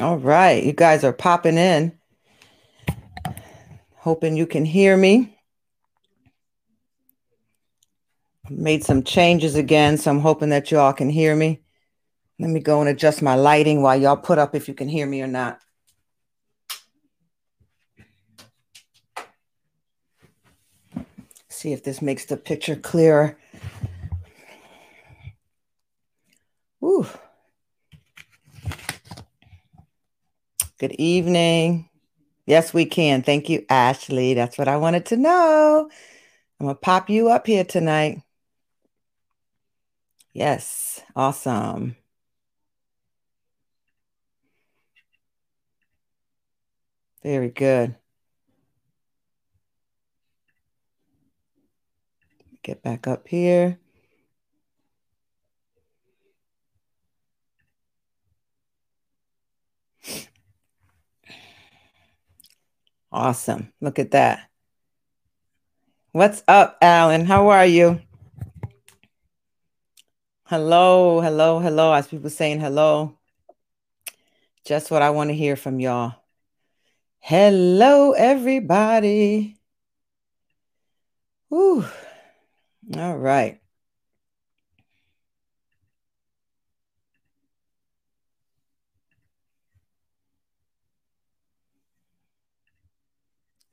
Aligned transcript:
All 0.00 0.18
right, 0.18 0.62
you 0.62 0.74
guys 0.74 1.04
are 1.04 1.12
popping 1.12 1.56
in. 1.56 1.98
Hoping 3.94 4.36
you 4.36 4.46
can 4.46 4.66
hear 4.66 4.94
me. 4.94 5.38
Made 8.50 8.84
some 8.84 9.02
changes 9.02 9.54
again, 9.54 9.96
so 9.96 10.10
I'm 10.10 10.20
hoping 10.20 10.50
that 10.50 10.70
y'all 10.70 10.92
can 10.92 11.08
hear 11.08 11.34
me. 11.34 11.62
Let 12.38 12.50
me 12.50 12.60
go 12.60 12.80
and 12.80 12.90
adjust 12.90 13.22
my 13.22 13.36
lighting 13.36 13.80
while 13.80 13.98
y'all 13.98 14.18
put 14.18 14.38
up 14.38 14.54
if 14.54 14.68
you 14.68 14.74
can 14.74 14.88
hear 14.88 15.06
me 15.06 15.22
or 15.22 15.26
not. 15.26 15.60
See 21.48 21.72
if 21.72 21.82
this 21.82 22.02
makes 22.02 22.26
the 22.26 22.36
picture 22.36 22.76
clearer. 22.76 23.38
Woo. 26.80 27.06
Good 30.78 30.92
evening. 30.98 31.88
Yes, 32.44 32.74
we 32.74 32.84
can. 32.84 33.22
Thank 33.22 33.48
you, 33.48 33.64
Ashley. 33.70 34.34
That's 34.34 34.58
what 34.58 34.68
I 34.68 34.76
wanted 34.76 35.06
to 35.06 35.16
know. 35.16 35.88
I'm 36.60 36.66
going 36.66 36.76
to 36.76 36.80
pop 36.80 37.08
you 37.08 37.30
up 37.30 37.46
here 37.46 37.64
tonight. 37.64 38.22
Yes, 40.34 41.02
awesome. 41.16 41.96
Very 47.22 47.48
good. 47.48 47.96
Get 52.62 52.82
back 52.82 53.06
up 53.06 53.28
here. 53.28 53.78
Awesome. 63.12 63.72
Look 63.80 63.98
at 63.98 64.10
that. 64.12 64.48
What's 66.12 66.42
up, 66.48 66.78
Alan? 66.80 67.26
How 67.26 67.48
are 67.48 67.66
you? 67.66 68.00
Hello, 70.44 71.20
hello, 71.20 71.58
hello. 71.58 71.92
As 71.92 72.06
people 72.08 72.30
saying 72.30 72.60
hello. 72.60 73.18
Just 74.64 74.90
what 74.90 75.02
I 75.02 75.10
want 75.10 75.30
to 75.30 75.34
hear 75.34 75.56
from 75.56 75.80
y'all. 75.80 76.14
Hello, 77.18 78.12
everybody. 78.12 79.58
Whew. 81.48 81.84
All 82.96 83.16
right. 83.18 83.60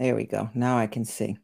There 0.03 0.17
we 0.17 0.25
go. 0.25 0.49
Now 0.53 0.77
I 0.77 0.87
can 0.87 1.05
see. 1.05 1.37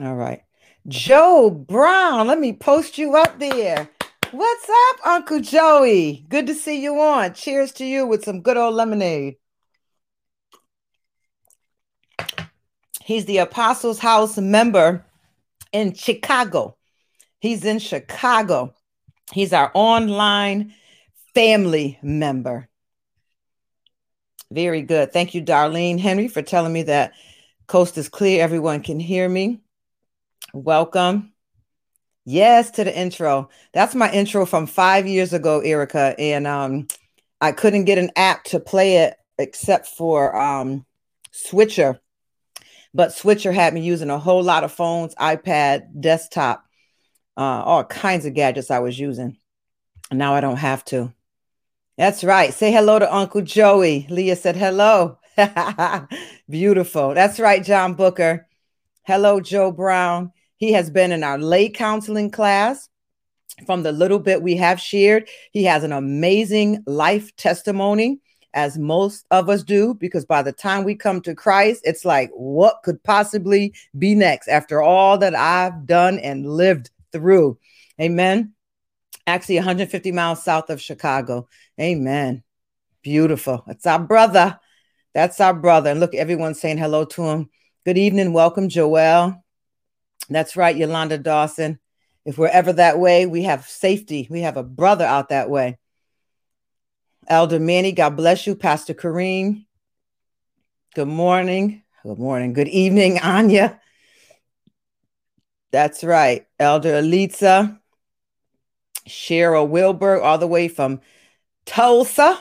All 0.00 0.14
right. 0.14 0.40
Joe 0.88 1.50
Brown, 1.50 2.28
let 2.28 2.40
me 2.40 2.54
post 2.54 2.96
you 2.96 3.14
up 3.14 3.38
there. 3.38 3.90
What's 4.30 4.70
up, 4.70 5.06
Uncle 5.06 5.40
Joey? 5.40 6.24
Good 6.30 6.46
to 6.46 6.54
see 6.54 6.82
you 6.82 6.98
on. 6.98 7.34
Cheers 7.34 7.72
to 7.72 7.84
you 7.84 8.06
with 8.06 8.24
some 8.24 8.40
good 8.40 8.56
old 8.56 8.74
lemonade. 8.74 9.34
He's 13.04 13.26
the 13.26 13.36
Apostles 13.36 13.98
House 13.98 14.38
member 14.38 15.04
in 15.70 15.92
Chicago. 15.92 16.78
He's 17.38 17.66
in 17.66 17.80
Chicago. 17.80 18.72
He's 19.30 19.52
our 19.52 19.70
online 19.74 20.72
family 21.34 21.98
member. 22.02 22.66
Very 24.50 24.80
good. 24.80 25.12
Thank 25.12 25.34
you, 25.34 25.42
Darlene 25.42 26.00
Henry, 26.00 26.28
for 26.28 26.40
telling 26.40 26.72
me 26.72 26.84
that 26.84 27.12
coast 27.70 27.96
is 27.96 28.08
clear. 28.08 28.42
Everyone 28.42 28.82
can 28.82 28.98
hear 28.98 29.28
me. 29.28 29.60
Welcome. 30.52 31.32
Yes, 32.24 32.72
to 32.72 32.82
the 32.82 32.98
intro. 32.98 33.48
That's 33.72 33.94
my 33.94 34.10
intro 34.12 34.44
from 34.44 34.66
five 34.66 35.06
years 35.06 35.32
ago, 35.32 35.60
Erica. 35.60 36.16
And 36.18 36.48
um, 36.48 36.88
I 37.40 37.52
couldn't 37.52 37.84
get 37.84 37.98
an 37.98 38.10
app 38.16 38.42
to 38.46 38.58
play 38.58 38.96
it 38.96 39.14
except 39.38 39.86
for 39.86 40.36
um, 40.36 40.84
Switcher. 41.30 42.00
But 42.92 43.14
Switcher 43.14 43.52
had 43.52 43.72
me 43.72 43.82
using 43.82 44.10
a 44.10 44.18
whole 44.18 44.42
lot 44.42 44.64
of 44.64 44.72
phones, 44.72 45.14
iPad, 45.14 46.00
desktop, 46.00 46.64
uh, 47.36 47.62
all 47.64 47.84
kinds 47.84 48.26
of 48.26 48.34
gadgets 48.34 48.72
I 48.72 48.80
was 48.80 48.98
using. 48.98 49.38
Now 50.10 50.34
I 50.34 50.40
don't 50.40 50.56
have 50.56 50.84
to. 50.86 51.14
That's 51.96 52.24
right. 52.24 52.52
Say 52.52 52.72
hello 52.72 52.98
to 52.98 53.14
Uncle 53.14 53.42
Joey. 53.42 54.08
Leah 54.10 54.34
said 54.34 54.56
hello. 54.56 55.19
Beautiful. 56.48 57.14
That's 57.14 57.40
right, 57.40 57.64
John 57.64 57.94
Booker. 57.94 58.46
Hello, 59.02 59.40
Joe 59.40 59.72
Brown. 59.72 60.32
He 60.56 60.72
has 60.72 60.90
been 60.90 61.12
in 61.12 61.24
our 61.24 61.38
lay 61.38 61.68
counseling 61.68 62.30
class. 62.30 62.88
From 63.66 63.82
the 63.82 63.92
little 63.92 64.18
bit 64.18 64.42
we 64.42 64.56
have 64.56 64.80
shared, 64.80 65.28
he 65.52 65.64
has 65.64 65.84
an 65.84 65.92
amazing 65.92 66.82
life 66.86 67.34
testimony, 67.36 68.20
as 68.54 68.78
most 68.78 69.26
of 69.30 69.48
us 69.48 69.62
do, 69.62 69.94
because 69.94 70.24
by 70.24 70.42
the 70.42 70.52
time 70.52 70.82
we 70.82 70.94
come 70.94 71.20
to 71.22 71.34
Christ, 71.34 71.82
it's 71.84 72.04
like, 72.04 72.30
what 72.32 72.76
could 72.82 73.02
possibly 73.02 73.74
be 73.98 74.14
next 74.14 74.48
after 74.48 74.80
all 74.82 75.18
that 75.18 75.34
I've 75.34 75.86
done 75.86 76.18
and 76.18 76.46
lived 76.46 76.90
through? 77.12 77.58
Amen. 78.00 78.54
Actually, 79.26 79.56
150 79.56 80.10
miles 80.12 80.42
south 80.42 80.70
of 80.70 80.80
Chicago. 80.80 81.46
Amen. 81.78 82.42
Beautiful. 83.02 83.62
It's 83.68 83.86
our 83.86 84.00
brother. 84.00 84.58
That's 85.14 85.40
our 85.40 85.54
brother. 85.54 85.90
And 85.90 86.00
look, 86.00 86.14
everyone's 86.14 86.60
saying 86.60 86.78
hello 86.78 87.04
to 87.04 87.24
him. 87.24 87.50
Good 87.84 87.98
evening. 87.98 88.32
Welcome, 88.32 88.68
Joel. 88.68 89.42
That's 90.28 90.56
right, 90.56 90.76
Yolanda 90.76 91.18
Dawson. 91.18 91.80
If 92.24 92.38
we're 92.38 92.48
ever 92.48 92.72
that 92.74 92.98
way, 92.98 93.26
we 93.26 93.42
have 93.44 93.66
safety. 93.66 94.28
We 94.30 94.42
have 94.42 94.56
a 94.56 94.62
brother 94.62 95.04
out 95.04 95.30
that 95.30 95.50
way. 95.50 95.78
Elder 97.26 97.58
Manny, 97.58 97.92
God 97.92 98.16
bless 98.16 98.46
you. 98.46 98.54
Pastor 98.54 98.94
Kareem, 98.94 99.64
good 100.94 101.08
morning. 101.08 101.82
Good 102.02 102.18
morning. 102.18 102.52
Good 102.52 102.68
evening, 102.68 103.18
Anya. 103.18 103.80
That's 105.72 106.02
right. 106.02 106.46
Elder 106.58 107.02
Elitza, 107.02 107.78
Cheryl 109.08 109.68
Wilbur, 109.68 110.20
all 110.20 110.38
the 110.38 110.46
way 110.46 110.68
from 110.68 111.00
Tulsa. 111.66 112.38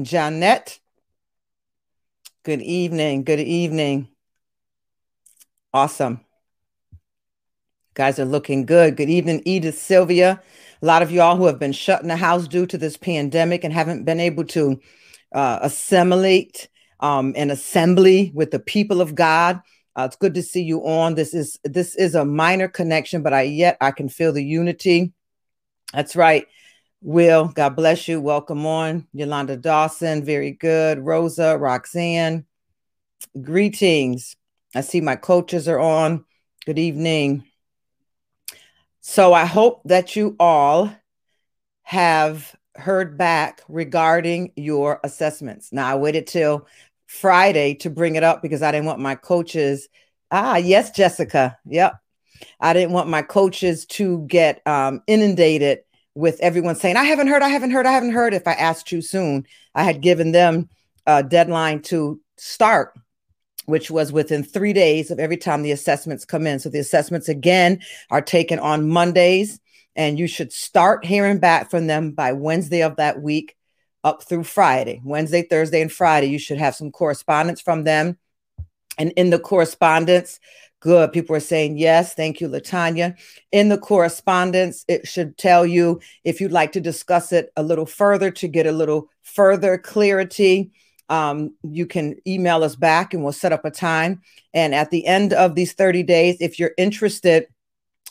Jeanette, 0.00 0.80
good 2.44 2.60
evening. 2.60 3.24
Good 3.24 3.40
evening. 3.40 4.08
Awesome. 5.72 6.20
Guys 7.94 8.18
are 8.18 8.26
looking 8.26 8.66
good. 8.66 8.96
Good 8.96 9.08
evening, 9.08 9.40
Edith 9.46 9.78
Sylvia. 9.78 10.42
A 10.82 10.86
lot 10.86 11.02
of 11.02 11.10
y'all 11.10 11.36
who 11.36 11.46
have 11.46 11.58
been 11.58 11.72
shut 11.72 12.02
in 12.02 12.08
the 12.08 12.16
house 12.16 12.46
due 12.46 12.66
to 12.66 12.76
this 12.76 12.98
pandemic 12.98 13.64
and 13.64 13.72
haven't 13.72 14.04
been 14.04 14.20
able 14.20 14.44
to 14.44 14.78
uh, 15.34 15.60
assimilate 15.62 16.68
um, 17.00 17.32
an 17.34 17.50
assembly 17.50 18.30
with 18.34 18.50
the 18.50 18.58
people 18.58 19.00
of 19.00 19.14
God. 19.14 19.60
Uh, 19.96 20.02
it's 20.02 20.16
good 20.16 20.34
to 20.34 20.42
see 20.42 20.62
you 20.62 20.86
on. 20.86 21.14
This 21.14 21.32
is 21.32 21.58
this 21.64 21.96
is 21.96 22.14
a 22.14 22.26
minor 22.26 22.68
connection, 22.68 23.22
but 23.22 23.32
I 23.32 23.42
yet 23.42 23.78
I 23.80 23.90
can 23.90 24.10
feel 24.10 24.32
the 24.32 24.44
unity. 24.44 25.14
That's 25.94 26.14
right. 26.14 26.46
Will, 27.06 27.48
God 27.48 27.76
bless 27.76 28.08
you. 28.08 28.18
Welcome 28.18 28.64
on. 28.64 29.06
Yolanda 29.12 29.58
Dawson, 29.58 30.24
very 30.24 30.52
good. 30.52 30.98
Rosa, 30.98 31.58
Roxanne, 31.58 32.46
greetings. 33.42 34.36
I 34.74 34.80
see 34.80 35.02
my 35.02 35.14
coaches 35.14 35.68
are 35.68 35.78
on. 35.78 36.24
Good 36.64 36.78
evening. 36.78 37.44
So 39.02 39.34
I 39.34 39.44
hope 39.44 39.82
that 39.84 40.16
you 40.16 40.34
all 40.40 40.90
have 41.82 42.56
heard 42.74 43.18
back 43.18 43.60
regarding 43.68 44.52
your 44.56 44.98
assessments. 45.04 45.74
Now, 45.74 45.86
I 45.86 45.96
waited 45.96 46.26
till 46.26 46.66
Friday 47.06 47.74
to 47.74 47.90
bring 47.90 48.16
it 48.16 48.22
up 48.24 48.40
because 48.40 48.62
I 48.62 48.72
didn't 48.72 48.86
want 48.86 49.00
my 49.00 49.14
coaches. 49.14 49.90
Ah, 50.30 50.56
yes, 50.56 50.90
Jessica. 50.90 51.58
Yep. 51.66 52.00
I 52.60 52.72
didn't 52.72 52.92
want 52.92 53.10
my 53.10 53.20
coaches 53.20 53.84
to 53.86 54.24
get 54.26 54.66
um, 54.66 55.02
inundated 55.06 55.80
with 56.14 56.38
everyone 56.40 56.76
saying, 56.76 56.96
I 56.96 57.04
haven't 57.04 57.28
heard, 57.28 57.42
I 57.42 57.48
haven't 57.48 57.70
heard, 57.70 57.86
I 57.86 57.92
haven't 57.92 58.12
heard. 58.12 58.34
If 58.34 58.46
I 58.46 58.52
asked 58.52 58.86
too 58.86 59.02
soon, 59.02 59.46
I 59.74 59.84
had 59.84 60.00
given 60.00 60.32
them 60.32 60.68
a 61.06 61.22
deadline 61.22 61.82
to 61.82 62.20
start 62.36 62.94
which 63.66 63.90
was 63.90 64.12
within 64.12 64.42
three 64.42 64.72
days 64.72 65.10
of 65.10 65.18
every 65.18 65.36
time 65.36 65.62
the 65.62 65.72
assessments 65.72 66.24
come 66.24 66.46
in. 66.46 66.58
So 66.58 66.68
the 66.68 66.78
assessments 66.78 67.28
again 67.28 67.80
are 68.10 68.20
taken 68.20 68.58
on 68.58 68.88
Mondays, 68.88 69.60
and 69.96 70.18
you 70.18 70.26
should 70.26 70.52
start 70.52 71.04
hearing 71.04 71.38
back 71.38 71.70
from 71.70 71.86
them 71.86 72.12
by 72.12 72.32
Wednesday 72.32 72.82
of 72.82 72.96
that 72.96 73.22
week 73.22 73.56
up 74.02 74.22
through 74.22 74.44
Friday. 74.44 75.00
Wednesday, 75.04 75.42
Thursday, 75.42 75.80
and 75.80 75.92
Friday, 75.92 76.26
you 76.26 76.38
should 76.38 76.58
have 76.58 76.74
some 76.74 76.90
correspondence 76.90 77.60
from 77.60 77.84
them. 77.84 78.18
And 78.98 79.12
in 79.12 79.30
the 79.30 79.38
correspondence, 79.38 80.40
good. 80.84 81.12
People 81.12 81.34
are 81.34 81.40
saying 81.40 81.78
yes. 81.78 82.14
Thank 82.14 82.42
you, 82.42 82.48
Latanya. 82.48 83.16
In 83.50 83.70
the 83.70 83.78
correspondence, 83.78 84.84
it 84.86 85.08
should 85.08 85.38
tell 85.38 85.64
you 85.64 86.00
if 86.24 86.42
you'd 86.42 86.52
like 86.52 86.72
to 86.72 86.80
discuss 86.80 87.32
it 87.32 87.50
a 87.56 87.62
little 87.62 87.86
further 87.86 88.30
to 88.32 88.46
get 88.46 88.66
a 88.66 88.72
little 88.72 89.08
further 89.22 89.78
clarity 89.78 90.70
um, 91.08 91.54
you 91.62 91.86
can 91.86 92.16
email 92.26 92.64
us 92.64 92.76
back 92.76 93.12
and 93.12 93.22
we'll 93.22 93.32
set 93.32 93.52
up 93.52 93.64
a 93.64 93.70
time. 93.70 94.22
And 94.54 94.74
at 94.74 94.90
the 94.90 95.06
end 95.06 95.32
of 95.32 95.54
these 95.54 95.74
30 95.74 96.02
days, 96.02 96.38
if 96.40 96.58
you're 96.58 96.72
interested 96.78 97.46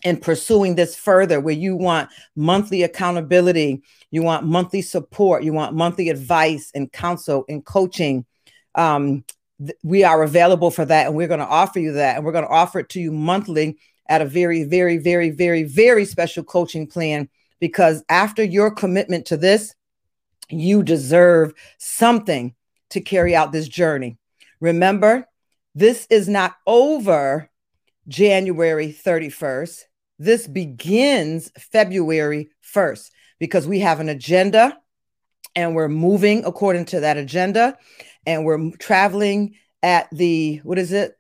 in 0.03 0.17
pursuing 0.17 0.75
this 0.75 0.95
further, 0.95 1.39
where 1.39 1.55
you 1.55 1.75
want 1.75 2.09
monthly 2.35 2.83
accountability, 2.83 3.81
you 4.11 4.21
want 4.21 4.45
monthly 4.45 4.81
support, 4.81 5.43
you 5.43 5.53
want 5.53 5.75
monthly 5.75 6.09
advice 6.09 6.71
and 6.75 6.91
counsel 6.91 7.45
and 7.49 7.65
coaching, 7.65 8.25
um, 8.75 9.23
we 9.83 10.03
are 10.03 10.23
available 10.23 10.71
for 10.71 10.85
that. 10.85 11.07
And 11.07 11.15
we're 11.15 11.27
going 11.27 11.39
to 11.39 11.47
offer 11.47 11.79
you 11.79 11.93
that. 11.93 12.17
And 12.17 12.25
we're 12.25 12.31
going 12.31 12.45
to 12.45 12.49
offer 12.49 12.79
it 12.79 12.89
to 12.89 12.99
you 12.99 13.11
monthly 13.11 13.77
at 14.07 14.21
a 14.21 14.25
very, 14.25 14.63
very, 14.63 14.97
very, 14.97 15.29
very, 15.29 15.63
very 15.63 16.05
special 16.05 16.43
coaching 16.43 16.87
plan. 16.87 17.29
Because 17.59 18.03
after 18.09 18.43
your 18.43 18.71
commitment 18.71 19.25
to 19.27 19.37
this, 19.37 19.73
you 20.49 20.83
deserve 20.83 21.53
something 21.77 22.53
to 22.89 23.01
carry 23.01 23.35
out 23.35 23.51
this 23.51 23.67
journey. 23.67 24.17
Remember, 24.59 25.27
this 25.75 26.05
is 26.09 26.27
not 26.27 26.55
over 26.67 27.49
January 28.07 28.93
31st. 28.93 29.83
This 30.19 30.47
begins 30.47 31.51
February 31.57 32.49
1st 32.73 33.09
because 33.39 33.67
we 33.67 33.79
have 33.79 33.99
an 33.99 34.09
agenda 34.09 34.77
and 35.55 35.75
we're 35.75 35.89
moving 35.89 36.45
according 36.45 36.85
to 36.85 36.99
that 37.01 37.17
agenda 37.17 37.77
and 38.25 38.45
we're 38.45 38.71
traveling 38.77 39.55
at 39.81 40.07
the 40.11 40.57
what 40.63 40.77
is 40.77 40.91
it? 40.91 41.17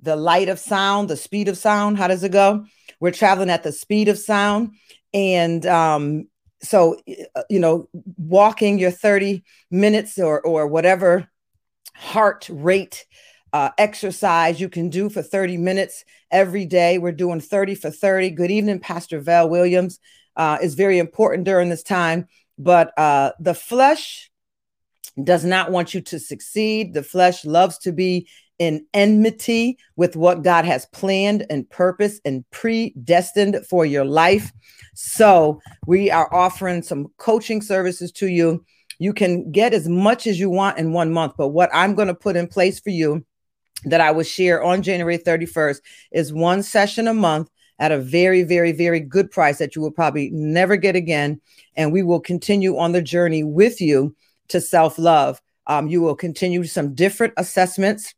The 0.00 0.16
light 0.16 0.48
of 0.48 0.58
sound, 0.58 1.08
the 1.08 1.16
speed 1.16 1.48
of 1.48 1.56
sound. 1.56 1.96
How 1.96 2.08
does 2.08 2.24
it 2.24 2.32
go? 2.32 2.66
We're 3.00 3.12
traveling 3.12 3.50
at 3.50 3.62
the 3.62 3.72
speed 3.72 4.08
of 4.08 4.18
sound 4.18 4.72
and 5.14 5.64
um 5.66 6.28
so 6.62 6.96
uh, 7.34 7.42
you 7.50 7.58
know 7.58 7.88
walking 8.16 8.78
your 8.78 8.90
30 8.90 9.44
minutes 9.70 10.18
or 10.18 10.40
or 10.40 10.66
whatever 10.66 11.28
heart 11.94 12.48
rate 12.50 13.06
uh, 13.52 13.68
exercise 13.76 14.58
you 14.60 14.68
can 14.70 14.88
do 14.88 15.10
for 15.10 15.22
30 15.22 15.58
minutes 15.58 16.04
every 16.30 16.64
day 16.64 16.96
we're 16.96 17.12
doing 17.12 17.40
30 17.40 17.74
for 17.74 17.90
30 17.90 18.30
good 18.30 18.50
evening 18.50 18.80
pastor 18.80 19.20
val 19.20 19.48
williams 19.48 19.98
uh, 20.36 20.56
is 20.62 20.74
very 20.74 20.98
important 20.98 21.44
during 21.44 21.68
this 21.68 21.82
time 21.82 22.26
but 22.58 22.96
uh, 22.98 23.32
the 23.40 23.54
flesh 23.54 24.30
does 25.24 25.44
not 25.44 25.70
want 25.70 25.94
you 25.94 26.00
to 26.00 26.18
succeed 26.18 26.94
the 26.94 27.02
flesh 27.02 27.44
loves 27.44 27.78
to 27.78 27.92
be 27.92 28.26
in 28.58 28.86
enmity 28.94 29.76
with 29.96 30.16
what 30.16 30.42
god 30.42 30.64
has 30.64 30.86
planned 30.86 31.44
and 31.50 31.68
purpose 31.70 32.20
and 32.24 32.44
predestined 32.50 33.56
for 33.68 33.84
your 33.84 34.04
life 34.04 34.52
so 34.94 35.60
we 35.86 36.10
are 36.10 36.32
offering 36.32 36.82
some 36.82 37.08
coaching 37.16 37.62
services 37.62 38.12
to 38.12 38.28
you. 38.28 38.64
You 38.98 39.12
can 39.12 39.50
get 39.50 39.72
as 39.72 39.88
much 39.88 40.26
as 40.26 40.38
you 40.38 40.50
want 40.50 40.78
in 40.78 40.92
one 40.92 41.12
month, 41.12 41.34
but 41.36 41.48
what 41.48 41.70
I'm 41.72 41.94
going 41.94 42.08
to 42.08 42.14
put 42.14 42.36
in 42.36 42.46
place 42.46 42.78
for 42.78 42.90
you 42.90 43.24
that 43.84 44.00
I 44.00 44.10
will 44.12 44.22
share 44.22 44.62
on 44.62 44.82
January 44.82 45.18
31st 45.18 45.80
is 46.12 46.32
one 46.32 46.62
session 46.62 47.08
a 47.08 47.14
month 47.14 47.48
at 47.78 47.90
a 47.90 47.98
very, 47.98 48.44
very, 48.44 48.70
very 48.70 49.00
good 49.00 49.30
price 49.30 49.58
that 49.58 49.74
you 49.74 49.82
will 49.82 49.90
probably 49.90 50.30
never 50.30 50.76
get 50.76 50.94
again. 50.94 51.40
And 51.74 51.92
we 51.92 52.02
will 52.02 52.20
continue 52.20 52.78
on 52.78 52.92
the 52.92 53.02
journey 53.02 53.42
with 53.42 53.80
you 53.80 54.14
to 54.52 54.60
self 54.60 54.98
love. 54.98 55.40
Um, 55.66 55.88
you 55.88 56.00
will 56.00 56.16
continue 56.16 56.64
some 56.64 56.94
different 56.94 57.34
assessments. 57.36 58.14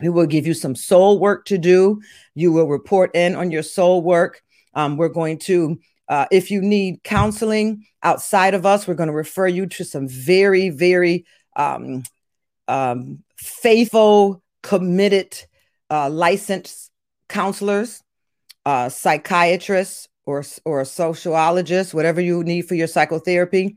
We 0.00 0.08
will 0.08 0.26
give 0.26 0.46
you 0.46 0.54
some 0.54 0.74
soul 0.74 1.18
work 1.18 1.44
to 1.46 1.58
do. 1.58 2.02
You 2.34 2.52
will 2.52 2.66
report 2.66 3.14
in 3.14 3.36
on 3.36 3.50
your 3.50 3.62
soul 3.62 4.02
work. 4.02 4.42
Um, 4.74 4.96
we're 4.96 5.08
going 5.08 5.38
to 5.40 5.78
uh, 6.08 6.26
if 6.30 6.50
you 6.50 6.60
need 6.60 7.02
counseling 7.02 7.86
outside 8.02 8.54
of 8.54 8.66
us, 8.66 8.86
we're 8.86 8.94
going 8.94 9.08
to 9.08 9.14
refer 9.14 9.46
you 9.46 9.66
to 9.66 9.84
some 9.84 10.06
very, 10.06 10.68
very 10.68 11.24
um, 11.56 12.02
um, 12.68 13.22
faithful, 13.36 14.42
committed, 14.62 15.34
uh, 15.90 16.10
licensed 16.10 16.90
counselors, 17.28 18.02
uh, 18.66 18.88
psychiatrists, 18.88 20.08
or 20.26 20.42
or 20.64 20.84
sociologists, 20.84 21.92
whatever 21.92 22.20
you 22.20 22.42
need 22.44 22.62
for 22.62 22.74
your 22.74 22.86
psychotherapy. 22.86 23.76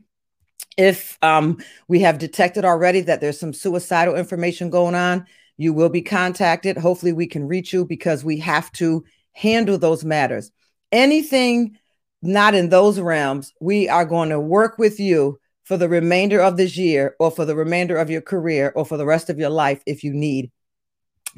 If 0.78 1.18
um, 1.22 1.58
we 1.88 2.00
have 2.00 2.18
detected 2.18 2.64
already 2.64 3.00
that 3.02 3.20
there's 3.20 3.38
some 3.38 3.52
suicidal 3.52 4.14
information 4.14 4.70
going 4.70 4.94
on, 4.94 5.26
you 5.56 5.72
will 5.72 5.88
be 5.88 6.02
contacted. 6.02 6.78
Hopefully, 6.78 7.12
we 7.12 7.26
can 7.26 7.48
reach 7.48 7.72
you 7.72 7.84
because 7.84 8.24
we 8.24 8.38
have 8.38 8.70
to 8.74 9.04
handle 9.32 9.76
those 9.76 10.04
matters. 10.04 10.52
Anything 10.92 11.76
not 12.22 12.54
in 12.54 12.68
those 12.68 13.00
realms, 13.00 13.52
we 13.60 13.88
are 13.88 14.04
going 14.04 14.30
to 14.30 14.40
work 14.40 14.78
with 14.78 15.00
you 15.00 15.38
for 15.64 15.76
the 15.76 15.88
remainder 15.88 16.40
of 16.40 16.56
this 16.56 16.76
year 16.76 17.14
or 17.18 17.30
for 17.30 17.44
the 17.44 17.56
remainder 17.56 17.96
of 17.96 18.08
your 18.08 18.22
career 18.22 18.72
or 18.74 18.86
for 18.86 18.96
the 18.96 19.04
rest 19.04 19.28
of 19.28 19.38
your 19.38 19.50
life 19.50 19.82
if 19.84 20.02
you 20.02 20.14
need 20.14 20.50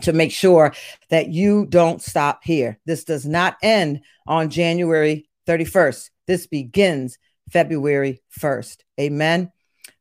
to 0.03 0.13
make 0.13 0.33
sure 0.33 0.73
that 1.09 1.29
you 1.29 1.67
don't 1.67 2.01
stop 2.03 2.41
here. 2.45 2.79
This 2.87 3.05
does 3.05 3.27
not 3.27 3.57
end 3.63 4.03
on 4.27 4.51
January 4.51 5.29
31st. 5.47 6.11
This 6.27 6.47
begins 6.47 7.19
February 7.53 8.23
1st. 8.39 8.79
Amen. 9.01 9.53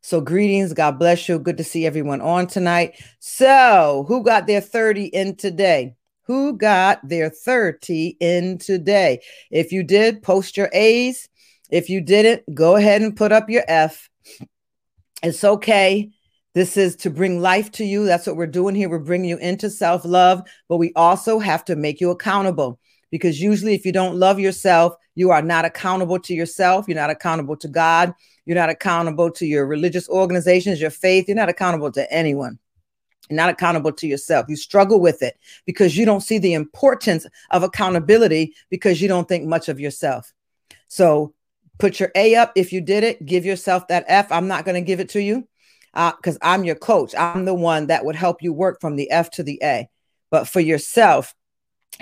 So, 0.01 0.21
greetings. 0.21 0.73
God 0.73 0.97
bless 0.97 1.27
you. 1.27 1.39
Good 1.39 1.57
to 1.57 1.63
see 1.63 1.85
everyone 1.85 2.21
on 2.21 2.47
tonight. 2.47 3.01
So, 3.19 4.05
who 4.07 4.23
got 4.23 4.47
their 4.47 4.61
30 4.61 5.05
in 5.05 5.35
today? 5.35 5.95
Who 6.23 6.57
got 6.57 6.99
their 7.07 7.29
30 7.29 8.17
in 8.19 8.59
today? 8.59 9.21
If 9.51 9.71
you 9.71 9.83
did, 9.83 10.21
post 10.21 10.57
your 10.57 10.69
A's. 10.73 11.27
If 11.69 11.89
you 11.89 12.01
didn't, 12.01 12.43
go 12.53 12.75
ahead 12.75 13.01
and 13.01 13.15
put 13.15 13.31
up 13.31 13.49
your 13.49 13.63
F. 13.67 14.09
It's 15.21 15.43
okay. 15.43 16.11
This 16.53 16.77
is 16.77 16.95
to 16.97 17.09
bring 17.09 17.41
life 17.41 17.71
to 17.73 17.85
you. 17.85 18.05
That's 18.05 18.25
what 18.25 18.35
we're 18.35 18.47
doing 18.47 18.75
here. 18.75 18.89
We're 18.89 18.99
bringing 18.99 19.29
you 19.29 19.37
into 19.37 19.69
self 19.69 20.05
love, 20.05 20.41
but 20.67 20.77
we 20.77 20.93
also 20.95 21.39
have 21.39 21.65
to 21.65 21.75
make 21.75 21.99
you 21.99 22.09
accountable 22.09 22.79
because 23.11 23.41
usually, 23.41 23.73
if 23.73 23.85
you 23.85 23.91
don't 23.91 24.15
love 24.15 24.39
yourself, 24.39 24.93
you 25.19 25.31
are 25.31 25.41
not 25.41 25.65
accountable 25.65 26.17
to 26.17 26.33
yourself. 26.33 26.87
You're 26.87 26.95
not 26.95 27.09
accountable 27.09 27.57
to 27.57 27.67
God. 27.67 28.13
You're 28.45 28.55
not 28.55 28.69
accountable 28.69 29.29
to 29.31 29.45
your 29.45 29.67
religious 29.67 30.07
organizations, 30.07 30.79
your 30.79 30.91
faith. 30.91 31.27
You're 31.27 31.35
not 31.35 31.49
accountable 31.49 31.91
to 31.91 32.09
anyone. 32.09 32.57
You're 33.29 33.35
not 33.35 33.49
accountable 33.49 33.91
to 33.91 34.07
yourself. 34.07 34.45
You 34.47 34.55
struggle 34.55 35.01
with 35.01 35.21
it 35.21 35.37
because 35.65 35.97
you 35.97 36.05
don't 36.05 36.21
see 36.21 36.37
the 36.37 36.53
importance 36.53 37.27
of 37.51 37.63
accountability 37.63 38.55
because 38.69 39.01
you 39.01 39.09
don't 39.09 39.27
think 39.27 39.45
much 39.45 39.67
of 39.67 39.77
yourself. 39.77 40.33
So 40.87 41.33
put 41.79 41.99
your 41.99 42.13
A 42.15 42.35
up 42.35 42.53
if 42.55 42.71
you 42.71 42.79
did 42.79 43.03
it. 43.03 43.25
Give 43.25 43.43
yourself 43.43 43.89
that 43.89 44.05
F. 44.07 44.31
I'm 44.31 44.47
not 44.47 44.63
going 44.63 44.81
to 44.81 44.87
give 44.87 45.01
it 45.01 45.09
to 45.09 45.21
you 45.21 45.45
because 45.93 46.37
uh, 46.37 46.43
I'm 46.43 46.63
your 46.63 46.75
coach. 46.75 47.13
I'm 47.13 47.43
the 47.43 47.53
one 47.53 47.87
that 47.87 48.05
would 48.05 48.15
help 48.15 48.41
you 48.41 48.53
work 48.53 48.79
from 48.79 48.95
the 48.95 49.11
F 49.11 49.31
to 49.31 49.43
the 49.43 49.59
A. 49.61 49.89
But 50.31 50.47
for 50.47 50.61
yourself, 50.61 51.35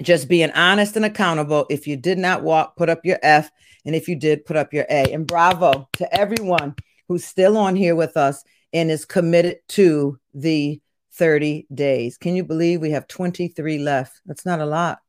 just 0.01 0.27
being 0.27 0.51
honest 0.51 0.95
and 0.95 1.05
accountable. 1.05 1.65
If 1.69 1.87
you 1.87 1.97
did 1.97 2.17
not 2.17 2.43
walk, 2.43 2.75
put 2.75 2.89
up 2.89 3.05
your 3.05 3.19
F. 3.23 3.49
And 3.85 3.95
if 3.95 4.07
you 4.07 4.15
did, 4.15 4.45
put 4.45 4.57
up 4.57 4.73
your 4.73 4.85
A. 4.89 5.11
And 5.13 5.25
bravo 5.25 5.89
to 5.93 6.13
everyone 6.13 6.75
who's 7.07 7.25
still 7.25 7.57
on 7.57 7.75
here 7.75 7.95
with 7.95 8.17
us 8.17 8.43
and 8.73 8.91
is 8.91 9.05
committed 9.05 9.57
to 9.69 10.19
the 10.33 10.81
30 11.13 11.67
days. 11.73 12.17
Can 12.17 12.35
you 12.35 12.43
believe 12.43 12.81
we 12.81 12.91
have 12.91 13.07
23 13.07 13.79
left? 13.79 14.21
That's 14.25 14.45
not 14.45 14.59
a 14.59 14.65
lot. 14.65 14.99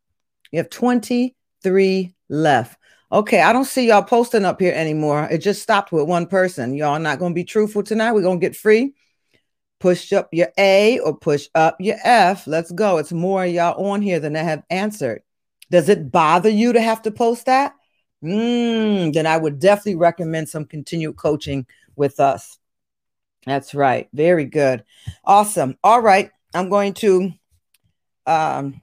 You 0.53 0.59
have 0.59 0.71
23 0.71 2.15
left. 2.29 2.79
Okay, 3.11 3.41
I 3.41 3.53
don't 3.53 3.65
see 3.65 3.89
y'all 3.89 4.03
posting 4.03 4.45
up 4.45 4.61
here 4.61 4.75
anymore. 4.75 5.29
It 5.31 5.39
just 5.39 5.63
stopped 5.63 5.93
with 5.93 6.07
one 6.07 6.27
person. 6.27 6.75
Y'all 6.75 6.99
not 6.99 7.19
going 7.19 7.33
to 7.33 7.35
be 7.35 7.45
truthful 7.45 7.83
tonight. 7.83 8.13
We're 8.13 8.23
going 8.23 8.41
to 8.41 8.47
get 8.47 8.57
free. 8.57 8.95
Push 9.81 10.13
up 10.13 10.29
your 10.33 10.49
A 10.59 10.99
or 11.01 11.17
push 11.17 11.49
up 11.55 11.77
your 11.79 11.97
F. 12.03 12.47
Let's 12.47 12.73
go. 12.73 12.99
It's 12.99 13.13
more 13.13 13.47
y'all 13.47 13.91
on 13.91 14.03
here 14.03 14.21
than 14.21 14.37
I 14.37 14.43
have 14.43 14.65
answered. 14.71 15.23
Does 15.71 15.89
it 15.89 16.11
bother 16.11 16.49
you 16.49 16.73
to 16.73 16.81
have 16.81 17.03
to 17.03 17.11
post 17.11 17.47
that? 17.47 17.75
Mm, 18.23 19.13
then 19.13 19.27
I 19.27 19.37
would 19.37 19.61
definitely 19.61 19.97
recommend 19.97 20.49
some 20.49 20.65
continued 20.65 21.17
coaching 21.17 21.67
with 21.95 22.19
us. 22.19 22.59
That's 23.47 23.75
right. 23.75 24.09
Very 24.13 24.45
good. 24.45 24.85
Awesome. 25.25 25.77
All 25.85 26.01
right. 26.01 26.31
I'm 26.55 26.69
going 26.69 26.95
to 26.95 27.33
um, 28.27 28.81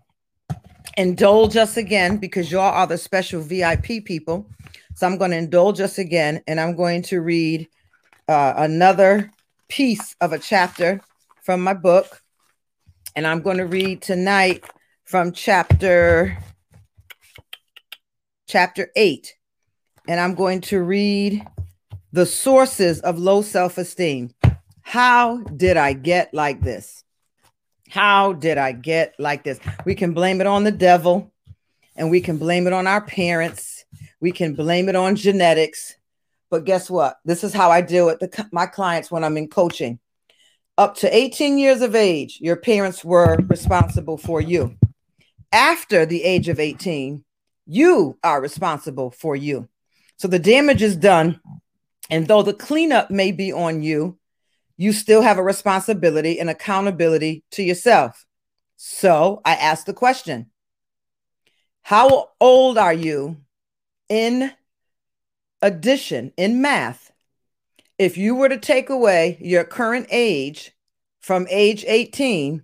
indulge 0.97 1.57
us 1.57 1.77
again 1.77 2.17
because 2.17 2.51
y'all 2.51 2.61
are 2.61 2.87
the 2.87 2.97
special 2.97 3.41
VIP 3.41 4.05
people. 4.05 4.47
So 4.95 5.05
I'm 5.05 5.17
going 5.17 5.31
to 5.31 5.37
indulge 5.37 5.81
us 5.81 5.97
again 5.97 6.41
and 6.47 6.59
I'm 6.59 6.75
going 6.75 7.01
to 7.03 7.19
read 7.19 7.67
uh, 8.27 8.53
another 8.57 9.31
piece 9.75 10.15
of 10.21 10.31
a 10.31 10.39
chapter 10.39 11.01
from 11.43 11.61
my 11.61 11.73
book. 11.73 12.21
And 13.13 13.27
I'm 13.27 13.41
going 13.41 13.57
to 13.57 13.65
read 13.65 14.01
tonight 14.01 14.63
from 15.03 15.33
chapter 15.33 16.37
chapter 18.47 18.89
8. 18.95 19.35
And 20.07 20.17
I'm 20.17 20.33
going 20.33 20.61
to 20.61 20.81
read 20.81 21.45
the 22.13 22.25
sources 22.25 23.01
of 23.01 23.19
low 23.19 23.41
self-esteem. 23.41 24.31
How 24.81 25.39
did 25.39 25.75
I 25.75 25.91
get 25.91 26.33
like 26.33 26.61
this? 26.61 27.03
How 27.89 28.31
did 28.31 28.57
I 28.57 28.71
get 28.71 29.13
like 29.19 29.43
this? 29.43 29.59
We 29.83 29.93
can 29.93 30.13
blame 30.13 30.39
it 30.39 30.47
on 30.47 30.63
the 30.63 30.71
devil 30.71 31.33
and 31.97 32.09
we 32.09 32.21
can 32.21 32.37
blame 32.37 32.65
it 32.65 32.71
on 32.71 32.87
our 32.87 33.01
parents. 33.01 33.83
We 34.21 34.31
can 34.31 34.53
blame 34.53 34.87
it 34.87 34.95
on 34.95 35.17
genetics. 35.17 35.94
But 36.49 36.65
guess 36.65 36.89
what? 36.89 37.17
This 37.25 37.43
is 37.43 37.53
how 37.53 37.71
I 37.71 37.81
deal 37.81 38.05
with 38.05 38.19
the, 38.19 38.47
my 38.51 38.65
clients 38.65 39.11
when 39.11 39.23
I'm 39.23 39.37
in 39.37 39.47
coaching. 39.47 39.99
Up 40.77 40.95
to 40.97 41.15
18 41.15 41.57
years 41.57 41.81
of 41.81 41.95
age, 41.95 42.39
your 42.41 42.57
parents 42.57 43.03
were 43.03 43.37
responsible 43.47 44.17
for 44.17 44.41
you. 44.41 44.77
After 45.51 46.05
the 46.05 46.23
age 46.23 46.49
of 46.49 46.59
18, 46.59 47.23
you 47.65 48.17
are 48.23 48.41
responsible 48.41 49.11
for 49.11 49.35
you. 49.35 49.69
So 50.17 50.27
the 50.27 50.39
damage 50.39 50.81
is 50.81 50.95
done. 50.95 51.39
And 52.09 52.27
though 52.27 52.43
the 52.43 52.53
cleanup 52.53 53.09
may 53.09 53.31
be 53.31 53.51
on 53.51 53.81
you, 53.81 54.17
you 54.77 54.91
still 54.91 55.21
have 55.21 55.37
a 55.37 55.43
responsibility 55.43 56.39
and 56.39 56.49
accountability 56.49 57.43
to 57.51 57.63
yourself. 57.63 58.25
So 58.77 59.41
I 59.45 59.55
ask 59.55 59.85
the 59.85 59.93
question 59.93 60.51
How 61.81 62.29
old 62.39 62.77
are 62.77 62.93
you 62.93 63.37
in 64.09 64.51
addition 65.65 66.31
in 66.37 66.61
math? 66.61 67.11
If 67.97 68.17
you 68.17 68.35
were 68.35 68.49
to 68.49 68.57
take 68.57 68.89
away 68.89 69.37
your 69.41 69.63
current 69.63 70.07
age 70.11 70.71
from 71.21 71.47
age 71.49 71.83
18, 71.87 72.63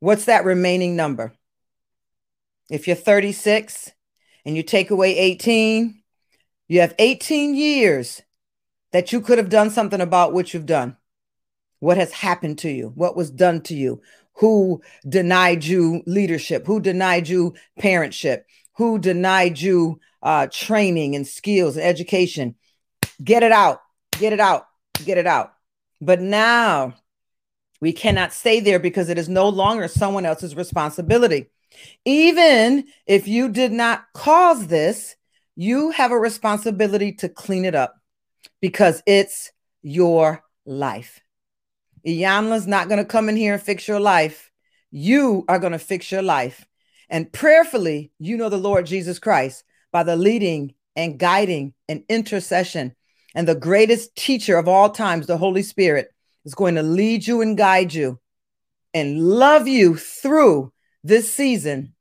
what's 0.00 0.24
that 0.24 0.44
remaining 0.44 0.96
number? 0.96 1.32
If 2.70 2.86
you're 2.86 2.96
36 2.96 3.92
and 4.44 4.56
you 4.56 4.62
take 4.62 4.90
away 4.90 5.16
18, 5.16 6.02
you 6.66 6.80
have 6.80 6.94
18 6.98 7.54
years 7.54 8.22
that 8.92 9.12
you 9.12 9.20
could 9.20 9.38
have 9.38 9.50
done 9.50 9.70
something 9.70 10.00
about 10.00 10.32
what 10.32 10.52
you've 10.52 10.66
done 10.66 10.96
what 11.80 11.96
has 11.96 12.12
happened 12.12 12.58
to 12.58 12.70
you, 12.70 12.92
what 12.94 13.16
was 13.16 13.30
done 13.30 13.60
to 13.62 13.74
you, 13.74 14.00
who 14.34 14.80
denied 15.08 15.64
you 15.64 16.02
leadership, 16.06 16.66
who 16.66 16.80
denied 16.80 17.28
you 17.28 17.54
parentship, 17.80 18.42
who 18.76 18.98
denied 18.98 19.60
you 19.60 20.00
uh, 20.22 20.48
training 20.50 21.14
and 21.14 21.26
skills 21.26 21.76
and 21.76 21.86
education. 21.86 22.54
Get 23.22 23.42
it 23.42 23.52
out, 23.52 23.80
get 24.12 24.32
it 24.32 24.40
out, 24.40 24.66
get 25.04 25.18
it 25.18 25.26
out. 25.26 25.52
But 26.00 26.20
now 26.20 26.94
we 27.80 27.92
cannot 27.92 28.32
stay 28.32 28.60
there 28.60 28.78
because 28.78 29.08
it 29.08 29.18
is 29.18 29.28
no 29.28 29.48
longer 29.48 29.88
someone 29.88 30.26
else's 30.26 30.56
responsibility. 30.56 31.46
Even 32.04 32.84
if 33.06 33.28
you 33.28 33.48
did 33.48 33.72
not 33.72 34.04
cause 34.14 34.66
this, 34.66 35.16
you 35.54 35.90
have 35.90 36.12
a 36.12 36.18
responsibility 36.18 37.12
to 37.12 37.28
clean 37.28 37.64
it 37.64 37.74
up 37.74 37.94
because 38.60 39.02
it's 39.06 39.52
your 39.82 40.42
life. 40.64 41.20
Iyanla's 42.06 42.66
not 42.66 42.88
going 42.88 42.98
to 42.98 43.04
come 43.04 43.28
in 43.28 43.36
here 43.36 43.54
and 43.54 43.62
fix 43.62 43.86
your 43.86 44.00
life. 44.00 44.50
You 44.90 45.44
are 45.48 45.58
going 45.58 45.72
to 45.72 45.78
fix 45.78 46.10
your 46.10 46.22
life. 46.22 46.64
And 47.10 47.32
prayerfully, 47.32 48.12
you 48.18 48.36
know 48.36 48.48
the 48.48 48.56
Lord 48.56 48.86
Jesus 48.86 49.18
Christ 49.18 49.64
by 49.92 50.02
the 50.02 50.16
leading 50.16 50.74
and 50.96 51.18
guiding 51.18 51.74
and 51.88 52.04
intercession. 52.08 52.94
And 53.34 53.46
the 53.46 53.54
greatest 53.54 54.16
teacher 54.16 54.56
of 54.56 54.68
all 54.68 54.90
times, 54.90 55.26
the 55.26 55.38
Holy 55.38 55.62
Spirit, 55.62 56.12
is 56.44 56.54
going 56.54 56.74
to 56.74 56.82
lead 56.82 57.26
you 57.26 57.40
and 57.40 57.56
guide 57.56 57.94
you 57.94 58.18
and 58.94 59.22
love 59.22 59.68
you 59.68 59.96
through 59.96 60.72
this 61.04 61.32
season 61.32 61.94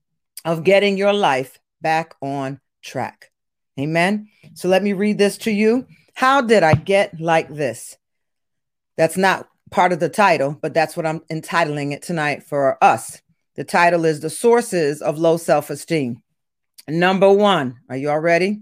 of 0.45 0.63
getting 0.63 0.97
your 0.97 1.13
life 1.13 1.59
back 1.81 2.15
on 2.21 2.59
track. 2.81 3.31
Amen. 3.79 4.29
So 4.55 4.67
let 4.67 4.83
me 4.83 4.93
read 4.93 5.17
this 5.17 5.37
to 5.39 5.51
you. 5.51 5.85
How 6.15 6.41
did 6.41 6.63
I 6.63 6.73
get 6.73 7.19
like 7.19 7.53
this? 7.53 7.97
That's 8.95 9.17
not 9.17 9.47
part 9.69 9.91
of 9.91 9.99
the 9.99 10.09
title, 10.09 10.57
but 10.59 10.73
that's 10.73 10.97
what 10.97 11.05
I'm 11.05 11.21
entitling 11.29 11.91
it 11.91 12.01
tonight 12.01 12.43
for 12.43 12.83
us. 12.83 13.21
The 13.55 13.63
title 13.63 14.05
is 14.05 14.21
The 14.21 14.29
Sources 14.29 15.01
of 15.01 15.19
Low 15.19 15.37
Self 15.37 15.69
Esteem. 15.69 16.21
Number 16.89 17.31
one, 17.31 17.81
are 17.89 17.97
you 17.97 18.09
all 18.09 18.19
ready? 18.19 18.61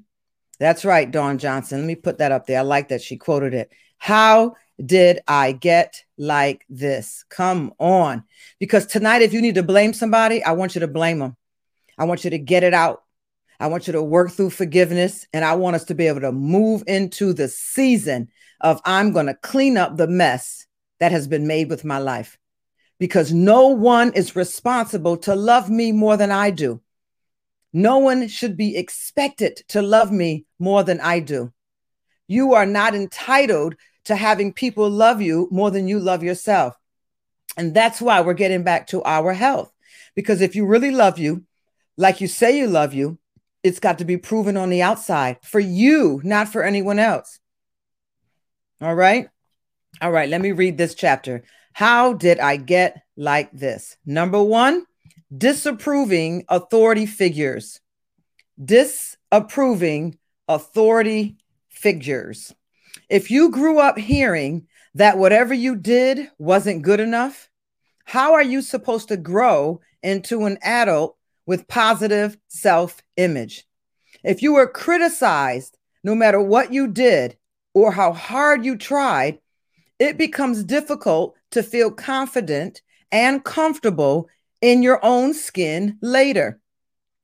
That's 0.60 0.86
right, 0.86 1.10
Dawn 1.10 1.38
Johnson. 1.38 1.80
Let 1.80 1.88
me 1.88 1.96
put 1.96 2.18
that 2.20 2.32
up 2.32 2.48
there. 2.48 2.60
I 2.60 2.64
like 2.64 2.90
that 2.90 3.02
she 3.02 3.18
quoted 3.18 3.54
it. 3.54 3.72
How 3.98 4.56
did 4.84 5.20
I 5.28 5.52
get 5.52 6.04
like 6.18 6.66
this? 6.70 7.24
Come 7.30 7.74
on. 7.80 8.24
Because 8.60 8.86
tonight, 8.86 9.22
if 9.22 9.34
you 9.34 9.42
need 9.42 9.56
to 9.56 9.64
blame 9.64 9.94
somebody, 9.94 10.44
I 10.44 10.54
want 10.54 10.76
you 10.76 10.82
to 10.82 10.88
blame 10.88 11.20
them. 11.20 11.36
I 11.98 12.06
want 12.06 12.24
you 12.24 12.30
to 12.32 12.38
get 12.38 12.64
it 12.64 12.74
out. 12.74 13.04
I 13.60 13.68
want 13.68 13.88
you 13.88 13.94
to 13.94 14.04
work 14.04 14.32
through 14.32 14.50
forgiveness. 14.50 15.28
And 15.32 15.46
I 15.46 15.56
want 15.56 15.76
us 15.76 15.86
to 15.86 15.96
be 15.96 16.08
able 16.08 16.22
to 16.22 16.32
move 16.32 16.84
into 16.88 17.32
the 17.34 17.48
season 17.48 18.30
of 18.60 18.82
I'm 18.86 19.12
going 19.12 19.28
to 19.28 19.36
clean 19.36 19.78
up 19.78 19.98
the 19.98 20.08
mess 20.08 20.66
that 21.00 21.12
has 21.12 21.28
been 21.28 21.48
made 21.48 21.70
with 21.70 21.86
my 21.86 22.00
life 22.00 22.38
because 23.00 23.34
no 23.34 23.68
one 23.68 24.14
is 24.14 24.36
responsible 24.36 25.18
to 25.18 25.36
love 25.36 25.70
me 25.70 25.92
more 25.92 26.18
than 26.18 26.32
I 26.32 26.50
do. 26.50 26.82
No 27.78 27.98
one 27.98 28.30
should 28.30 28.56
be 28.56 28.78
expected 28.78 29.62
to 29.68 29.82
love 29.82 30.10
me 30.10 30.46
more 30.60 30.82
than 30.82 31.02
I 31.02 31.20
do. 31.20 31.52
You 32.26 32.54
are 32.54 32.66
not 32.66 32.96
entitled 32.96 33.76
to 34.06 34.16
having 34.16 34.54
people 34.54 34.90
love 34.90 35.22
you 35.22 35.50
more 35.52 35.70
than 35.72 35.86
you 35.86 36.00
love 36.00 36.24
yourself. 36.24 36.74
And 37.58 37.74
that's 37.74 38.00
why 38.00 38.22
we're 38.22 38.34
getting 38.34 38.64
back 38.64 38.88
to 38.88 39.04
our 39.04 39.34
health. 39.34 39.74
Because 40.16 40.40
if 40.40 40.56
you 40.56 40.66
really 40.66 40.92
love 40.92 41.20
you, 41.20 41.44
like 41.98 42.22
you 42.22 42.30
say 42.30 42.58
you 42.58 42.68
love 42.68 42.94
you, 42.94 43.20
it's 43.62 43.82
got 43.82 43.98
to 43.98 44.06
be 44.06 44.16
proven 44.16 44.56
on 44.56 44.70
the 44.70 44.82
outside 44.82 45.40
for 45.44 45.60
you, 45.60 46.22
not 46.24 46.48
for 46.48 46.64
anyone 46.64 46.98
else. 46.98 47.40
All 48.80 48.96
right. 48.96 49.28
All 50.00 50.14
right. 50.14 50.30
Let 50.30 50.40
me 50.40 50.54
read 50.54 50.78
this 50.78 50.96
chapter. 50.96 51.44
How 51.74 52.14
did 52.14 52.40
I 52.40 52.56
get 52.56 53.02
like 53.18 53.52
this? 53.52 53.98
Number 54.06 54.42
one, 54.42 54.86
disapproving 55.38 56.46
authority 56.50 57.06
figures. 57.06 57.80
Disapproving 58.64 60.18
authority 60.48 61.38
figures. 61.70 62.54
If 63.10 63.32
you 63.32 63.52
grew 63.52 63.80
up 63.80 63.98
hearing 63.98 64.68
that 64.96 65.18
whatever 65.18 65.54
you 65.54 65.76
did 65.76 66.30
wasn't 66.38 66.84
good 66.84 67.00
enough, 67.00 67.50
how 68.06 68.34
are 68.34 68.44
you 68.44 68.62
supposed 68.62 69.10
to 69.10 69.18
grow 69.18 69.82
into 70.02 70.46
an 70.46 70.58
adult 70.62 71.18
with 71.46 71.68
positive 71.68 72.38
self 72.48 73.02
image? 73.18 73.66
If 74.24 74.42
you 74.42 74.54
were 74.54 74.68
criticized 74.68 75.78
no 76.04 76.16
matter 76.16 76.40
what 76.40 76.72
you 76.72 76.88
did 76.88 77.36
or 77.74 77.92
how 77.92 78.14
hard 78.14 78.64
you 78.64 78.78
tried, 78.78 79.40
it 80.00 80.18
becomes 80.18 80.64
difficult 80.64 81.36
to 81.52 81.64
feel 81.64 81.92
confident 81.92 82.82
and 83.12 83.44
comfortable 83.44 84.30
in 84.62 84.84
your 84.84 85.04
own 85.04 85.34
skin 85.34 85.98
later. 86.02 86.60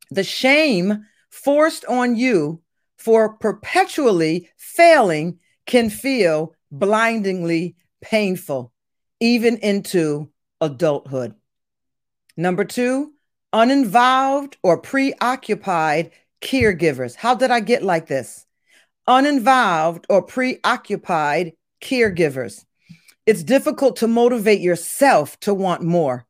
The 0.09 0.23
shame 0.23 1.05
forced 1.29 1.85
on 1.85 2.15
you 2.15 2.61
for 2.97 3.37
perpetually 3.37 4.49
failing 4.57 5.39
can 5.65 5.89
feel 5.89 6.53
blindingly 6.71 7.75
painful, 8.01 8.73
even 9.19 9.57
into 9.57 10.29
adulthood. 10.59 11.35
Number 12.37 12.65
two, 12.65 13.13
uninvolved 13.53 14.57
or 14.63 14.77
preoccupied 14.77 16.11
caregivers. 16.41 17.15
How 17.15 17.35
did 17.35 17.51
I 17.51 17.59
get 17.59 17.83
like 17.83 18.07
this? 18.07 18.45
Uninvolved 19.07 20.05
or 20.09 20.21
preoccupied 20.21 21.53
caregivers. 21.81 22.65
It's 23.25 23.43
difficult 23.43 23.97
to 23.97 24.07
motivate 24.07 24.61
yourself 24.61 25.39
to 25.41 25.53
want 25.53 25.83
more, 25.83 26.25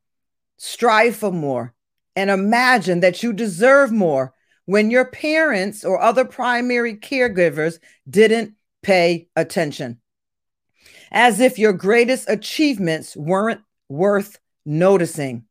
strive 0.63 1.15
for 1.15 1.31
more, 1.31 1.73
and 2.15 2.29
imagine 2.29 2.99
that 2.99 3.23
you 3.23 3.33
deserve 3.33 3.91
more 3.91 4.31
when 4.65 4.91
your 4.91 5.05
parents 5.05 5.83
or 5.83 5.99
other 5.99 6.23
primary 6.23 6.95
caregivers 6.95 7.79
didn't 8.07 8.53
pay 8.83 9.27
attention. 9.35 9.99
As 11.11 11.39
if 11.39 11.57
your 11.57 11.73
greatest 11.73 12.29
achievements 12.29 13.17
weren't 13.17 13.61
worth 13.89 14.37
noticing. 14.63 15.45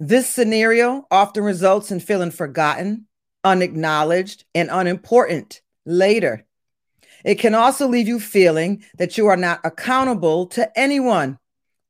This 0.00 0.28
scenario 0.28 1.06
often 1.08 1.44
results 1.44 1.92
in 1.92 2.00
feeling 2.00 2.32
forgotten, 2.32 3.06
unacknowledged, 3.44 4.44
and 4.56 4.70
unimportant 4.72 5.60
later. 5.86 6.44
It 7.24 7.36
can 7.36 7.54
also 7.54 7.86
leave 7.86 8.08
you 8.08 8.18
feeling 8.18 8.84
that 8.96 9.16
you 9.16 9.28
are 9.28 9.36
not 9.36 9.60
accountable 9.62 10.46
to 10.48 10.78
anyone, 10.78 11.38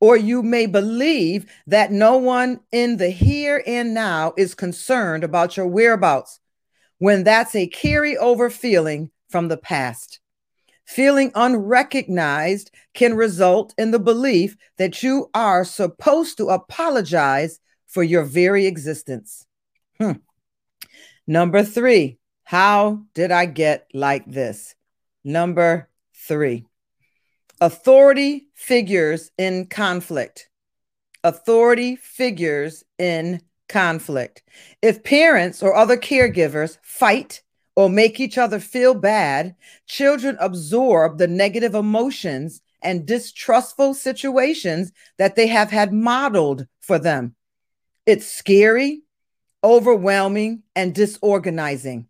or 0.00 0.16
you 0.16 0.42
may 0.42 0.66
believe 0.66 1.50
that 1.66 1.90
no 1.90 2.16
one 2.16 2.60
in 2.72 2.96
the 2.96 3.10
here 3.10 3.62
and 3.66 3.94
now 3.94 4.32
is 4.36 4.54
concerned 4.54 5.24
about 5.24 5.56
your 5.56 5.66
whereabouts 5.66 6.40
when 6.98 7.24
that's 7.24 7.54
a 7.54 7.68
carryover 7.68 8.50
feeling 8.50 9.10
from 9.28 9.48
the 9.48 9.56
past. 9.56 10.20
Feeling 10.84 11.30
unrecognized 11.34 12.70
can 12.94 13.14
result 13.14 13.74
in 13.76 13.90
the 13.90 13.98
belief 13.98 14.56
that 14.78 15.02
you 15.02 15.30
are 15.34 15.64
supposed 15.64 16.38
to 16.38 16.46
apologize 16.46 17.60
for 17.86 18.02
your 18.02 18.24
very 18.24 18.66
existence. 18.66 19.46
Hmm. 19.98 20.12
Number 21.26 21.62
three, 21.62 22.18
how 22.44 23.02
did 23.12 23.30
I 23.30 23.44
get 23.44 23.86
like 23.92 24.24
this? 24.26 24.74
Number 25.24 25.90
three, 26.14 26.64
authority 27.60 28.48
figures 28.54 29.30
in 29.38 29.66
conflict. 29.66 30.48
Authority 31.24 31.96
figures 31.96 32.84
in 32.98 33.40
conflict. 33.68 34.42
If 34.82 35.02
parents 35.02 35.62
or 35.62 35.74
other 35.74 35.96
caregivers 35.96 36.78
fight 36.82 37.42
or 37.76 37.88
make 37.88 38.20
each 38.20 38.38
other 38.38 38.60
feel 38.60 38.94
bad, 38.94 39.54
children 39.86 40.36
absorb 40.40 41.18
the 41.18 41.28
negative 41.28 41.74
emotions 41.74 42.60
and 42.82 43.06
distrustful 43.06 43.94
situations 43.94 44.92
that 45.18 45.36
they 45.36 45.48
have 45.48 45.70
had 45.70 45.92
modeled 45.92 46.66
for 46.80 46.98
them. 46.98 47.34
It's 48.06 48.26
scary, 48.26 49.02
overwhelming, 49.62 50.62
and 50.74 50.94
disorganizing. 50.94 52.06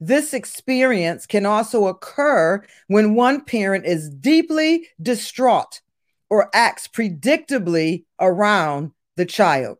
This 0.00 0.34
experience 0.34 1.26
can 1.26 1.46
also 1.46 1.86
occur 1.86 2.62
when 2.88 3.14
one 3.14 3.44
parent 3.44 3.86
is 3.86 4.10
deeply 4.10 4.88
distraught 5.00 5.80
or 6.28 6.50
acts 6.54 6.88
predictably 6.88 8.04
around 8.20 8.92
the 9.16 9.24
child. 9.24 9.78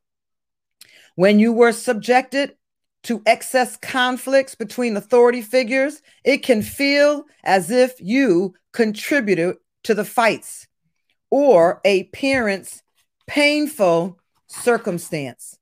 When 1.16 1.38
you 1.38 1.52
were 1.52 1.72
subjected 1.72 2.54
to 3.04 3.22
excess 3.26 3.76
conflicts 3.76 4.54
between 4.54 4.96
authority 4.96 5.42
figures, 5.42 6.00
it 6.24 6.38
can 6.38 6.62
feel 6.62 7.24
as 7.44 7.70
if 7.70 8.00
you 8.00 8.54
contributed 8.72 9.56
to 9.84 9.94
the 9.94 10.04
fights 10.04 10.66
or 11.30 11.80
a 11.84 12.04
parent's 12.04 12.82
painful 13.26 14.18
circumstance. 14.46 15.58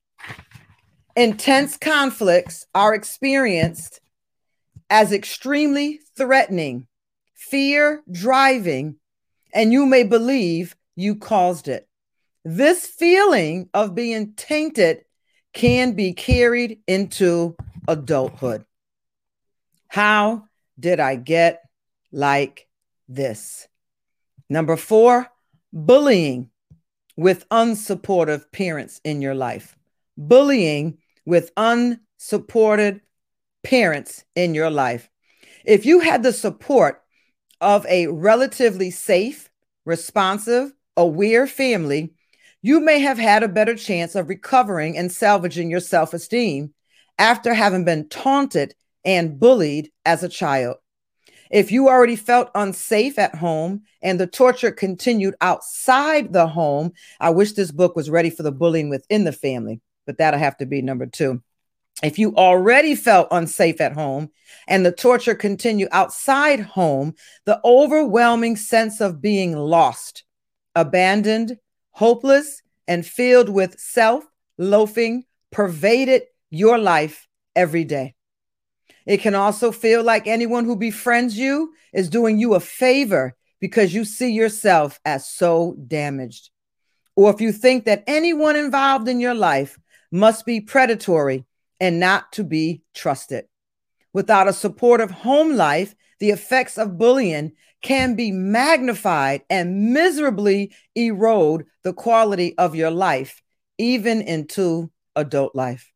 Intense 1.15 1.77
conflicts 1.77 2.65
are 2.73 2.93
experienced 2.93 3.99
as 4.89 5.11
extremely 5.11 5.99
threatening, 6.15 6.87
fear 7.33 8.03
driving, 8.11 8.95
and 9.53 9.71
you 9.71 9.85
may 9.85 10.03
believe 10.03 10.75
you 10.95 11.15
caused 11.15 11.67
it. 11.67 11.87
This 12.45 12.85
feeling 12.85 13.69
of 13.73 13.95
being 13.95 14.33
tainted 14.33 15.05
can 15.53 15.93
be 15.93 16.13
carried 16.13 16.79
into 16.87 17.55
adulthood. 17.87 18.65
How 19.87 20.45
did 20.79 20.99
I 20.99 21.15
get 21.15 21.61
like 22.11 22.67
this? 23.07 23.67
Number 24.49 24.75
four, 24.75 25.29
bullying 25.71 26.49
with 27.15 27.47
unsupportive 27.49 28.51
parents 28.51 28.99
in 29.03 29.21
your 29.21 29.35
life. 29.35 29.77
Bullying 30.17 30.97
with 31.25 31.51
unsupported 31.55 33.01
parents 33.63 34.23
in 34.35 34.53
your 34.53 34.69
life. 34.69 35.09
If 35.65 35.85
you 35.85 35.99
had 35.99 36.23
the 36.23 36.33
support 36.33 37.01
of 37.61 37.85
a 37.87 38.07
relatively 38.07 38.91
safe, 38.91 39.49
responsive, 39.85 40.73
aware 40.97 41.47
family, 41.47 42.13
you 42.61 42.79
may 42.79 42.99
have 42.99 43.17
had 43.17 43.43
a 43.43 43.47
better 43.47 43.75
chance 43.75 44.15
of 44.15 44.29
recovering 44.29 44.97
and 44.97 45.11
salvaging 45.11 45.69
your 45.69 45.79
self 45.79 46.13
esteem 46.13 46.73
after 47.17 47.53
having 47.53 47.85
been 47.85 48.07
taunted 48.09 48.73
and 49.05 49.39
bullied 49.39 49.91
as 50.05 50.23
a 50.23 50.29
child. 50.29 50.77
If 51.51 51.71
you 51.71 51.87
already 51.87 52.15
felt 52.15 52.49
unsafe 52.55 53.19
at 53.19 53.35
home 53.35 53.83
and 54.01 54.19
the 54.19 54.27
torture 54.27 54.71
continued 54.71 55.35
outside 55.39 56.33
the 56.33 56.47
home, 56.47 56.93
I 57.19 57.29
wish 57.29 57.51
this 57.51 57.71
book 57.71 57.95
was 57.95 58.09
ready 58.09 58.29
for 58.29 58.43
the 58.43 58.51
bullying 58.51 58.89
within 58.89 59.23
the 59.23 59.31
family, 59.31 59.79
but 60.07 60.17
that'll 60.17 60.39
have 60.39 60.57
to 60.57 60.65
be 60.65 60.81
number 60.81 61.05
two. 61.05 61.43
If 62.01 62.17
you 62.17 62.35
already 62.35 62.95
felt 62.95 63.27
unsafe 63.31 63.79
at 63.79 63.93
home 63.93 64.31
and 64.67 64.85
the 64.85 64.91
torture 64.91 65.35
continued 65.35 65.89
outside 65.91 66.59
home, 66.59 67.13
the 67.45 67.61
overwhelming 67.63 68.55
sense 68.55 68.99
of 68.99 69.21
being 69.21 69.55
lost, 69.55 70.23
abandoned, 70.75 71.57
hopeless, 71.91 72.61
and 72.87 73.05
filled 73.05 73.49
with 73.49 73.79
self 73.79 74.25
loafing 74.57 75.25
pervaded 75.51 76.23
your 76.49 76.77
life 76.77 77.27
every 77.55 77.83
day. 77.83 78.15
It 79.05 79.21
can 79.21 79.35
also 79.35 79.71
feel 79.71 80.03
like 80.03 80.27
anyone 80.27 80.65
who 80.65 80.75
befriends 80.75 81.37
you 81.37 81.73
is 81.93 82.09
doing 82.09 82.39
you 82.39 82.55
a 82.55 82.59
favor 82.59 83.35
because 83.59 83.93
you 83.93 84.03
see 84.03 84.31
yourself 84.31 84.99
as 85.05 85.27
so 85.27 85.75
damaged. 85.87 86.49
Or 87.15 87.31
if 87.31 87.39
you 87.39 87.51
think 87.51 87.85
that 87.85 88.03
anyone 88.07 88.55
involved 88.55 89.07
in 89.07 89.19
your 89.19 89.35
life 89.35 89.77
must 90.11 90.45
be 90.45 90.59
predatory 90.59 91.45
and 91.83 91.99
not 91.99 92.31
to 92.31 92.45
be 92.45 92.81
trusted. 92.93 93.43
Without 94.13 94.47
a 94.47 94.53
supportive 94.53 95.11
home 95.11 95.57
life, 95.57 95.93
the 96.21 96.29
effects 96.29 96.77
of 96.77 96.97
bullying 96.97 97.51
can 97.81 98.15
be 98.15 98.31
magnified 98.31 99.41
and 99.49 99.91
miserably 99.91 100.73
erode 100.95 101.65
the 101.83 101.91
quality 101.91 102.57
of 102.57 102.73
your 102.73 102.89
life, 102.89 103.41
even 103.77 104.21
into 104.21 104.89
adult 105.17 105.53
life. 105.55 105.91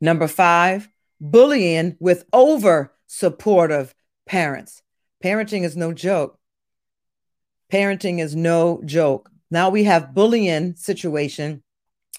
Number 0.00 0.28
five, 0.28 0.88
bullying 1.20 1.96
with 1.98 2.24
over 2.32 2.94
supportive 3.08 3.92
parents. 4.26 4.80
Parenting 5.24 5.64
is 5.64 5.76
no 5.76 5.92
joke. 5.92 6.38
Parenting 7.72 8.20
is 8.20 8.36
no 8.36 8.80
joke. 8.84 9.28
Now 9.50 9.70
we 9.70 9.82
have 9.84 10.14
bullying 10.14 10.76
situation, 10.76 11.64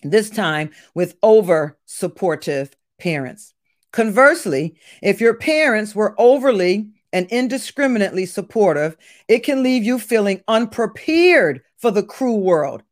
this 0.03 0.29
time 0.29 0.71
with 0.93 1.15
over 1.21 1.77
supportive 1.85 2.75
parents. 2.99 3.53
Conversely, 3.91 4.75
if 5.01 5.19
your 5.19 5.33
parents 5.33 5.95
were 5.95 6.15
overly 6.17 6.89
and 7.12 7.27
indiscriminately 7.27 8.25
supportive, 8.25 8.95
it 9.27 9.39
can 9.39 9.63
leave 9.63 9.83
you 9.83 9.97
feeling 9.97 10.43
unprepared 10.47 11.62
for 11.77 11.91
the 11.91 12.03
cruel 12.03 12.41
world. 12.41 12.83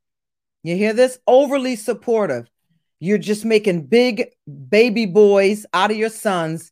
You 0.63 0.75
hear 0.75 0.93
this? 0.93 1.19
Overly 1.27 1.75
supportive. 1.75 2.49
You're 2.99 3.19
just 3.19 3.45
making 3.45 3.85
big 3.85 4.29
baby 4.69 5.05
boys 5.05 5.65
out 5.73 5.91
of 5.91 5.97
your 5.97 6.09
sons 6.09 6.71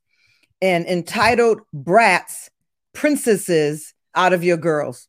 and 0.61 0.85
entitled 0.87 1.61
brats, 1.71 2.49
princesses 2.93 3.93
out 4.15 4.33
of 4.33 4.43
your 4.43 4.57
girls 4.57 5.07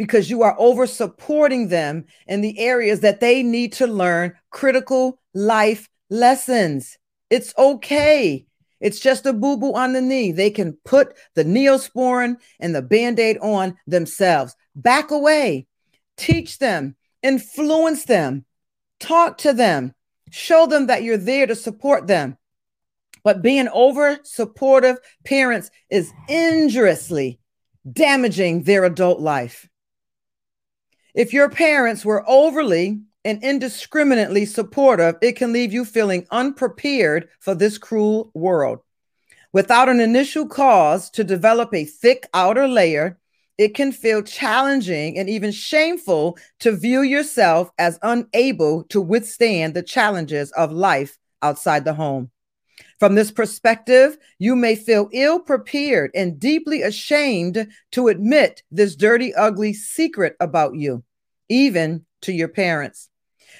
because 0.00 0.30
you 0.30 0.42
are 0.42 0.56
over 0.58 0.86
supporting 0.86 1.68
them 1.68 2.06
in 2.26 2.40
the 2.40 2.58
areas 2.58 3.00
that 3.00 3.20
they 3.20 3.42
need 3.42 3.70
to 3.70 3.86
learn 3.86 4.32
critical 4.48 5.20
life 5.34 5.90
lessons. 6.08 6.96
It's 7.28 7.52
okay. 7.58 8.46
It's 8.80 8.98
just 8.98 9.26
a 9.26 9.34
boo 9.34 9.58
boo 9.58 9.74
on 9.74 9.92
the 9.92 10.00
knee. 10.00 10.32
They 10.32 10.48
can 10.48 10.78
put 10.86 11.12
the 11.34 11.44
neosporin 11.44 12.36
and 12.58 12.74
the 12.74 12.80
band 12.80 13.20
aid 13.20 13.36
on 13.42 13.76
themselves. 13.86 14.56
Back 14.74 15.10
away. 15.10 15.66
Teach 16.16 16.56
them, 16.60 16.96
influence 17.22 18.06
them, 18.06 18.46
talk 19.00 19.36
to 19.38 19.52
them, 19.52 19.94
show 20.30 20.66
them 20.66 20.86
that 20.86 21.02
you're 21.02 21.18
there 21.18 21.46
to 21.46 21.54
support 21.54 22.06
them. 22.06 22.38
But 23.22 23.42
being 23.42 23.68
over 23.68 24.18
supportive 24.22 24.96
parents 25.26 25.70
is 25.90 26.10
injuriously 26.26 27.38
damaging 27.92 28.62
their 28.62 28.84
adult 28.84 29.20
life. 29.20 29.68
If 31.14 31.32
your 31.32 31.48
parents 31.48 32.04
were 32.04 32.24
overly 32.28 33.00
and 33.24 33.42
indiscriminately 33.42 34.46
supportive, 34.46 35.16
it 35.20 35.32
can 35.32 35.52
leave 35.52 35.72
you 35.72 35.84
feeling 35.84 36.26
unprepared 36.30 37.28
for 37.40 37.54
this 37.54 37.78
cruel 37.78 38.30
world. 38.34 38.80
Without 39.52 39.88
an 39.88 40.00
initial 40.00 40.46
cause 40.46 41.10
to 41.10 41.24
develop 41.24 41.74
a 41.74 41.84
thick 41.84 42.28
outer 42.32 42.68
layer, 42.68 43.18
it 43.58 43.74
can 43.74 43.92
feel 43.92 44.22
challenging 44.22 45.18
and 45.18 45.28
even 45.28 45.50
shameful 45.50 46.38
to 46.60 46.72
view 46.72 47.02
yourself 47.02 47.70
as 47.78 47.98
unable 48.02 48.84
to 48.84 49.00
withstand 49.00 49.74
the 49.74 49.82
challenges 49.82 50.50
of 50.52 50.72
life 50.72 51.18
outside 51.42 51.84
the 51.84 51.92
home. 51.92 52.30
From 53.00 53.14
this 53.14 53.30
perspective, 53.30 54.18
you 54.38 54.54
may 54.54 54.76
feel 54.76 55.08
ill 55.12 55.40
prepared 55.40 56.10
and 56.14 56.38
deeply 56.38 56.82
ashamed 56.82 57.66
to 57.92 58.08
admit 58.08 58.62
this 58.70 58.94
dirty, 58.94 59.32
ugly 59.34 59.72
secret 59.72 60.36
about 60.38 60.76
you, 60.76 61.02
even 61.48 62.04
to 62.20 62.32
your 62.32 62.48
parents, 62.48 63.08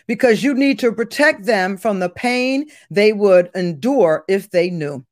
because 0.06 0.42
you 0.42 0.52
need 0.52 0.78
to 0.80 0.92
protect 0.92 1.46
them 1.46 1.78
from 1.78 2.00
the 2.00 2.10
pain 2.10 2.68
they 2.90 3.14
would 3.14 3.50
endure 3.54 4.26
if 4.28 4.50
they 4.50 4.68
knew. 4.68 5.06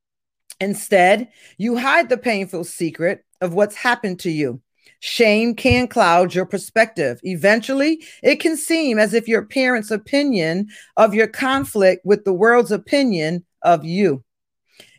Instead, 0.61 1.29
you 1.57 1.79
hide 1.79 2.11
the 2.11 2.19
painful 2.19 2.65
secret 2.65 3.25
of 3.41 3.55
what's 3.55 3.77
happened 3.77 4.21
to 4.21 4.31
you. 4.31 4.61
Shame 5.01 5.55
can 5.55 5.89
cloud 5.89 6.35
your 6.35 6.45
perspective. 6.45 7.19
Eventually, 7.23 8.05
it 8.23 8.41
can 8.41 8.59
seem 8.59 8.99
as 8.99 9.15
if 9.15 9.27
your 9.27 9.47
parents' 9.47 9.91
opinion 9.91 10.69
of 10.99 11.15
your 11.15 11.29
conflict 11.29 12.05
with 12.05 12.25
the 12.25 12.33
world's 12.33 12.73
opinion 12.73 13.45
of 13.63 13.85
you. 13.85 14.25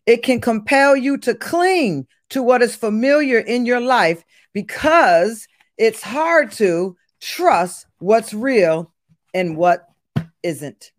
It 0.05 0.23
can 0.23 0.41
compel 0.41 0.95
you 0.95 1.17
to 1.19 1.35
cling 1.35 2.07
to 2.31 2.41
what 2.41 2.61
is 2.61 2.75
familiar 2.75 3.39
in 3.39 3.65
your 3.65 3.81
life 3.81 4.23
because 4.53 5.47
it's 5.77 6.01
hard 6.01 6.51
to 6.53 6.97
trust 7.21 7.85
what's 7.99 8.33
real 8.33 8.93
and 9.33 9.57
what 9.57 9.85
isn't. 10.43 10.91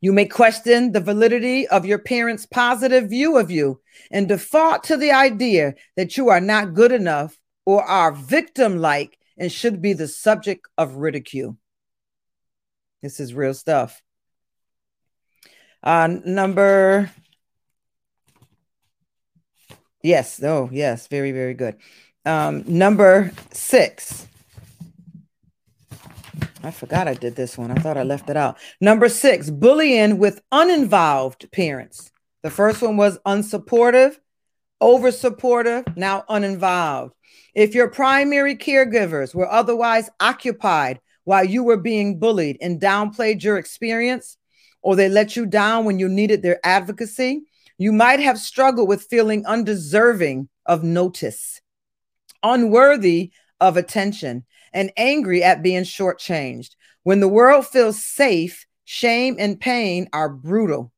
You 0.00 0.12
may 0.12 0.26
question 0.26 0.92
the 0.92 1.00
validity 1.00 1.68
of 1.68 1.86
your 1.86 1.98
parents' 1.98 2.44
positive 2.44 3.08
view 3.08 3.38
of 3.38 3.50
you 3.50 3.80
and 4.10 4.26
default 4.26 4.84
to 4.84 4.96
the 4.96 5.12
idea 5.12 5.74
that 5.96 6.16
you 6.16 6.28
are 6.28 6.40
not 6.40 6.74
good 6.74 6.90
enough 6.90 7.38
or 7.64 7.84
are 7.84 8.12
victim 8.12 8.78
like 8.78 9.16
and 9.38 9.50
should 9.50 9.80
be 9.80 9.92
the 9.92 10.08
subject 10.08 10.66
of 10.76 10.96
ridicule. 10.96 11.56
This 13.00 13.20
is 13.20 13.32
real 13.32 13.54
stuff. 13.54 14.02
Uh, 15.82 16.18
number, 16.24 17.10
yes, 20.02 20.42
oh, 20.42 20.68
yes, 20.72 21.08
very, 21.08 21.32
very 21.32 21.54
good. 21.54 21.76
Um, 22.24 22.64
number 22.66 23.32
six. 23.52 24.28
I 26.62 26.70
forgot 26.70 27.08
I 27.08 27.14
did 27.14 27.34
this 27.34 27.58
one. 27.58 27.72
I 27.72 27.74
thought 27.74 27.96
I 27.96 28.04
left 28.04 28.30
it 28.30 28.36
out. 28.36 28.56
Number 28.80 29.08
six, 29.08 29.50
bullying 29.50 30.18
with 30.18 30.40
uninvolved 30.52 31.50
parents. 31.50 32.12
The 32.42 32.50
first 32.50 32.82
one 32.82 32.96
was 32.96 33.18
unsupportive, 33.26 34.16
over 34.80 35.10
supportive, 35.10 35.84
now 35.96 36.24
uninvolved. 36.28 37.14
If 37.54 37.74
your 37.74 37.88
primary 37.88 38.56
caregivers 38.56 39.34
were 39.34 39.50
otherwise 39.50 40.08
occupied 40.20 41.00
while 41.24 41.44
you 41.44 41.64
were 41.64 41.76
being 41.76 42.18
bullied 42.18 42.58
and 42.60 42.80
downplayed 42.80 43.42
your 43.42 43.58
experience, 43.58 44.36
or 44.82 44.96
they 44.96 45.08
let 45.08 45.36
you 45.36 45.46
down 45.46 45.84
when 45.84 45.98
you 45.98 46.08
needed 46.08 46.42
their 46.42 46.60
advocacy, 46.64 47.42
you 47.78 47.92
might 47.92 48.20
have 48.20 48.38
struggled 48.38 48.88
with 48.88 49.04
feeling 49.04 49.46
undeserving 49.46 50.48
of 50.66 50.84
notice, 50.84 51.60
unworthy 52.42 53.32
of 53.60 53.76
attention, 53.76 54.44
and 54.72 54.92
angry 54.96 55.42
at 55.42 55.62
being 55.62 55.82
shortchanged. 55.82 56.70
When 57.02 57.20
the 57.20 57.28
world 57.28 57.66
feels 57.66 58.04
safe, 58.04 58.66
shame 58.84 59.36
and 59.38 59.58
pain 59.58 60.08
are 60.12 60.28
brutal. 60.28 60.92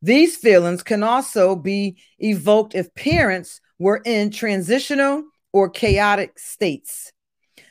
These 0.00 0.36
feelings 0.36 0.82
can 0.82 1.02
also 1.02 1.56
be 1.56 1.98
evoked 2.18 2.74
if 2.74 2.94
parents 2.94 3.60
were 3.78 4.00
in 4.04 4.30
transitional 4.30 5.24
or 5.52 5.70
chaotic 5.70 6.38
states, 6.38 7.12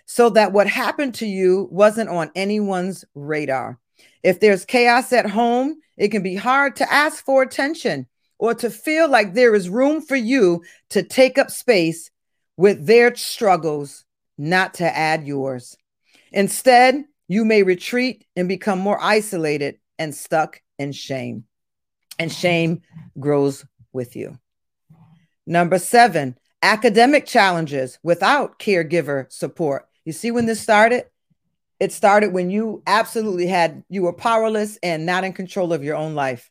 so 0.05 0.29
that 0.31 0.51
what 0.51 0.67
happened 0.67 1.15
to 1.15 1.25
you 1.25 1.67
wasn't 1.71 2.10
on 2.10 2.31
anyone's 2.36 3.05
radar. 3.13 3.79
If 4.23 4.39
there's 4.39 4.65
chaos 4.65 5.13
at 5.13 5.30
home, 5.30 5.75
it 5.97 6.10
can 6.10 6.23
be 6.23 6.36
hard 6.36 6.75
to 6.77 6.91
ask 6.91 7.23
for 7.23 7.41
attention 7.41 8.08
or 8.39 8.53
to 8.56 8.69
feel 8.69 9.10
like 9.10 9.34
there 9.34 9.56
is 9.56 9.69
room 9.69 10.01
for 10.01 10.15
you 10.15 10.63
to 10.89 11.03
take 11.03 11.38
up 11.38 11.49
space 11.49 12.12
with 12.56 12.86
their 12.86 13.15
struggles, 13.15 14.06
not 14.38 14.75
to 14.75 14.97
add 14.97 15.25
yours. 15.25 15.77
Instead, 16.32 17.06
you 17.27 17.45
may 17.45 17.63
retreat 17.63 18.25
and 18.36 18.47
become 18.47 18.80
more 18.80 19.01
isolated 19.01 19.80
and 19.99 20.13
stuck 20.13 20.62
in 20.77 20.91
shame. 20.91 21.45
And 22.19 22.32
shame 22.32 22.82
grows 23.19 23.65
with 23.93 24.15
you. 24.15 24.38
Number 25.45 25.80
seven, 25.80 26.38
academic 26.62 27.25
challenges 27.25 27.99
without 28.03 28.60
caregiver 28.60 29.32
support. 29.32 29.88
You 30.03 30.13
see 30.13 30.32
when 30.32 30.45
this 30.45 30.62
started? 30.62 31.06
It 31.79 31.91
started 31.91 32.33
when 32.33 32.49
you 32.49 32.81
absolutely 32.87 33.47
had, 33.47 33.83
you 33.89 34.01
were 34.01 34.13
powerless 34.13 34.77
and 34.81 35.05
not 35.05 35.23
in 35.23 35.33
control 35.33 35.73
of 35.73 35.83
your 35.83 35.95
own 35.95 36.15
life. 36.15 36.49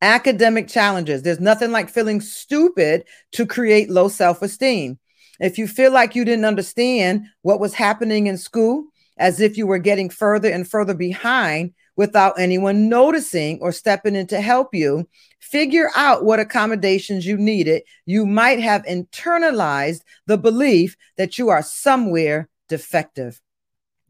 Academic 0.00 0.68
challenges. 0.68 1.22
There's 1.22 1.40
nothing 1.40 1.72
like 1.72 1.90
feeling 1.90 2.20
stupid 2.20 3.04
to 3.32 3.46
create 3.46 3.90
low 3.90 4.08
self 4.08 4.42
esteem. 4.42 4.98
If 5.40 5.58
you 5.58 5.66
feel 5.66 5.92
like 5.92 6.14
you 6.14 6.24
didn't 6.24 6.44
understand 6.44 7.26
what 7.42 7.60
was 7.60 7.74
happening 7.74 8.26
in 8.26 8.38
school, 8.38 8.84
as 9.18 9.40
if 9.40 9.56
you 9.56 9.66
were 9.66 9.78
getting 9.78 10.08
further 10.08 10.48
and 10.48 10.68
further 10.68 10.94
behind 10.94 11.72
without 11.96 12.38
anyone 12.38 12.88
noticing 12.88 13.58
or 13.60 13.72
stepping 13.72 14.14
in 14.14 14.26
to 14.28 14.40
help 14.40 14.72
you, 14.72 15.08
figure 15.40 15.90
out 15.96 16.24
what 16.24 16.38
accommodations 16.38 17.26
you 17.26 17.36
needed. 17.36 17.82
You 18.06 18.24
might 18.24 18.60
have 18.60 18.84
internalized 18.84 20.02
the 20.26 20.38
belief 20.38 20.96
that 21.16 21.38
you 21.38 21.48
are 21.48 21.62
somewhere 21.62 22.48
defective. 22.68 23.40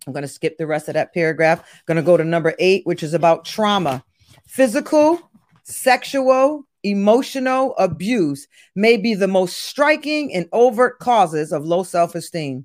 I'm 0.08 0.14
going 0.14 0.22
to 0.22 0.28
skip 0.28 0.56
the 0.56 0.66
rest 0.66 0.88
of 0.88 0.94
that 0.94 1.12
paragraph. 1.12 1.60
I'm 1.60 1.82
going 1.84 1.96
to 1.96 2.02
go 2.02 2.16
to 2.16 2.24
number 2.24 2.54
eight, 2.58 2.86
which 2.86 3.02
is 3.02 3.12
about 3.12 3.44
trauma. 3.44 4.02
Physical, 4.46 5.20
sexual, 5.64 6.64
emotional 6.82 7.74
abuse 7.76 8.48
may 8.74 8.96
be 8.96 9.12
the 9.12 9.28
most 9.28 9.58
striking 9.64 10.32
and 10.32 10.48
overt 10.50 10.98
causes 10.98 11.52
of 11.52 11.66
low 11.66 11.82
self 11.82 12.14
esteem. 12.14 12.64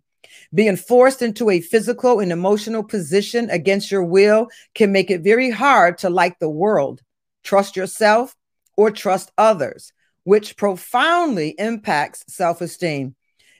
Being 0.53 0.77
forced 0.77 1.21
into 1.21 1.49
a 1.49 1.59
physical 1.59 2.21
and 2.21 2.31
emotional 2.31 2.81
position 2.81 3.49
against 3.49 3.91
your 3.91 4.05
will 4.05 4.47
can 4.73 4.93
make 4.93 5.11
it 5.11 5.19
very 5.21 5.49
hard 5.49 5.97
to 5.97 6.09
like 6.09 6.39
the 6.39 6.49
world, 6.49 7.01
trust 7.43 7.75
yourself, 7.75 8.37
or 8.77 8.89
trust 8.89 9.33
others, 9.37 9.91
which 10.23 10.55
profoundly 10.55 11.55
impacts 11.57 12.23
self 12.29 12.61
esteem. 12.61 13.15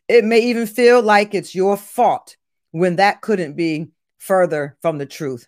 It 0.08 0.24
may 0.24 0.39
even 0.39 0.67
feel 0.67 1.02
like 1.02 1.36
it's 1.36 1.54
your 1.54 1.76
fault 1.76 2.38
when 2.74 2.98
that 2.98 3.22
couldn't 3.22 3.56
be 3.56 3.88
further 4.18 4.76
from 4.82 4.98
the 4.98 5.06
truth. 5.06 5.48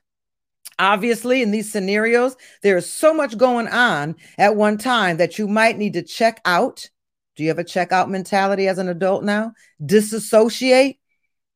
Obviously, 0.77 1.41
in 1.41 1.51
these 1.51 1.71
scenarios, 1.71 2.35
there 2.61 2.77
is 2.77 2.91
so 2.91 3.13
much 3.13 3.37
going 3.37 3.67
on 3.67 4.15
at 4.37 4.55
one 4.55 4.77
time 4.77 5.17
that 5.17 5.39
you 5.39 5.47
might 5.47 5.77
need 5.77 5.93
to 5.93 6.01
check 6.01 6.39
out. 6.45 6.87
Do 7.35 7.43
you 7.43 7.49
have 7.49 7.59
a 7.59 7.63
checkout 7.63 8.09
mentality 8.09 8.67
as 8.67 8.77
an 8.77 8.89
adult 8.89 9.23
now? 9.23 9.53
Disassociate 9.85 10.99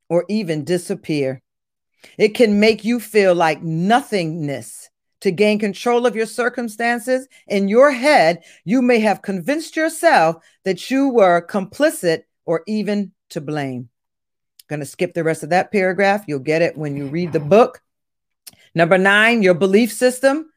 or 0.09 0.25
even 0.27 0.63
disappear. 0.63 1.41
It 2.17 2.29
can 2.29 2.59
make 2.59 2.83
you 2.83 2.99
feel 2.99 3.35
like 3.35 3.61
nothingness. 3.61 4.89
To 5.21 5.31
gain 5.31 5.59
control 5.59 6.05
of 6.05 6.15
your 6.15 6.25
circumstances 6.25 7.27
in 7.45 7.67
your 7.67 7.91
head, 7.91 8.41
you 8.63 8.81
may 8.81 8.99
have 8.99 9.21
convinced 9.21 9.75
yourself 9.75 10.37
that 10.63 10.89
you 10.89 11.09
were 11.09 11.45
complicit 11.45 12.23
or 12.45 12.63
even 12.67 13.11
to 13.31 13.41
blame. 13.41 13.89
Going 14.69 14.81
to 14.81 14.85
skip 14.85 15.15
the 15.15 15.23
rest 15.23 15.41
of 15.41 15.49
that 15.49 15.71
paragraph. 15.71 16.25
You'll 16.27 16.39
get 16.39 16.61
it 16.61 16.77
when 16.77 16.95
you 16.95 17.07
read 17.07 17.33
the 17.33 17.39
book. 17.39 17.81
Number 18.75 18.99
nine, 18.99 19.41
your 19.41 19.55
belief 19.55 19.91
system. 19.91 20.51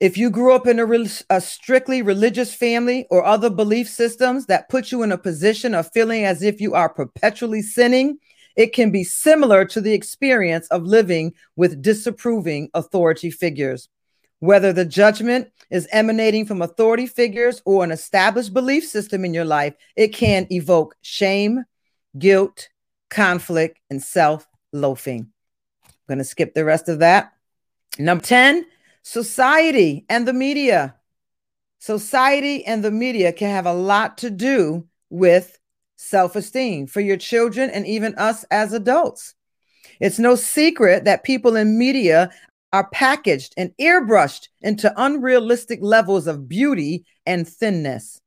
If 0.00 0.18
you 0.18 0.30
grew 0.30 0.52
up 0.54 0.66
in 0.66 0.78
a, 0.78 1.06
a, 1.30 1.40
strictly 1.40 2.02
religious 2.02 2.52
family 2.52 3.06
or 3.08 3.24
other 3.24 3.48
belief 3.48 3.88
systems 3.88 4.46
that 4.46 4.68
put 4.68 4.92
you 4.92 5.02
in 5.02 5.12
a 5.12 5.18
position 5.18 5.74
of 5.74 5.90
feeling 5.92 6.24
as 6.24 6.42
if 6.42 6.60
you 6.60 6.74
are 6.74 6.88
perpetually 6.88 7.62
sinning, 7.62 8.18
it 8.56 8.74
can 8.74 8.90
be 8.90 9.04
similar 9.04 9.64
to 9.66 9.80
the 9.80 9.94
experience 9.94 10.66
of 10.68 10.82
living 10.82 11.32
with 11.56 11.80
disapproving 11.80 12.68
authority 12.74 13.30
figures. 13.30 13.88
Whether 14.40 14.72
the 14.72 14.84
judgment 14.84 15.52
is 15.70 15.88
emanating 15.92 16.46
from 16.46 16.62
authority 16.62 17.06
figures 17.06 17.62
or 17.64 17.84
an 17.84 17.92
established 17.92 18.52
belief 18.52 18.84
system 18.84 19.24
in 19.24 19.32
your 19.32 19.44
life, 19.44 19.74
it 19.96 20.08
can 20.08 20.48
evoke 20.50 20.96
shame, 21.00 21.64
guilt, 22.18 22.68
conflict, 23.12 23.78
and 23.90 24.02
self 24.02 24.48
loafing. 24.72 25.28
I'm 25.84 25.92
going 26.08 26.18
to 26.18 26.24
skip 26.24 26.54
the 26.54 26.64
rest 26.64 26.88
of 26.88 26.98
that. 27.00 27.32
Number 27.98 28.24
10, 28.24 28.64
society 29.02 30.04
and 30.08 30.26
the 30.26 30.32
media. 30.32 30.96
Society 31.78 32.64
and 32.64 32.82
the 32.82 32.90
media 32.90 33.32
can 33.32 33.50
have 33.50 33.66
a 33.66 33.72
lot 33.72 34.18
to 34.18 34.30
do 34.30 34.86
with 35.10 35.58
self 35.96 36.34
esteem 36.36 36.86
for 36.86 37.00
your 37.00 37.16
children 37.16 37.70
and 37.70 37.86
even 37.86 38.14
us 38.16 38.44
as 38.50 38.72
adults. 38.72 39.34
It's 40.00 40.18
no 40.18 40.34
secret 40.34 41.04
that 41.04 41.22
people 41.22 41.54
in 41.54 41.78
media 41.78 42.30
are 42.72 42.88
packaged 42.88 43.52
and 43.58 43.72
airbrushed 43.78 44.48
into 44.62 44.92
unrealistic 44.96 45.80
levels 45.82 46.26
of 46.26 46.48
beauty 46.48 47.04
and 47.26 47.46
thinness. 47.46 48.20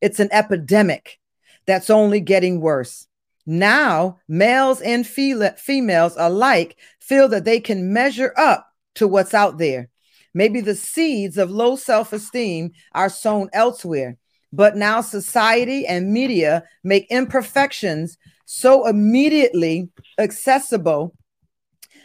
It's 0.00 0.20
an 0.20 0.28
epidemic 0.30 1.18
that's 1.66 1.90
only 1.90 2.20
getting 2.20 2.60
worse. 2.60 3.07
Now, 3.50 4.18
males 4.28 4.82
and 4.82 5.06
females 5.06 6.14
alike 6.18 6.76
feel 7.00 7.28
that 7.28 7.46
they 7.46 7.60
can 7.60 7.94
measure 7.94 8.34
up 8.36 8.68
to 8.96 9.08
what's 9.08 9.32
out 9.32 9.56
there. 9.56 9.88
Maybe 10.34 10.60
the 10.60 10.74
seeds 10.74 11.38
of 11.38 11.50
low 11.50 11.74
self 11.74 12.12
esteem 12.12 12.72
are 12.92 13.08
sown 13.08 13.48
elsewhere, 13.54 14.18
but 14.52 14.76
now 14.76 15.00
society 15.00 15.86
and 15.86 16.12
media 16.12 16.64
make 16.84 17.06
imperfections 17.10 18.18
so 18.44 18.86
immediately 18.86 19.88
accessible, 20.18 21.14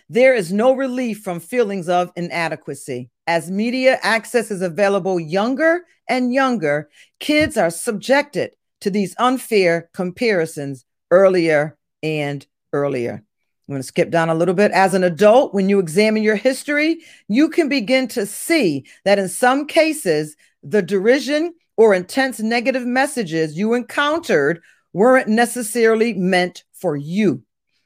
there 0.07 0.33
is 0.33 0.53
no 0.53 0.71
relief 0.71 1.23
from 1.23 1.41
feelings 1.41 1.89
of 1.89 2.13
inadequacy. 2.15 3.09
As 3.27 3.51
media 3.51 3.99
access 4.01 4.49
is 4.49 4.61
available 4.61 5.19
younger 5.19 5.81
and 6.07 6.33
younger, 6.33 6.89
kids 7.19 7.57
are 7.57 7.69
subjected 7.69 8.51
to 8.79 8.89
these 8.89 9.13
unfair 9.19 9.89
comparisons 9.93 10.85
earlier 11.13 11.77
and 12.01 12.45
earlier. 12.73 13.13
I'm 13.13 13.73
going 13.73 13.79
to 13.79 13.87
skip 13.87 14.09
down 14.09 14.29
a 14.29 14.35
little 14.35 14.55
bit. 14.55 14.71
As 14.71 14.95
an 14.95 15.03
adult, 15.03 15.53
when 15.53 15.69
you 15.69 15.79
examine 15.79 16.23
your 16.23 16.35
history, 16.35 17.01
you 17.27 17.49
can 17.49 17.69
begin 17.69 18.07
to 18.09 18.25
see 18.25 18.85
that 19.05 19.19
in 19.19 19.29
some 19.29 19.67
cases, 19.67 20.35
the 20.63 20.81
derision 20.81 21.53
or 21.77 21.93
intense 21.93 22.39
negative 22.39 22.85
messages 22.85 23.57
you 23.57 23.75
encountered 23.75 24.59
weren't 24.91 25.27
necessarily 25.27 26.13
meant 26.13 26.63
for 26.73 26.95
you. 26.95 27.43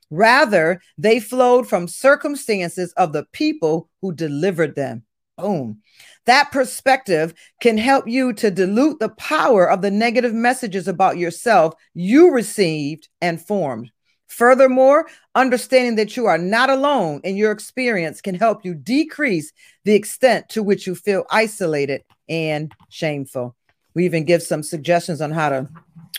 Rather, 0.10 0.82
they 0.98 1.20
flowed 1.20 1.68
from 1.68 1.88
circumstances 1.88 2.94
of 2.94 3.12
the 3.12 3.26
people 3.34 3.90
who 4.02 4.13
delivered 4.13 4.76
them. 4.76 5.04
Boom. 5.38 5.82
That 6.26 6.52
perspective 6.52 7.34
can 7.62 7.78
help 7.78 8.08
you 8.08 8.34
to 8.34 8.50
dilute 8.50 9.00
the 9.00 9.10
power 9.10 9.69
of 9.69 9.82
the 9.82 9.91
negative 9.91 10.34
messages 10.34 10.88
about 10.88 11.17
yourself 11.17 11.76
you 11.93 12.32
received 12.32 13.08
and 13.21 13.39
formed. 13.39 13.91
Furthermore, 14.28 15.08
understanding 15.36 15.95
that 15.95 16.17
you 16.17 16.26
are 16.26 16.39
not 16.39 16.69
alone 16.69 17.21
in 17.23 17.38
your 17.38 17.52
experience 17.52 18.19
can 18.19 18.36
help 18.36 18.65
you 18.65 18.73
decrease 18.73 19.54
the 19.86 19.93
extent 19.93 20.50
to 20.50 20.63
which 20.63 20.88
you 20.88 20.95
feel 20.95 21.23
isolated 21.30 22.04
and 22.28 22.73
shameful. 22.89 23.56
We 23.93 24.06
even 24.06 24.26
give 24.26 24.43
some 24.43 24.63
suggestions 24.63 25.21
on 25.21 25.32
how 25.32 25.50
to 25.50 25.69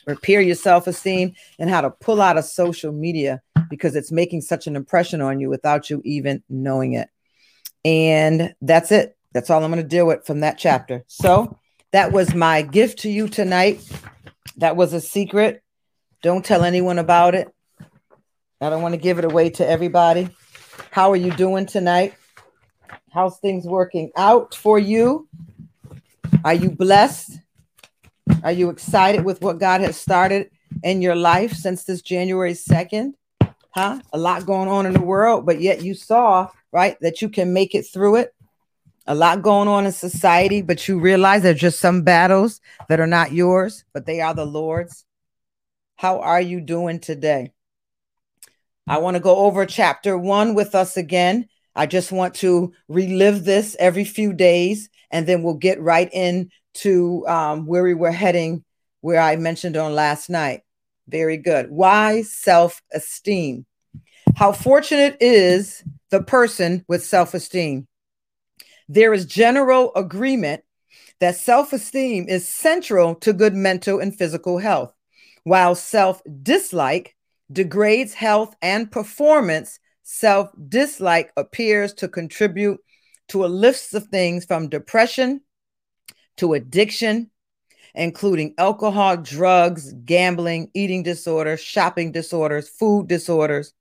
repair 0.07 0.41
your 0.41 0.55
self 0.55 0.87
esteem 0.87 1.35
and 1.59 1.69
how 1.69 1.81
to 1.81 1.91
pull 1.91 2.23
out 2.23 2.39
of 2.39 2.45
social 2.45 2.93
media 2.93 3.43
because 3.69 3.95
it's 3.95 4.13
making 4.13 4.41
such 4.41 4.67
an 4.67 4.77
impression 4.77 5.21
on 5.21 5.39
you 5.39 5.51
without 5.51 5.91
you 5.91 6.01
even 6.05 6.43
knowing 6.49 6.95
it. 6.95 7.11
And 7.85 8.55
that's 8.61 8.93
it. 8.93 9.17
That's 9.33 9.51
all 9.51 9.63
I'm 9.63 9.71
going 9.71 9.83
to 9.83 9.89
deal 9.89 10.07
with 10.07 10.27
from 10.27 10.41
that 10.41 10.59
chapter. 10.59 11.05
So 11.07 11.59
that 11.93 12.13
was 12.13 12.35
my 12.35 12.63
gift 12.63 13.01
to 13.01 13.11
you 13.11 13.29
tonight. 13.29 13.87
That 14.57 14.77
was 14.77 14.93
a 14.93 15.01
secret. 15.01 15.63
Don't 16.23 16.45
tell 16.45 16.65
anyone 16.65 16.99
about 16.99 17.35
it. 17.35 17.49
I 18.61 18.71
don't 18.71 18.83
want 18.83 18.95
to 18.95 19.01
give 19.01 19.19
it 19.19 19.25
away 19.25 19.51
to 19.51 19.69
everybody. 19.69 20.29
How 20.91 21.13
are 21.13 21.17
you 21.17 21.31
doing 21.31 21.67
tonight? 21.67 22.15
How's 23.13 23.39
things 23.39 23.65
working 23.67 24.11
out 24.17 24.55
for 24.55 24.79
you? 24.79 25.29
Are 26.45 26.55
you 26.55 26.71
blessed? 26.71 27.39
Are 28.43 28.53
you 28.53 28.71
excited 28.71 29.25
with 29.25 29.41
what 29.41 29.59
God 29.59 29.81
has 29.81 29.97
started 29.97 30.51
in 30.83 31.03
your 31.03 31.15
life 31.15 31.53
since 31.53 31.85
this 31.85 32.03
January 32.03 32.53
2nd? 32.53 33.13
Huh? 33.71 34.01
A 34.13 34.19
lot 34.19 34.47
going 34.47 34.69
on 34.69 34.87
in 34.87 34.93
the 34.93 35.01
world, 35.01 35.47
but 35.47 35.61
yet 35.61 35.83
you 35.83 35.95
saw, 35.95 36.49
right, 36.73 36.97
that 37.01 37.23
you 37.23 37.29
can 37.29 37.53
make 37.53 37.75
it 37.75 37.85
through 37.85 38.17
it. 38.17 38.35
A 39.07 39.15
lot 39.15 39.43
going 39.43 39.69
on 39.69 39.87
in 39.87 39.93
society, 39.93 40.61
but 40.61 40.87
you 40.87 40.99
realize 40.99 41.43
there's 41.43 41.61
just 41.61 41.81
some 41.81 42.03
battles 42.03 42.61
that 42.89 43.01
are 43.01 43.07
not 43.07 43.33
yours, 43.33 43.85
but 43.95 44.05
they 44.05 44.21
are 44.21 44.35
the 44.35 44.45
Lord's. 44.45 45.05
How 45.97 46.21
are 46.21 46.41
you 46.41 46.61
doing 46.61 47.01
today? 47.01 47.53
I 48.87 48.99
want 48.99 49.17
to 49.17 49.21
go 49.21 49.37
over 49.37 49.67
chapter 49.67 50.17
one 50.17 50.55
with 50.55 50.75
us 50.75 50.97
again. 50.97 51.49
I 51.75 51.87
just 51.87 52.13
want 52.13 52.35
to 52.37 52.73
relive 52.89 53.45
this 53.45 53.77
every 53.79 54.05
few 54.05 54.33
days, 54.33 54.91
and 55.11 55.27
then 55.27 55.43
we'll 55.43 55.55
get 55.55 55.81
right 55.81 56.09
in 56.13 56.51
to 56.75 57.27
um, 57.27 57.67
where 57.67 57.83
we 57.83 57.95
were 57.95 58.13
heading, 58.13 58.65
where 59.01 59.21
I 59.21 59.37
mentioned 59.37 59.77
on 59.77 59.95
last 59.95 60.29
night. 60.29 60.63
Very 61.09 61.37
good. 61.39 61.71
Why 61.71 62.23
self 62.23 62.83
esteem? 62.93 63.65
How 64.37 64.53
fortunate 64.53 65.17
is 65.21 65.83
the 66.11 66.23
person 66.23 66.85
with 66.89 67.05
self 67.05 67.35
esteem? 67.35 67.87
There 68.89 69.13
is 69.13 69.27
general 69.27 69.93
agreement 69.95 70.63
that 71.21 71.37
self 71.37 71.73
esteem 71.73 72.27
is 72.29 72.49
central 72.49 73.15
to 73.17 73.33
good 73.33 73.55
mental 73.55 74.01
and 74.01 74.17
physical 74.17 74.59
health, 74.59 74.93
while 75.45 75.75
self 75.75 76.23
dislike 76.43 77.15
degrades 77.51 78.15
health 78.15 78.55
and 78.63 78.91
performance. 78.91 79.79
Self 80.03 80.51
dislike 80.69 81.33
appears 81.37 81.93
to 81.95 82.09
contribute 82.09 82.81
to 83.29 83.45
a 83.45 83.47
list 83.47 83.95
of 83.95 84.07
things 84.07 84.45
from 84.45 84.69
depression 84.69 85.43
to 86.39 86.55
addiction, 86.55 87.31
including 87.95 88.55
alcohol, 88.57 89.17
drugs, 89.19 89.93
gambling, 90.05 90.71
eating 90.73 91.03
disorders, 91.03 91.61
shopping 91.61 92.13
disorders, 92.13 92.69
food 92.69 93.09
disorders, 93.09 93.75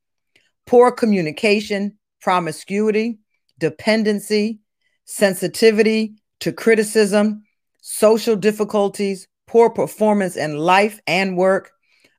poor 0.66 0.92
communication, 0.92 1.98
promiscuity, 2.28 3.20
dependency, 3.58 4.60
sensitivity 5.06 6.14
to 6.42 6.52
criticism, 6.52 7.42
social 7.80 8.36
difficulties, 8.36 9.30
poor 9.48 9.70
performance 9.70 10.36
in 10.36 10.58
life 10.58 11.00
and 11.08 11.38
work, 11.38 11.72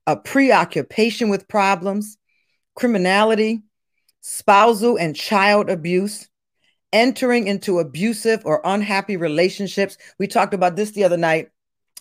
a 0.07 0.16
preoccupation 0.16 1.29
with 1.29 1.47
problems, 1.47 2.16
criminality, 2.75 3.61
spousal 4.23 4.97
and 4.97 5.14
child 5.14 5.68
abuse, 5.68 6.27
entering 6.90 7.47
into 7.47 7.79
abusive 7.79 8.40
or 8.47 8.62
unhappy 8.64 9.18
relationships. 9.18 9.99
We 10.18 10.27
talked 10.27 10.55
about 10.55 10.75
this 10.75 10.92
the 10.92 11.05
other 11.05 11.18
night. 11.18 11.51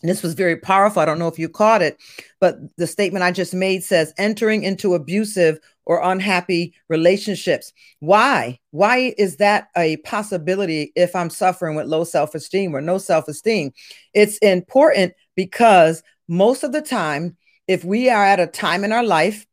This 0.03 0.21
was 0.21 0.35
very 0.35 0.57
powerful. 0.57 1.01
I 1.01 1.05
don't 1.05 1.17
know 1.17 1.27
if 1.27 1.39
you 1.39 1.49
caught 1.49 1.81
it, 1.81 1.97
but 2.39 2.57
the 2.77 2.85
statement 2.85 3.23
I 3.23 3.31
just 3.31 3.53
made 3.53 3.83
says 3.83 4.13
entering 4.17 4.63
into 4.63 4.93
abusive 4.93 5.59
or 5.85 6.01
unhappy 6.03 6.75
relationships. 6.87 7.73
Why? 7.99 8.59
Why 8.71 9.15
is 9.17 9.37
that 9.37 9.69
a 9.75 9.97
possibility 9.97 10.91
if 10.95 11.15
I'm 11.15 11.31
suffering 11.31 11.75
with 11.75 11.87
low 11.87 12.03
self 12.03 12.35
esteem 12.35 12.75
or 12.75 12.81
no 12.81 12.99
self 12.99 13.27
esteem? 13.27 13.71
It's 14.13 14.37
important 14.39 15.13
because 15.35 16.03
most 16.27 16.63
of 16.63 16.73
the 16.73 16.81
time, 16.81 17.35
if 17.67 17.83
we 17.83 18.09
are 18.09 18.23
at 18.23 18.39
a 18.39 18.47
time 18.47 18.83
in 18.83 18.91
our 18.91 19.03
life 19.03 19.47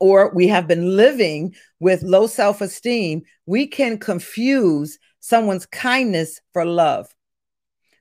or 0.00 0.32
we 0.34 0.48
have 0.48 0.66
been 0.66 0.96
living 0.96 1.54
with 1.80 2.02
low 2.02 2.26
self 2.26 2.60
esteem, 2.60 3.22
we 3.44 3.66
can 3.66 3.98
confuse 3.98 4.98
someone's 5.20 5.66
kindness 5.66 6.40
for 6.52 6.64
love. 6.64 7.08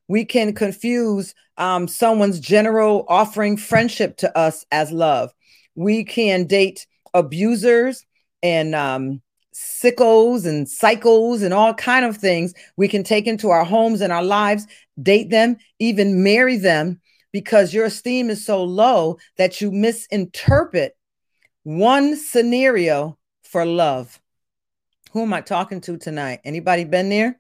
We 0.08 0.26
can 0.26 0.54
confuse 0.54 1.34
um, 1.58 1.88
someone's 1.88 2.40
general 2.40 3.06
offering 3.08 3.58
friendship 3.58 4.18
to 4.18 4.38
us 4.38 4.66
as 4.72 4.92
love. 4.92 5.34
We 5.76 6.04
can 6.04 6.46
date 6.46 6.86
abusers 7.14 8.06
and 8.44 8.76
um, 8.76 9.22
sickos 9.54 10.46
and 10.46 10.68
psychos 10.68 11.42
and 11.42 11.54
all 11.54 11.74
kind 11.74 12.06
of 12.06 12.18
things 12.18 12.54
we 12.76 12.88
can 12.88 13.04
take 13.04 13.26
into 13.26 13.50
our 13.50 13.64
homes 13.64 14.02
and 14.02 14.12
our 14.12 14.24
lives 14.24 14.68
date 15.02 15.30
them 15.30 15.56
even 15.80 16.24
marry 16.24 16.58
them 16.58 17.00
because 17.32 17.74
your 17.74 17.86
esteem 17.86 18.30
is 18.30 18.46
so 18.46 18.64
low 18.64 19.18
that 19.38 19.60
you 19.62 19.72
misinterpret 19.72 20.96
one 21.64 22.16
scenario 22.16 23.18
for 23.44 23.66
love. 23.66 24.22
Who 25.12 25.24
am 25.24 25.34
I 25.34 25.42
talking 25.42 25.82
to 25.82 25.98
tonight? 25.98 26.42
Anybody 26.44 26.84
been 26.84 27.10
there? 27.10 27.40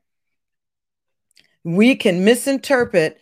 We 1.65 1.95
can 1.95 2.23
misinterpret 2.23 3.19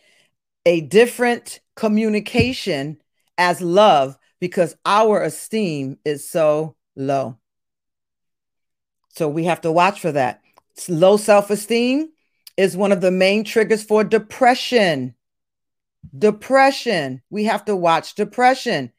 a 0.66 0.82
different 0.82 1.62
communication 1.76 3.02
as 3.38 3.62
love 3.62 4.18
because 4.40 4.76
our 4.86 5.24
esteem 5.24 5.98
is 6.04 6.30
so 6.30 6.76
low. 6.98 7.38
So 9.16 9.30
we 9.30 9.46
have 9.46 9.62
to 9.62 9.72
watch 9.72 10.02
for 10.02 10.12
that. 10.12 10.42
Low 10.90 11.16
self 11.16 11.50
esteem 11.50 12.10
is 12.58 12.76
one 12.76 12.92
of 12.92 13.00
the 13.00 13.12
main 13.12 13.46
triggers 13.46 13.82
for 13.82 14.04
depression. 14.04 15.16
Depression. 16.18 17.22
We 17.30 17.46
have 17.46 17.64
to 17.66 17.78
watch 17.78 18.16
depression. 18.16 18.92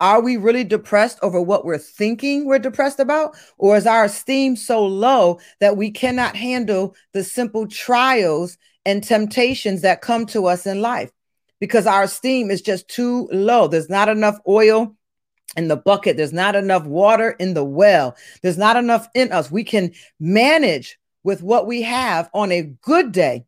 Are 0.00 0.20
we 0.20 0.36
really 0.36 0.64
depressed 0.64 1.18
over 1.22 1.40
what 1.40 1.64
we're 1.64 1.78
thinking 1.78 2.44
we're 2.44 2.58
depressed 2.58 3.00
about? 3.00 3.34
Or 3.56 3.76
is 3.76 3.86
our 3.86 4.04
esteem 4.04 4.56
so 4.56 4.84
low 4.84 5.40
that 5.60 5.78
we 5.78 5.90
cannot 5.90 6.36
handle 6.36 6.94
the 7.12 7.24
simple 7.24 7.66
trials 7.66 8.58
and 8.84 9.02
temptations 9.02 9.82
that 9.82 10.02
come 10.02 10.26
to 10.26 10.46
us 10.46 10.66
in 10.66 10.82
life? 10.82 11.10
Because 11.58 11.86
our 11.86 12.04
esteem 12.04 12.50
is 12.50 12.62
just 12.62 12.88
too 12.88 13.28
low. 13.32 13.66
There's 13.66 13.90
not 13.90 14.08
enough 14.08 14.38
oil 14.48 14.96
in 15.56 15.68
the 15.68 15.76
bucket, 15.76 16.16
there's 16.16 16.32
not 16.32 16.54
enough 16.54 16.84
water 16.86 17.30
in 17.32 17.54
the 17.54 17.64
well, 17.64 18.16
there's 18.40 18.56
not 18.56 18.76
enough 18.76 19.08
in 19.14 19.32
us. 19.32 19.50
We 19.50 19.64
can 19.64 19.90
manage 20.20 20.96
with 21.24 21.42
what 21.42 21.66
we 21.66 21.82
have 21.82 22.30
on 22.32 22.52
a 22.52 22.62
good 22.62 23.10
day. 23.10 23.46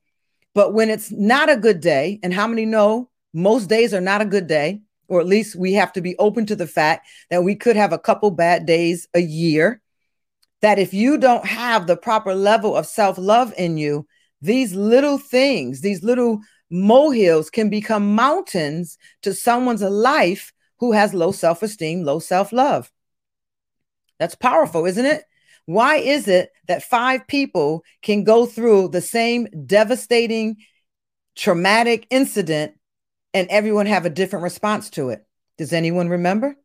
But 0.52 0.74
when 0.74 0.90
it's 0.90 1.12
not 1.12 1.48
a 1.48 1.56
good 1.56 1.80
day, 1.80 2.18
and 2.22 2.34
how 2.34 2.46
many 2.46 2.66
know 2.66 3.08
most 3.32 3.68
days 3.68 3.94
are 3.94 4.00
not 4.00 4.20
a 4.20 4.26
good 4.26 4.48
day? 4.48 4.82
or 5.12 5.20
at 5.20 5.26
least 5.26 5.54
we 5.54 5.74
have 5.74 5.92
to 5.92 6.00
be 6.00 6.16
open 6.16 6.46
to 6.46 6.56
the 6.56 6.66
fact 6.66 7.06
that 7.28 7.44
we 7.44 7.54
could 7.54 7.76
have 7.76 7.92
a 7.92 7.98
couple 7.98 8.30
bad 8.30 8.64
days 8.64 9.08
a 9.12 9.20
year. 9.20 9.82
That 10.62 10.78
if 10.78 10.94
you 10.94 11.18
don't 11.18 11.44
have 11.44 11.86
the 11.86 11.98
proper 11.98 12.34
level 12.34 12.74
of 12.74 12.86
self 12.86 13.18
love 13.18 13.52
in 13.58 13.76
you, 13.76 14.06
these 14.42 14.74
little 14.74 15.18
things, 15.18 15.80
these 15.80 16.02
little 16.02 16.40
molehills 16.70 17.50
can 17.50 17.70
become 17.70 18.14
mountains 18.14 18.98
to 19.22 19.32
someone's 19.32 19.82
life 19.82 20.52
who 20.78 20.92
has 20.92 21.14
low 21.14 21.32
self 21.32 21.62
esteem, 21.62 22.04
low 22.04 22.18
self 22.18 22.52
love. 22.52 22.92
That's 24.18 24.34
powerful, 24.34 24.84
isn't 24.86 25.06
it? 25.06 25.24
Why 25.66 25.96
is 25.96 26.28
it 26.28 26.50
that 26.66 26.82
five 26.82 27.26
people 27.26 27.84
can 28.02 28.24
go 28.24 28.46
through 28.46 28.88
the 28.88 29.00
same 29.00 29.46
devastating, 29.66 30.56
traumatic 31.36 32.06
incident 32.10 32.74
and 33.34 33.48
everyone 33.48 33.86
have 33.86 34.06
a 34.06 34.10
different 34.10 34.42
response 34.42 34.90
to 34.90 35.10
it. 35.10 35.26
Does 35.58 35.72
anyone 35.72 36.08
remember? 36.08 36.56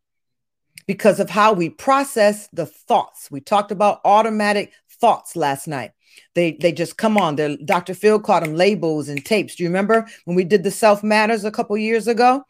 Because 0.85 1.19
of 1.19 1.29
how 1.29 1.53
we 1.53 1.69
process 1.69 2.47
the 2.53 2.65
thoughts. 2.65 3.29
We 3.31 3.41
talked 3.41 3.71
about 3.71 4.01
automatic 4.05 4.73
thoughts 4.99 5.35
last 5.35 5.67
night. 5.67 5.91
They 6.35 6.53
they 6.53 6.71
just 6.71 6.97
come 6.97 7.17
on. 7.17 7.35
They're, 7.35 7.57
Dr. 7.57 7.93
Phil 7.93 8.19
called 8.19 8.43
them 8.43 8.55
labels 8.55 9.09
and 9.09 9.23
tapes. 9.23 9.55
Do 9.55 9.63
you 9.63 9.69
remember 9.69 10.07
when 10.25 10.35
we 10.35 10.43
did 10.43 10.63
the 10.63 10.71
self 10.71 11.03
matters 11.03 11.45
a 11.45 11.51
couple 11.51 11.77
years 11.77 12.07
ago? 12.07 12.43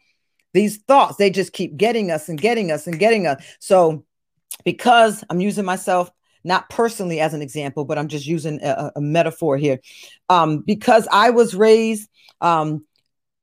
These 0.54 0.78
thoughts, 0.88 1.16
they 1.16 1.30
just 1.30 1.52
keep 1.52 1.76
getting 1.76 2.10
us 2.10 2.28
and 2.28 2.40
getting 2.40 2.72
us 2.72 2.86
and 2.86 2.98
getting 2.98 3.26
us. 3.26 3.42
So 3.60 4.04
because 4.64 5.22
I'm 5.30 5.40
using 5.40 5.64
myself 5.64 6.10
not 6.44 6.70
personally 6.70 7.20
as 7.20 7.34
an 7.34 7.42
example, 7.42 7.84
but 7.84 7.98
I'm 7.98 8.08
just 8.08 8.26
using 8.26 8.60
a, 8.62 8.92
a 8.96 9.00
metaphor 9.00 9.56
here. 9.56 9.80
Um, 10.28 10.60
because 10.60 11.06
I 11.10 11.30
was 11.30 11.54
raised 11.54 12.08
um, 12.40 12.84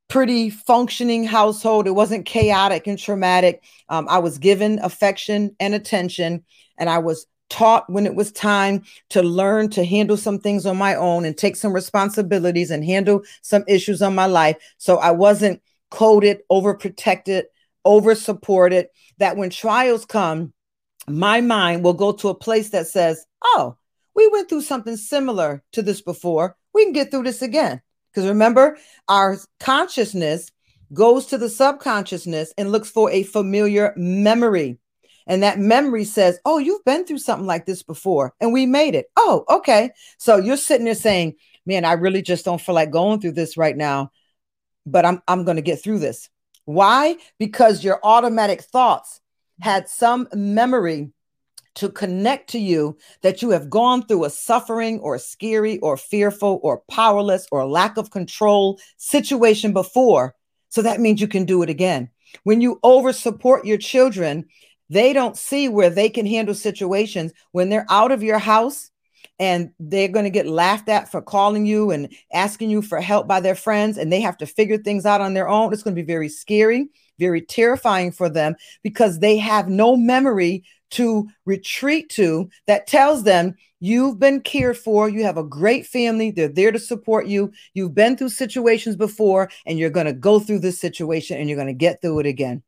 pretty 0.07 0.49
functioning 0.49 1.23
household. 1.23 1.87
It 1.87 1.91
wasn't 1.91 2.25
chaotic 2.25 2.87
and 2.87 2.97
traumatic. 2.97 3.63
Um, 3.89 4.07
I 4.09 4.19
was 4.19 4.37
given 4.37 4.79
affection 4.79 5.55
and 5.59 5.73
attention, 5.73 6.43
and 6.77 6.89
I 6.89 6.99
was 6.99 7.27
taught 7.49 7.89
when 7.89 8.05
it 8.05 8.15
was 8.15 8.31
time 8.31 8.83
to 9.09 9.21
learn 9.21 9.69
to 9.69 9.85
handle 9.85 10.17
some 10.17 10.39
things 10.39 10.65
on 10.65 10.77
my 10.77 10.95
own 10.95 11.25
and 11.25 11.37
take 11.37 11.55
some 11.55 11.73
responsibilities 11.73 12.71
and 12.71 12.83
handle 12.83 13.21
some 13.41 13.63
issues 13.67 14.01
on 14.01 14.15
my 14.15 14.25
life. 14.25 14.57
So 14.77 14.97
I 14.97 15.11
wasn't 15.11 15.61
coded, 15.91 16.41
overprotected, 16.51 17.43
over 17.83 18.15
supported. 18.15 18.87
That 19.19 19.37
when 19.37 19.49
trials 19.49 20.05
come, 20.05 20.53
my 21.07 21.39
mind 21.41 21.83
will 21.83 21.93
go 21.93 22.11
to 22.13 22.29
a 22.29 22.35
place 22.35 22.69
that 22.71 22.87
says, 22.87 23.25
Oh, 23.43 23.77
we 24.15 24.27
went 24.29 24.49
through 24.49 24.61
something 24.61 24.97
similar 24.97 25.63
to 25.73 25.81
this 25.81 26.01
before. 26.01 26.57
We 26.73 26.83
can 26.83 26.93
get 26.93 27.11
through 27.11 27.23
this 27.23 27.41
again. 27.41 27.81
Because 28.11 28.27
remember, 28.27 28.77
our 29.09 29.37
consciousness 29.59 30.49
goes 30.93 31.25
to 31.27 31.37
the 31.37 31.49
subconsciousness 31.49 32.53
and 32.57 32.71
looks 32.71 32.89
for 32.89 33.11
a 33.11 33.23
familiar 33.23 33.93
memory. 33.97 34.79
And 35.27 35.43
that 35.43 35.59
memory 35.59 36.03
says, 36.03 36.39
Oh, 36.45 36.57
you've 36.57 36.85
been 36.85 37.05
through 37.05 37.17
something 37.19 37.47
like 37.47 37.65
this 37.65 37.83
before, 37.83 38.33
and 38.39 38.53
we 38.53 38.65
made 38.65 38.95
it. 38.95 39.07
Oh, 39.17 39.45
okay. 39.49 39.91
So 40.17 40.37
you're 40.37 40.57
sitting 40.57 40.85
there 40.85 40.95
saying, 40.95 41.35
Man, 41.65 41.85
I 41.85 41.93
really 41.93 42.21
just 42.21 42.45
don't 42.45 42.61
feel 42.61 42.75
like 42.75 42.91
going 42.91 43.21
through 43.21 43.33
this 43.33 43.57
right 43.57 43.75
now, 43.75 44.11
but 44.85 45.05
I'm, 45.05 45.21
I'm 45.27 45.43
going 45.45 45.57
to 45.57 45.63
get 45.63 45.81
through 45.81 45.99
this. 45.99 46.29
Why? 46.65 47.17
Because 47.39 47.83
your 47.83 47.99
automatic 48.03 48.61
thoughts 48.61 49.21
had 49.61 49.87
some 49.87 50.27
memory 50.33 51.11
to 51.75 51.89
connect 51.89 52.49
to 52.51 52.59
you 52.59 52.97
that 53.21 53.41
you 53.41 53.49
have 53.49 53.69
gone 53.69 54.05
through 54.05 54.25
a 54.25 54.29
suffering 54.29 54.99
or 54.99 55.17
scary 55.17 55.77
or 55.79 55.97
fearful 55.97 56.59
or 56.63 56.81
powerless 56.89 57.47
or 57.51 57.65
lack 57.65 57.97
of 57.97 58.11
control 58.11 58.79
situation 58.97 59.73
before. 59.73 60.35
So 60.69 60.81
that 60.81 60.99
means 60.99 61.21
you 61.21 61.27
can 61.27 61.45
do 61.45 61.61
it 61.63 61.69
again. 61.69 62.09
When 62.43 62.61
you 62.61 62.79
over 62.83 63.13
support 63.13 63.65
your 63.65 63.77
children, 63.77 64.45
they 64.89 65.13
don't 65.13 65.37
see 65.37 65.69
where 65.69 65.89
they 65.89 66.09
can 66.09 66.25
handle 66.25 66.55
situations 66.55 67.31
when 67.51 67.69
they're 67.69 67.85
out 67.89 68.11
of 68.11 68.23
your 68.23 68.39
house 68.39 68.91
and 69.39 69.71
they're 69.79 70.07
going 70.07 70.25
to 70.25 70.29
get 70.29 70.47
laughed 70.47 70.89
at 70.89 71.11
for 71.11 71.21
calling 71.21 71.65
you 71.65 71.91
and 71.91 72.13
asking 72.33 72.69
you 72.69 72.81
for 72.81 73.01
help 73.01 73.27
by 73.27 73.39
their 73.39 73.55
friends 73.55 73.97
and 73.97 74.11
they 74.11 74.21
have 74.21 74.37
to 74.37 74.45
figure 74.45 74.77
things 74.77 75.05
out 75.05 75.21
on 75.21 75.33
their 75.33 75.49
own. 75.49 75.73
It's 75.73 75.83
going 75.83 75.95
to 75.95 76.01
be 76.01 76.05
very 76.05 76.29
scary, 76.29 76.87
very 77.19 77.41
terrifying 77.41 78.11
for 78.11 78.29
them 78.29 78.55
because 78.83 79.19
they 79.19 79.37
have 79.37 79.67
no 79.67 79.97
memory 79.97 80.63
to 80.91 81.27
retreat 81.45 82.09
to 82.09 82.49
that 82.67 82.87
tells 82.87 83.23
them 83.23 83.55
you've 83.79 84.19
been 84.19 84.39
cared 84.39 84.77
for, 84.77 85.09
you 85.09 85.23
have 85.23 85.37
a 85.37 85.43
great 85.43 85.85
family, 85.85 86.31
they're 86.31 86.47
there 86.47 86.71
to 86.71 86.79
support 86.79 87.27
you, 87.27 87.51
you've 87.73 87.93
been 87.93 88.15
through 88.15 88.29
situations 88.29 88.95
before, 88.95 89.49
and 89.65 89.77
you're 89.77 89.89
going 89.89 90.05
to 90.05 90.13
go 90.13 90.39
through 90.39 90.59
this 90.59 90.79
situation 90.79 91.37
and 91.37 91.49
you're 91.49 91.57
going 91.57 91.67
to 91.67 91.73
get 91.73 92.01
through 92.01 92.19
it 92.19 92.25
again. 92.25 92.63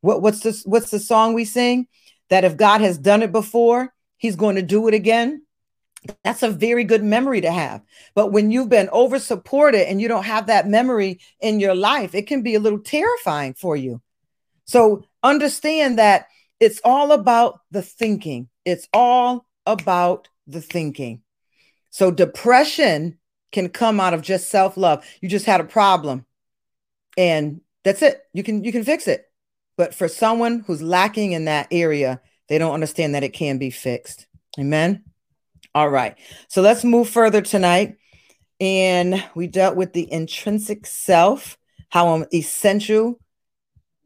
What, 0.00 0.22
what's 0.22 0.40
this? 0.40 0.64
What's 0.64 0.90
the 0.90 1.00
song 1.00 1.34
we 1.34 1.44
sing? 1.44 1.88
That 2.30 2.44
if 2.44 2.56
God 2.56 2.80
has 2.80 2.98
done 2.98 3.22
it 3.22 3.32
before, 3.32 3.92
He's 4.16 4.36
going 4.36 4.56
to 4.56 4.62
do 4.62 4.88
it 4.88 4.94
again. 4.94 5.42
That's 6.22 6.42
a 6.42 6.50
very 6.50 6.84
good 6.84 7.02
memory 7.02 7.40
to 7.40 7.50
have. 7.50 7.82
But 8.14 8.32
when 8.32 8.50
you've 8.50 8.68
been 8.68 8.88
over 8.92 9.18
supported 9.18 9.88
and 9.88 10.00
you 10.00 10.08
don't 10.08 10.24
have 10.24 10.46
that 10.46 10.68
memory 10.68 11.20
in 11.40 11.58
your 11.58 11.74
life, 11.74 12.14
it 12.14 12.26
can 12.26 12.42
be 12.42 12.54
a 12.54 12.60
little 12.60 12.78
terrifying 12.78 13.54
for 13.54 13.76
you. 13.76 14.00
So 14.64 15.04
understand 15.22 15.98
that 15.98 16.26
it's 16.60 16.80
all 16.84 17.12
about 17.12 17.60
the 17.70 17.82
thinking. 17.82 18.48
It's 18.64 18.88
all 18.92 19.46
about 19.66 20.28
the 20.46 20.60
thinking. 20.60 21.22
So 21.90 22.10
depression 22.10 23.18
can 23.52 23.68
come 23.68 24.00
out 24.00 24.14
of 24.14 24.22
just 24.22 24.48
self-love. 24.50 25.04
You 25.20 25.28
just 25.28 25.46
had 25.46 25.60
a 25.60 25.64
problem 25.64 26.26
and 27.16 27.60
that's 27.84 28.02
it. 28.02 28.22
You 28.32 28.42
can 28.42 28.64
you 28.64 28.72
can 28.72 28.84
fix 28.84 29.08
it. 29.08 29.25
But 29.76 29.94
for 29.94 30.08
someone 30.08 30.64
who's 30.66 30.82
lacking 30.82 31.32
in 31.32 31.46
that 31.46 31.68
area, 31.70 32.20
they 32.48 32.58
don't 32.58 32.74
understand 32.74 33.14
that 33.14 33.24
it 33.24 33.32
can 33.32 33.58
be 33.58 33.70
fixed. 33.70 34.26
Amen. 34.58 35.04
All 35.74 35.88
right. 35.88 36.16
So 36.48 36.62
let's 36.62 36.84
move 36.84 37.08
further 37.08 37.42
tonight. 37.42 37.96
And 38.58 39.22
we 39.34 39.46
dealt 39.46 39.76
with 39.76 39.92
the 39.92 40.10
intrinsic 40.10 40.86
self, 40.86 41.58
how 41.90 42.14
I'm 42.14 42.24
essential 42.32 43.20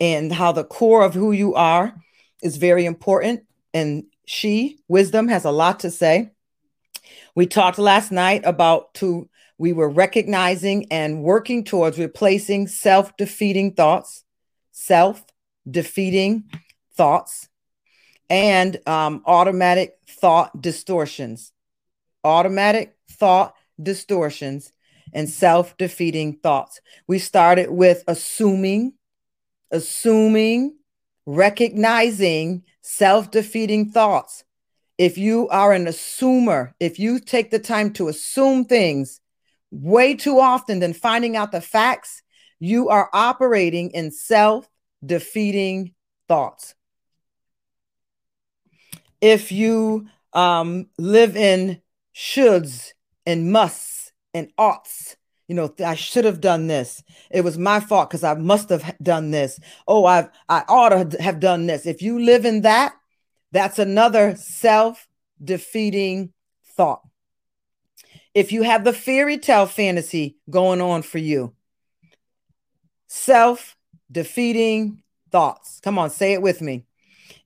and 0.01 0.33
how 0.33 0.51
the 0.51 0.65
core 0.65 1.05
of 1.05 1.15
who 1.15 1.31
you 1.31 1.55
are 1.55 1.95
is 2.43 2.57
very 2.57 2.85
important. 2.85 3.43
And 3.73 4.05
she, 4.27 4.81
wisdom, 4.89 5.29
has 5.29 5.45
a 5.45 5.53
lot 5.53 5.81
to 5.81 5.91
say. 5.91 6.31
We 7.37 7.47
talked 7.47 7.79
last 7.79 8.11
night 8.11 8.43
about 8.45 8.95
to 8.95 9.29
we 9.59 9.75
were 9.75 9.91
recognizing 9.91 10.91
and 10.91 11.23
working 11.23 11.65
towards 11.65 11.99
replacing 11.99 12.67
self-defeating 12.67 13.75
thoughts, 13.75 14.25
self 14.73 15.23
defeating 15.71 16.45
thoughts 16.95 17.49
and 18.31 18.81
um, 18.89 19.23
automatic 19.27 19.99
thought 20.09 20.61
distortions. 20.63 21.53
Automatic 22.23 22.97
thought 23.11 23.55
distortions 23.83 24.73
and 25.13 25.29
self 25.29 25.77
defeating 25.77 26.35
thoughts. 26.35 26.81
We 27.09 27.19
started 27.19 27.71
with 27.71 28.05
assuming, 28.07 28.95
assuming, 29.71 30.77
recognizing 31.27 32.63
self 32.83 33.31
defeating 33.31 33.91
thoughts. 33.91 34.45
If 34.97 35.19
you 35.19 35.49
are 35.49 35.73
an 35.73 35.87
assumer, 35.87 36.73
if 36.79 36.99
you 36.99 37.19
take 37.19 37.51
the 37.51 37.59
time 37.59 37.93
to 37.95 38.09
assume 38.09 38.65
things 38.65 39.21
way 39.71 40.15
too 40.15 40.39
often 40.39 40.79
than 40.79 40.93
finding 40.93 41.37
out 41.37 41.53
the 41.53 41.61
facts, 41.61 42.23
you 42.61 42.89
are 42.91 43.09
operating 43.13 43.91
in 43.91 44.11
self 44.13 44.69
defeating 45.05 45.95
thoughts. 46.29 46.75
If 49.21 49.53
you 49.53 50.09
um, 50.33 50.89
live 50.99 51.37
in 51.37 51.83
shoulds 52.15 52.93
and 53.27 53.53
musts 53.53 54.13
and 54.33 54.51
oughts, 54.57 55.17
you 55.49 55.57
know, 55.57 55.75
I 55.85 55.97
should 55.97 56.25
have 56.27 56.41
done 56.41 56.69
this. 56.69 57.03
It 57.31 57.41
was 57.43 57.59
my 57.59 57.81
fault 57.81 58.09
because 58.09 58.23
I 58.23 58.35
must 58.35 58.69
have 58.69 58.95
done 59.03 59.33
this. 59.33 59.59
Oh, 59.89 60.05
I've 60.05 60.31
I 60.49 60.63
ought 60.69 60.91
to 61.11 61.21
have 61.21 61.41
done 61.41 61.67
this. 61.67 61.87
If 61.87 62.03
you 62.03 62.21
live 62.21 62.45
in 62.45 62.63
that, 62.63 62.95
that's 63.51 63.81
another 63.81 64.37
self-defeating 64.37 66.33
thought. 66.77 67.03
If 68.33 68.53
you 68.53 68.63
have 68.63 68.85
the 68.85 68.93
fairy 68.93 69.39
tale 69.39 69.67
fantasy 69.67 70.37
going 70.49 70.81
on 70.81 71.03
for 71.03 71.19
you, 71.19 71.53
self 73.09 73.77
defeating 74.11 75.03
thoughts. 75.31 75.81
Come 75.83 75.99
on, 75.99 76.11
say 76.11 76.33
it 76.33 76.43
with 76.43 76.61
me. 76.61 76.85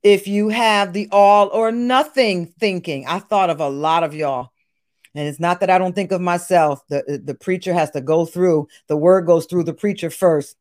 If 0.02 0.26
you 0.28 0.48
have 0.48 0.92
the 0.92 1.08
all 1.12 1.48
or 1.48 1.72
nothing 1.72 2.46
thinking, 2.46 3.06
I 3.06 3.18
thought 3.18 3.50
of 3.50 3.60
a 3.60 3.68
lot 3.68 4.04
of 4.04 4.14
y'all. 4.14 4.50
And 5.14 5.28
it's 5.28 5.40
not 5.40 5.60
that 5.60 5.70
I 5.70 5.78
don't 5.78 5.94
think 5.94 6.12
of 6.12 6.20
myself. 6.20 6.86
The, 6.88 7.22
the 7.24 7.34
preacher 7.34 7.72
has 7.72 7.90
to 7.92 8.00
go 8.00 8.26
through, 8.26 8.68
the 8.88 8.96
word 8.96 9.26
goes 9.26 9.46
through 9.46 9.64
the 9.64 9.74
preacher 9.74 10.10
first. 10.10 10.56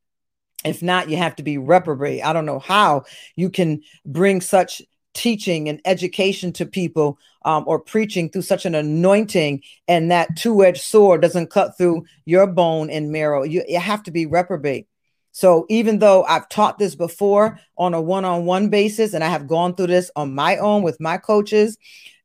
If 0.63 0.81
not, 0.81 1.09
you 1.09 1.17
have 1.17 1.35
to 1.37 1.43
be 1.43 1.57
reprobate. 1.57 2.23
I 2.23 2.31
don't 2.31 2.45
know 2.45 2.59
how 2.59 3.03
you 3.35 3.49
can 3.49 3.81
bring 4.05 4.39
such 4.39 4.81
teaching 5.13 5.69
and 5.69 5.81
education 5.85 6.51
to 6.53 6.65
people 6.65 7.17
um, 7.45 7.63
or 7.67 7.79
preaching 7.79 8.29
through 8.29 8.41
such 8.41 8.65
an 8.65 8.75
anointing 8.75 9.61
and 9.87 10.09
that 10.09 10.35
two-edged 10.35 10.81
sword 10.81 11.21
doesn't 11.21 11.49
cut 11.49 11.77
through 11.77 12.05
your 12.25 12.47
bone 12.47 12.89
and 12.89 13.11
marrow 13.11 13.43
you, 13.43 13.63
you 13.67 13.79
have 13.79 14.01
to 14.03 14.11
be 14.11 14.25
reprobate 14.25 14.87
so 15.33 15.65
even 15.67 15.97
though 15.97 16.23
I've 16.25 16.47
taught 16.47 16.77
this 16.77 16.93
before 16.93 17.59
on 17.75 17.95
a 17.95 18.01
one-on-one 18.01 18.69
basis 18.69 19.13
and 19.13 19.23
I 19.23 19.29
have 19.29 19.47
gone 19.47 19.73
through 19.73 19.87
this 19.87 20.11
on 20.15 20.35
my 20.35 20.57
own 20.57 20.83
with 20.83 21.01
my 21.01 21.17
coaches, 21.17 21.75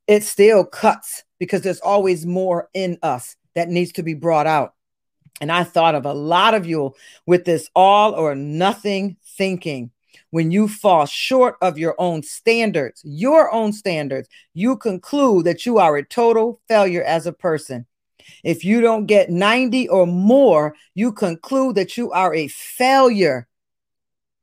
it 0.07 0.23
still 0.23 0.63
cuts 0.63 1.25
because 1.39 1.63
there's 1.63 1.81
always 1.81 2.27
more 2.27 2.69
in 2.75 2.99
us 3.03 3.35
that 3.55 3.71
needs 3.71 3.93
to 3.93 4.03
be 4.03 4.13
brought 4.13 4.47
out. 4.47 4.75
And 5.41 5.51
I 5.51 5.65
thought 5.65 5.95
of 5.95 6.05
a 6.05 6.13
lot 6.13 6.53
of 6.53 6.67
you 6.67 6.95
with 7.27 7.47
this 7.47 7.71
all 7.75 8.13
or 8.13 8.35
nothing 8.35 9.17
thinking. 9.25 9.91
When 10.31 10.51
you 10.51 10.69
fall 10.69 11.07
short 11.07 11.57
of 11.63 11.79
your 11.79 11.95
own 11.99 12.23
standards, 12.23 13.01
your 13.05 13.51
own 13.51 13.73
standards, 13.73 14.29
you 14.53 14.77
conclude 14.77 15.47
that 15.47 15.65
you 15.65 15.79
are 15.79 15.97
a 15.97 16.05
total 16.05 16.61
failure 16.69 17.03
as 17.03 17.27
a 17.27 17.33
person. 17.33 17.87
If 18.45 18.65
you 18.65 18.81
don't 18.81 19.07
get 19.07 19.31
90 19.31 19.89
or 19.89 20.07
more, 20.07 20.75
you 20.95 21.13
conclude 21.13 21.77
that 21.77 21.97
you 21.97 22.11
are 22.13 22.35
a 22.35 22.49
failure. 22.49 23.49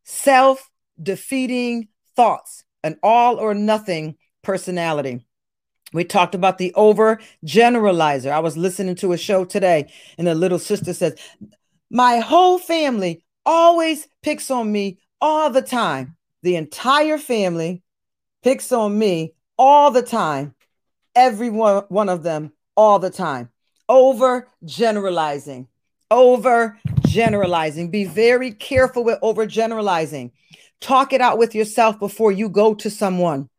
Self 0.04 0.70
defeating 1.02 1.88
thoughts, 2.16 2.64
an 2.84 2.98
all 3.04 3.38
or 3.38 3.54
nothing 3.54 4.16
personality. 4.44 5.26
We 5.94 6.04
talked 6.04 6.36
about 6.36 6.58
the 6.58 6.74
over 6.74 7.20
generalizer. 7.46 8.32
I 8.32 8.40
was 8.40 8.58
listening 8.58 8.96
to 8.96 9.14
a 9.14 9.18
show 9.18 9.46
today, 9.46 9.92
and 10.18 10.28
the 10.28 10.36
little 10.36 10.60
sister 10.60 10.94
says, 10.94 11.18
My 11.90 12.20
whole 12.20 12.60
family 12.60 13.24
always 13.46 14.08
picks 14.22 14.52
on 14.52 14.72
me 14.72 15.00
all 15.22 15.50
the 15.50 15.62
time. 15.62 16.18
The 16.44 16.56
entire 16.56 17.18
family 17.18 17.82
picks 18.44 18.72
on 18.72 18.98
me 18.98 19.34
all 19.58 19.92
the 19.92 20.02
time. 20.02 20.54
Every 21.16 21.50
one, 21.50 21.86
one 21.88 22.10
of 22.10 22.24
them 22.24 22.52
all 22.76 23.00
the 23.00 23.10
time 23.10 23.50
over 23.90 24.50
generalizing. 24.64 25.68
Over 26.12 26.80
generalizing. 27.06 27.92
Be 27.92 28.06
very 28.06 28.52
careful 28.52 29.04
with 29.04 29.20
over 29.22 29.46
generalizing. 29.46 30.32
Talk 30.82 31.14
it 31.14 31.22
out 31.22 31.38
with 31.38 31.56
yourself 31.56 32.00
before 32.00 32.32
you 32.32 32.50
go 32.50 32.74
to 32.76 32.90
someone. 32.90 33.50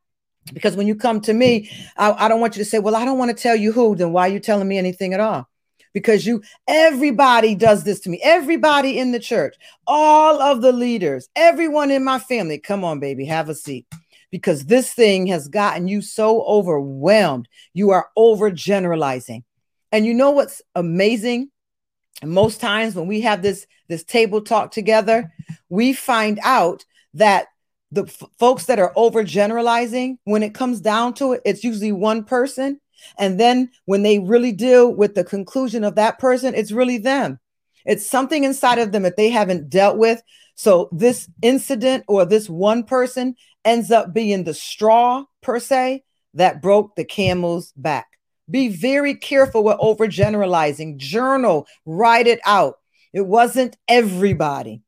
Because 0.52 0.76
when 0.76 0.86
you 0.86 0.94
come 0.94 1.20
to 1.22 1.34
me, 1.34 1.70
I, 1.96 2.12
I 2.12 2.28
don't 2.28 2.40
want 2.40 2.56
you 2.56 2.62
to 2.62 2.70
say, 2.70 2.78
Well, 2.78 2.94
I 2.94 3.04
don't 3.04 3.18
want 3.18 3.36
to 3.36 3.42
tell 3.42 3.56
you 3.56 3.72
who, 3.72 3.96
then 3.96 4.12
why 4.12 4.28
are 4.28 4.32
you 4.32 4.40
telling 4.40 4.68
me 4.68 4.78
anything 4.78 5.12
at 5.12 5.20
all? 5.20 5.48
because 5.96 6.26
you 6.26 6.42
everybody 6.68 7.54
does 7.54 7.82
this 7.84 8.00
to 8.00 8.10
me 8.10 8.20
everybody 8.22 8.98
in 8.98 9.12
the 9.12 9.18
church 9.18 9.56
all 9.86 10.42
of 10.42 10.60
the 10.60 10.70
leaders 10.70 11.26
everyone 11.34 11.90
in 11.90 12.04
my 12.04 12.18
family 12.18 12.58
come 12.58 12.84
on 12.84 13.00
baby 13.00 13.24
have 13.24 13.48
a 13.48 13.54
seat 13.54 13.86
because 14.30 14.66
this 14.66 14.92
thing 14.92 15.26
has 15.26 15.48
gotten 15.48 15.88
you 15.88 16.02
so 16.02 16.42
overwhelmed 16.42 17.48
you 17.72 17.92
are 17.92 18.10
overgeneralizing 18.18 19.42
and 19.96 20.04
you 20.04 20.12
know 20.12 20.30
what's 20.30 20.60
amazing? 20.74 21.50
Most 22.22 22.60
times 22.60 22.94
when 22.94 23.06
we 23.06 23.22
have 23.22 23.40
this 23.40 23.66
this 23.88 24.04
table 24.04 24.42
talk 24.42 24.70
together, 24.70 25.32
we 25.70 25.94
find 25.94 26.38
out 26.42 26.84
that 27.14 27.46
the 27.90 28.02
f- 28.02 28.28
folks 28.38 28.66
that 28.66 28.78
are 28.78 28.92
overgeneralizing, 28.94 30.18
when 30.24 30.42
it 30.42 30.52
comes 30.52 30.82
down 30.82 31.14
to 31.14 31.32
it, 31.32 31.40
it's 31.46 31.64
usually 31.64 31.92
one 31.92 32.24
person. 32.24 32.78
And 33.18 33.40
then 33.40 33.70
when 33.86 34.02
they 34.02 34.18
really 34.18 34.52
deal 34.52 34.94
with 34.94 35.14
the 35.14 35.24
conclusion 35.24 35.82
of 35.82 35.94
that 35.94 36.18
person, 36.18 36.54
it's 36.54 36.72
really 36.72 36.98
them. 36.98 37.40
It's 37.86 38.06
something 38.06 38.44
inside 38.44 38.78
of 38.78 38.92
them 38.92 39.04
that 39.04 39.16
they 39.16 39.30
haven't 39.30 39.70
dealt 39.70 39.96
with. 39.96 40.22
So 40.56 40.90
this 40.92 41.26
incident 41.40 42.04
or 42.06 42.26
this 42.26 42.50
one 42.50 42.84
person 42.84 43.34
ends 43.64 43.90
up 43.90 44.12
being 44.12 44.44
the 44.44 44.52
straw 44.52 45.24
per 45.40 45.58
se 45.58 46.04
that 46.34 46.60
broke 46.60 46.96
the 46.96 47.04
camel's 47.06 47.72
back. 47.78 48.15
Be 48.48 48.68
very 48.68 49.14
careful 49.14 49.64
with 49.64 49.78
overgeneralizing. 49.78 50.96
Journal, 50.96 51.66
write 51.84 52.26
it 52.26 52.40
out. 52.44 52.78
It 53.12 53.26
wasn't 53.26 53.76
everybody. 53.88 54.82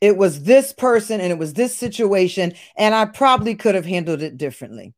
It 0.00 0.16
was 0.16 0.44
this 0.44 0.72
person 0.72 1.20
and 1.20 1.30
it 1.30 1.38
was 1.38 1.52
this 1.52 1.76
situation. 1.76 2.54
And 2.76 2.94
I 2.94 3.04
probably 3.04 3.54
could 3.54 3.74
have 3.74 3.84
handled 3.84 4.22
it 4.22 4.38
differently. 4.38 4.94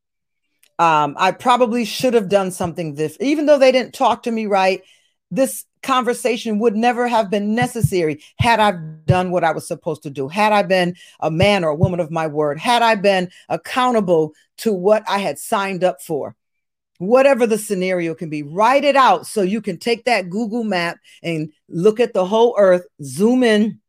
Um, 0.78 1.16
I 1.18 1.32
probably 1.32 1.84
should 1.84 2.14
have 2.14 2.28
done 2.28 2.51
something 2.51 2.95
this, 2.95 3.16
even 3.20 3.47
though 3.47 3.59
they 3.59 3.72
didn't 3.72 3.95
talk 3.95 4.22
to 4.24 4.30
me 4.30 4.47
right. 4.47 4.82
This 5.30 5.64
conversation 5.82 6.59
would 6.61 6.76
never 6.76 7.09
have 7.09 7.30
been 7.30 7.55
necessary 7.55 8.22
had 8.38 8.61
I 8.61 8.72
done 9.07 9.30
what 9.30 9.45
I 9.45 9.53
was 9.53 9.66
supposed 9.66 10.03
to 10.05 10.11
do, 10.11 10.28
had 10.28 10.53
I 10.53 10.62
been 10.62 10.97
a 11.20 11.30
man 11.30 11.64
or 11.64 11.70
a 11.70 11.74
woman 11.74 12.01
of 12.01 12.11
my 12.11 12.26
word, 12.26 12.59
had 12.59 12.82
I 12.82 12.95
been 12.95 13.30
accountable 13.49 14.32
to 14.59 14.72
what 14.72 15.03
I 15.09 15.18
had 15.18 15.38
signed 15.38 15.84
up 15.84 16.01
for 16.01 16.36
whatever 17.03 17.46
the 17.46 17.59
scenario 17.59 18.14
can 18.14 18.30
be, 18.30 18.42
write 18.42 18.84
it 18.84 18.94
out 18.94 19.26
so 19.26 19.42
you 19.42 19.61
can 19.61 19.76
take 19.76 20.05
that 20.05 20.30
Google 20.30 20.62
map 20.62 20.98
and 21.22 21.53
look 21.68 21.98
at 21.98 22.14
the 22.14 22.24
whole 22.24 22.55
earth, 22.59 22.86
zoom 23.03 23.42
in 23.42 23.80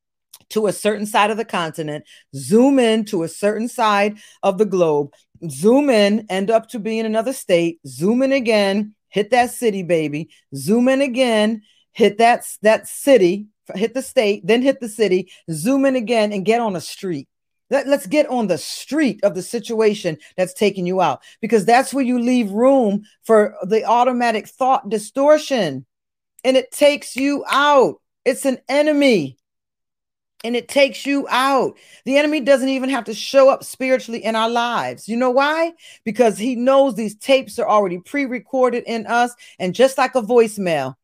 to 0.50 0.66
a 0.68 0.74
certain 0.74 1.06
side 1.06 1.30
of 1.30 1.38
the 1.38 1.46
continent, 1.46 2.06
zoom 2.36 2.80
in 2.80 3.06
to 3.06 3.24
a 3.24 3.28
certain 3.28 3.68
side 3.68 4.18
of 4.42 4.58
the 4.58 4.66
globe, 4.66 5.14
zoom 5.48 5.90
in, 5.90 6.26
end 6.30 6.50
up 6.50 6.68
to 6.70 6.80
be 6.80 6.98
in 6.98 7.06
another 7.06 7.34
state, 7.34 7.80
zoom 7.86 8.24
in 8.24 8.32
again, 8.32 8.96
hit 9.10 9.30
that 9.30 9.52
city, 9.52 9.84
baby, 9.84 10.30
zoom 10.56 10.88
in 10.88 11.02
again, 11.02 11.62
hit 11.92 12.18
that, 12.18 12.44
that 12.64 12.88
city, 12.88 13.48
hit 13.76 13.94
the 13.94 14.02
state, 14.02 14.46
then 14.46 14.64
hit 14.64 14.80
the 14.80 14.90
city, 14.90 15.32
zoom 15.52 15.86
in 15.86 15.96
again, 15.96 16.34
and 16.34 16.46
get 16.46 16.62
on 16.62 16.76
a 16.76 16.82
street. 16.82 17.28
Let, 17.74 17.88
us 17.88 18.06
get 18.06 18.30
on 18.30 18.46
the 18.46 18.60
street 18.60 19.24
of 19.24 19.34
the 19.34 19.42
situation 19.42 20.20
that's 20.38 20.54
taking 20.54 20.86
you 20.86 21.02
out 21.02 21.24
because 21.42 21.66
that's 21.66 21.92
where 21.92 22.06
you 22.06 22.20
leave 22.20 22.52
room 22.52 23.04
for 23.24 23.56
the 23.64 23.84
automatic 23.84 24.48
thought 24.48 24.90
distortion 24.90 25.84
and 26.44 26.56
it 26.56 26.72
takes 26.72 27.16
you 27.16 27.44
out. 27.50 27.96
It's 28.26 28.46
an 28.46 28.60
enemy 28.70 29.38
and 30.44 30.56
it 30.56 30.68
takes 30.68 31.06
you 31.08 31.26
out. 31.32 31.76
The 32.06 32.18
enemy 32.18 32.42
doesn't 32.42 32.70
even 32.70 32.90
have 32.90 33.06
to 33.06 33.14
show 33.16 33.50
up 33.50 33.64
spiritually 33.64 34.24
in 34.24 34.36
our 34.36 34.52
lives. 34.52 35.10
You 35.10 35.18
know 35.18 35.32
why? 35.32 35.74
Because 36.04 36.38
he 36.38 36.56
knows 36.56 36.94
these 36.94 37.16
tapes 37.16 37.58
are 37.58 37.68
already 37.68 38.00
pre 38.00 38.26
recorded 38.26 38.84
in 38.86 39.08
us. 39.08 39.34
And 39.58 39.74
just 39.74 39.98
like 39.98 40.14
a 40.14 40.22
voicemail, 40.22 40.96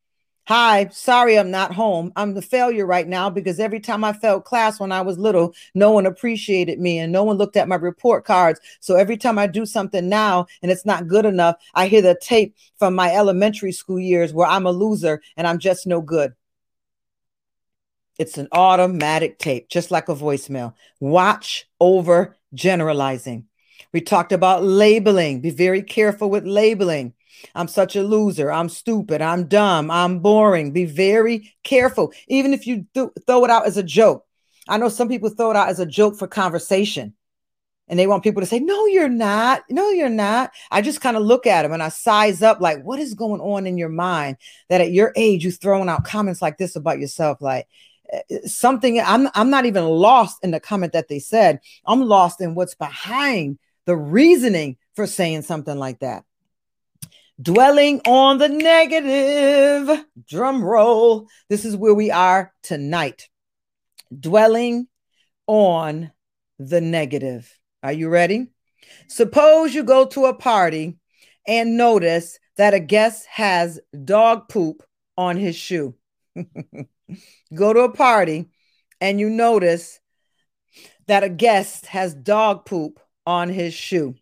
Hi, 0.50 0.88
sorry 0.92 1.38
I'm 1.38 1.52
not 1.52 1.76
home. 1.76 2.12
I'm 2.16 2.34
the 2.34 2.42
failure 2.42 2.88
right 2.88 3.08
now 3.08 3.30
because 3.30 3.60
every 3.60 3.80
time 3.80 4.04
I 4.04 4.14
failed 4.14 4.46
class 4.46 4.80
when 4.80 4.92
I 4.92 5.02
was 5.02 5.20
little, 5.20 5.54
no 5.76 5.92
one 5.92 6.08
appreciated 6.08 6.80
me 6.80 6.98
and 6.98 7.12
no 7.12 7.24
one 7.24 7.38
looked 7.38 7.56
at 7.56 7.68
my 7.68 7.76
report 7.76 8.26
cards. 8.26 8.60
So 8.80 8.96
every 8.96 9.16
time 9.16 9.38
I 9.38 9.46
do 9.46 9.68
something 9.68 10.10
now 10.10 10.48
and 10.64 10.72
it's 10.72 10.88
not 10.88 11.08
good 11.08 11.28
enough, 11.28 11.58
I 11.76 11.86
hear 11.86 12.02
the 12.02 12.18
tape 12.20 12.56
from 12.80 12.96
my 12.96 13.14
elementary 13.14 13.72
school 13.72 14.00
years 14.00 14.34
where 14.34 14.48
I'm 14.48 14.66
a 14.66 14.72
loser 14.72 15.22
and 15.38 15.46
I'm 15.46 15.60
just 15.60 15.86
no 15.86 16.02
good. 16.02 16.34
It's 18.18 18.40
an 18.40 18.48
automatic 18.52 19.38
tape, 19.38 19.70
just 19.70 19.92
like 19.92 20.10
a 20.10 20.16
voicemail. 20.16 20.74
Watch 21.00 21.70
over 21.80 22.38
generalizing. 22.56 23.46
We 23.94 24.02
talked 24.02 24.32
about 24.32 24.64
labeling. 24.64 25.42
Be 25.42 25.52
very 25.52 25.84
careful 25.84 26.32
with 26.32 26.44
labeling. 26.48 27.14
I'm 27.56 27.68
such 27.68 27.96
a 27.96 28.04
loser. 28.04 28.52
I'm 28.52 28.70
stupid. 28.70 29.22
I'm 29.22 29.48
dumb. 29.48 29.90
I'm 29.92 30.20
boring. 30.20 30.72
Be 30.72 30.86
very 30.86 31.54
careful. 31.64 32.14
Even 32.28 32.54
if 32.54 32.68
you 32.68 32.86
th- 32.94 33.10
throw 33.28 33.44
it 33.46 33.52
out 33.52 33.66
as 33.66 33.78
a 33.78 33.84
joke. 33.84 34.26
I 34.68 34.78
know 34.78 34.90
some 34.90 35.10
people 35.10 35.30
throw 35.30 35.52
it 35.52 35.58
out 35.58 35.70
as 35.70 35.80
a 35.80 35.86
joke 35.86 36.18
for 36.18 36.28
conversation 36.28 37.14
and 37.90 37.98
they 37.98 38.08
want 38.08 38.24
people 38.24 38.42
to 38.42 38.46
say, 38.46 38.60
No, 38.60 38.86
you're 38.86 39.10
not. 39.10 39.64
No, 39.70 39.90
you're 39.90 40.10
not. 40.10 40.52
I 40.72 40.82
just 40.82 41.02
kind 41.02 41.18
of 41.18 41.24
look 41.24 41.48
at 41.48 41.64
them 41.64 41.74
and 41.74 41.84
I 41.84 41.90
size 41.90 42.42
up, 42.42 42.62
like, 42.62 42.84
what 42.84 43.00
is 43.00 43.16
going 43.16 43.42
on 43.42 43.66
in 43.66 43.78
your 43.78 43.90
mind 43.90 44.38
that 44.70 44.80
at 44.80 44.92
your 44.92 45.12
age 45.16 45.44
you're 45.44 45.52
throwing 45.52 45.90
out 45.90 46.06
comments 46.06 46.42
like 46.42 46.58
this 46.58 46.76
about 46.76 47.00
yourself? 47.00 47.42
Like, 47.42 47.68
eh, 48.14 48.22
eh, 48.30 48.40
something 48.46 49.00
I'm 49.02 49.28
I'm 49.34 49.50
not 49.50 49.66
even 49.66 49.86
lost 49.86 50.38
in 50.44 50.52
the 50.52 50.60
comment 50.60 50.94
that 50.94 51.08
they 51.08 51.20
said. 51.20 51.60
I'm 51.86 52.02
lost 52.02 52.42
in 52.42 52.54
what's 52.54 52.76
behind 52.76 53.58
the 53.86 53.98
reasoning 53.98 54.78
for 54.96 55.08
saying 55.08 55.42
something 55.42 55.78
like 55.78 56.00
that. 56.00 56.24
Dwelling 57.42 58.02
on 58.06 58.38
the 58.38 58.50
negative, 58.50 60.06
drum 60.28 60.64
roll. 60.64 61.28
This 61.48 61.64
is 61.64 61.76
where 61.76 61.94
we 61.94 62.12
are 62.12 62.54
tonight. 62.64 63.30
Dwelling 64.18 64.88
on 65.48 66.12
the 66.58 66.82
negative. 66.82 67.58
Are 67.82 67.94
you 67.94 68.10
ready? 68.10 68.48
Suppose 69.08 69.74
you 69.74 69.84
go 69.84 70.06
to 70.08 70.26
a 70.26 70.34
party 70.34 70.98
and 71.48 71.78
notice 71.78 72.40
that 72.58 72.74
a 72.74 72.80
guest 72.80 73.26
has 73.28 73.80
dog 74.04 74.50
poop 74.50 74.84
on 75.18 75.38
his 75.38 75.56
shoe. 75.56 75.96
go 77.56 77.74
to 77.74 77.80
a 77.80 77.94
party 77.94 78.50
and 79.00 79.18
you 79.18 79.30
notice 79.30 80.02
that 81.08 81.24
a 81.24 81.30
guest 81.30 81.86
has 81.86 82.14
dog 82.14 82.66
poop 82.66 83.00
on 83.26 83.48
his 83.48 83.74
shoe. 83.74 84.16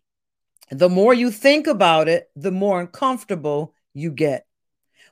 The 0.70 0.88
more 0.88 1.14
you 1.14 1.30
think 1.30 1.66
about 1.66 2.08
it, 2.08 2.30
the 2.36 2.50
more 2.50 2.80
uncomfortable 2.80 3.74
you 3.94 4.10
get. 4.10 4.46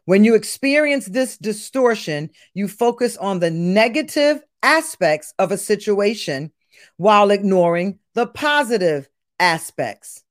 When 0.05 0.25
you 0.25 0.35
experience 0.35 1.07
this 1.07 1.37
distortion, 1.37 2.31
you 2.55 2.69
focus 2.69 3.17
on 3.17 3.41
the 3.41 3.51
negative 3.51 4.43
aspects 4.63 5.33
of 5.39 5.53
a 5.53 5.59
situation 5.59 6.53
while 6.97 7.31
ignoring 7.31 7.99
the 8.15 8.27
positive 8.27 9.09
aspects. 9.39 10.25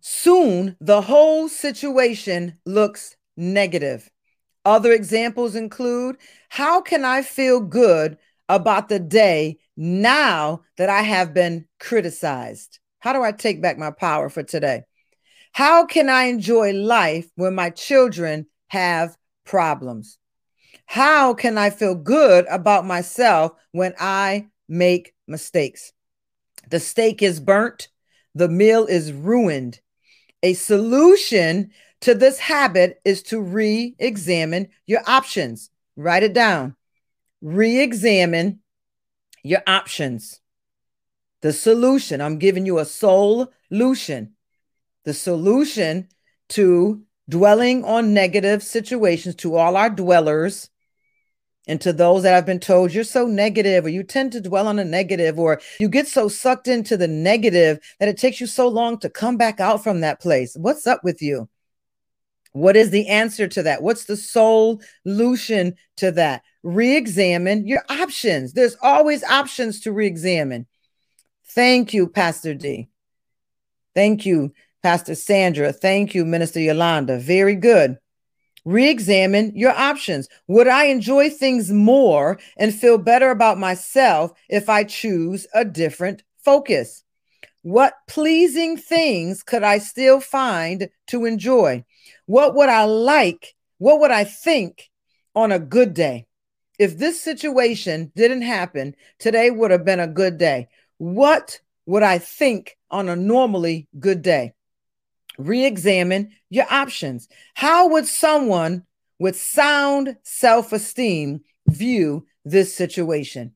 Soon, 0.00 0.76
the 0.80 1.02
whole 1.02 1.48
situation 1.48 2.58
looks 2.66 3.16
negative. 3.36 4.10
Other 4.64 4.92
examples 4.92 5.54
include 5.54 6.16
How 6.48 6.80
can 6.80 7.04
I 7.04 7.22
feel 7.22 7.60
good 7.60 8.18
about 8.48 8.88
the 8.88 8.98
day 8.98 9.58
now 9.76 10.62
that 10.76 10.88
I 10.88 11.02
have 11.02 11.32
been 11.32 11.66
criticized? 11.78 12.79
How 13.00 13.12
do 13.12 13.22
I 13.22 13.32
take 13.32 13.60
back 13.60 13.78
my 13.78 13.90
power 13.90 14.28
for 14.28 14.42
today? 14.42 14.84
How 15.52 15.86
can 15.86 16.08
I 16.08 16.24
enjoy 16.24 16.72
life 16.72 17.28
when 17.34 17.54
my 17.54 17.70
children 17.70 18.46
have 18.68 19.16
problems? 19.44 20.18
How 20.86 21.34
can 21.34 21.58
I 21.58 21.70
feel 21.70 21.94
good 21.94 22.46
about 22.48 22.86
myself 22.86 23.52
when 23.72 23.94
I 23.98 24.48
make 24.68 25.14
mistakes? 25.26 25.92
The 26.70 26.78
steak 26.78 27.22
is 27.22 27.40
burnt, 27.40 27.88
the 28.34 28.48
meal 28.48 28.86
is 28.86 29.12
ruined. 29.12 29.80
A 30.42 30.54
solution 30.54 31.70
to 32.02 32.14
this 32.14 32.38
habit 32.38 33.00
is 33.04 33.22
to 33.24 33.40
re 33.40 33.94
examine 33.98 34.68
your 34.86 35.02
options. 35.06 35.70
Write 35.96 36.22
it 36.22 36.32
down. 36.32 36.76
Re 37.42 37.80
examine 37.80 38.60
your 39.42 39.62
options. 39.66 40.40
The 41.42 41.52
solution, 41.52 42.20
I'm 42.20 42.38
giving 42.38 42.66
you 42.66 42.78
a 42.78 42.84
solution. 42.84 44.34
The 45.04 45.14
solution 45.14 46.08
to 46.50 47.02
dwelling 47.28 47.84
on 47.84 48.12
negative 48.12 48.62
situations 48.62 49.36
to 49.36 49.56
all 49.56 49.76
our 49.76 49.88
dwellers 49.88 50.68
and 51.66 51.80
to 51.80 51.92
those 51.92 52.24
that 52.24 52.34
have 52.34 52.44
been 52.44 52.58
told 52.58 52.92
you're 52.92 53.04
so 53.04 53.26
negative 53.26 53.84
or 53.84 53.88
you 53.88 54.02
tend 54.02 54.32
to 54.32 54.40
dwell 54.40 54.66
on 54.66 54.76
the 54.76 54.84
negative 54.84 55.38
or 55.38 55.60
you 55.78 55.88
get 55.88 56.08
so 56.08 56.28
sucked 56.28 56.68
into 56.68 56.96
the 56.96 57.08
negative 57.08 57.78
that 58.00 58.08
it 58.08 58.18
takes 58.18 58.40
you 58.40 58.46
so 58.46 58.66
long 58.66 58.98
to 58.98 59.08
come 59.08 59.36
back 59.36 59.60
out 59.60 59.82
from 59.82 60.00
that 60.00 60.20
place. 60.20 60.56
What's 60.56 60.86
up 60.86 61.04
with 61.04 61.22
you? 61.22 61.48
What 62.52 62.76
is 62.76 62.90
the 62.90 63.06
answer 63.06 63.46
to 63.46 63.62
that? 63.62 63.82
What's 63.82 64.04
the 64.04 64.16
solution 64.16 65.76
to 65.98 66.10
that? 66.12 66.42
Re-examine 66.64 67.66
your 67.66 67.84
options. 67.88 68.52
There's 68.52 68.76
always 68.82 69.22
options 69.22 69.80
to 69.82 69.92
re-examine 69.92 70.66
thank 71.54 71.92
you 71.92 72.06
pastor 72.08 72.54
d 72.54 72.88
thank 73.94 74.24
you 74.26 74.52
pastor 74.82 75.14
sandra 75.14 75.72
thank 75.72 76.14
you 76.14 76.24
minister 76.24 76.60
yolanda 76.60 77.18
very 77.18 77.54
good 77.54 77.98
Re 78.64 78.90
examine 78.90 79.52
your 79.54 79.72
options. 79.72 80.28
Would 80.46 80.68
I 80.68 80.84
enjoy 80.84 81.30
things 81.30 81.72
more 81.72 82.38
and 82.58 82.74
feel 82.74 82.98
better 82.98 83.30
about 83.30 83.58
myself 83.58 84.32
if 84.48 84.68
I 84.68 84.84
choose 84.84 85.46
a 85.54 85.64
different 85.64 86.22
focus? 86.44 87.02
What 87.62 87.94
pleasing 88.06 88.76
things 88.76 89.42
could 89.42 89.62
I 89.62 89.78
still 89.78 90.20
find 90.20 90.88
to 91.08 91.24
enjoy? 91.24 91.84
What 92.26 92.54
would 92.54 92.68
I 92.68 92.84
like? 92.84 93.54
What 93.78 94.00
would 94.00 94.10
I 94.10 94.24
think 94.24 94.90
on 95.34 95.52
a 95.52 95.58
good 95.58 95.94
day? 95.94 96.26
If 96.78 96.96
this 96.96 97.20
situation 97.20 98.12
didn't 98.16 98.42
happen, 98.42 98.94
today 99.18 99.50
would 99.50 99.70
have 99.70 99.84
been 99.84 100.00
a 100.00 100.06
good 100.06 100.38
day. 100.38 100.68
What 101.00 101.60
would 101.86 102.02
I 102.02 102.18
think 102.18 102.76
on 102.90 103.08
a 103.08 103.16
normally 103.16 103.88
good 103.98 104.20
day? 104.20 104.52
re 105.40 105.64
examine 105.64 106.32
your 106.50 106.66
options. 106.70 107.28
How 107.54 107.88
would 107.88 108.06
someone 108.06 108.84
with 109.18 109.40
sound 109.40 110.16
self 110.22 110.72
esteem 110.72 111.40
view 111.66 112.26
this 112.44 112.74
situation? 112.74 113.52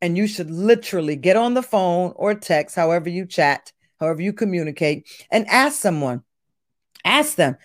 And 0.00 0.16
you 0.16 0.26
should 0.26 0.50
literally 0.50 1.16
get 1.16 1.36
on 1.36 1.54
the 1.54 1.62
phone 1.62 2.12
or 2.16 2.34
text, 2.34 2.74
however 2.74 3.10
you 3.10 3.26
chat, 3.26 3.72
however 3.98 4.22
you 4.22 4.32
communicate, 4.32 5.06
and 5.30 5.46
ask 5.48 5.78
someone. 5.78 6.22
Ask 7.04 7.36
them, 7.36 7.56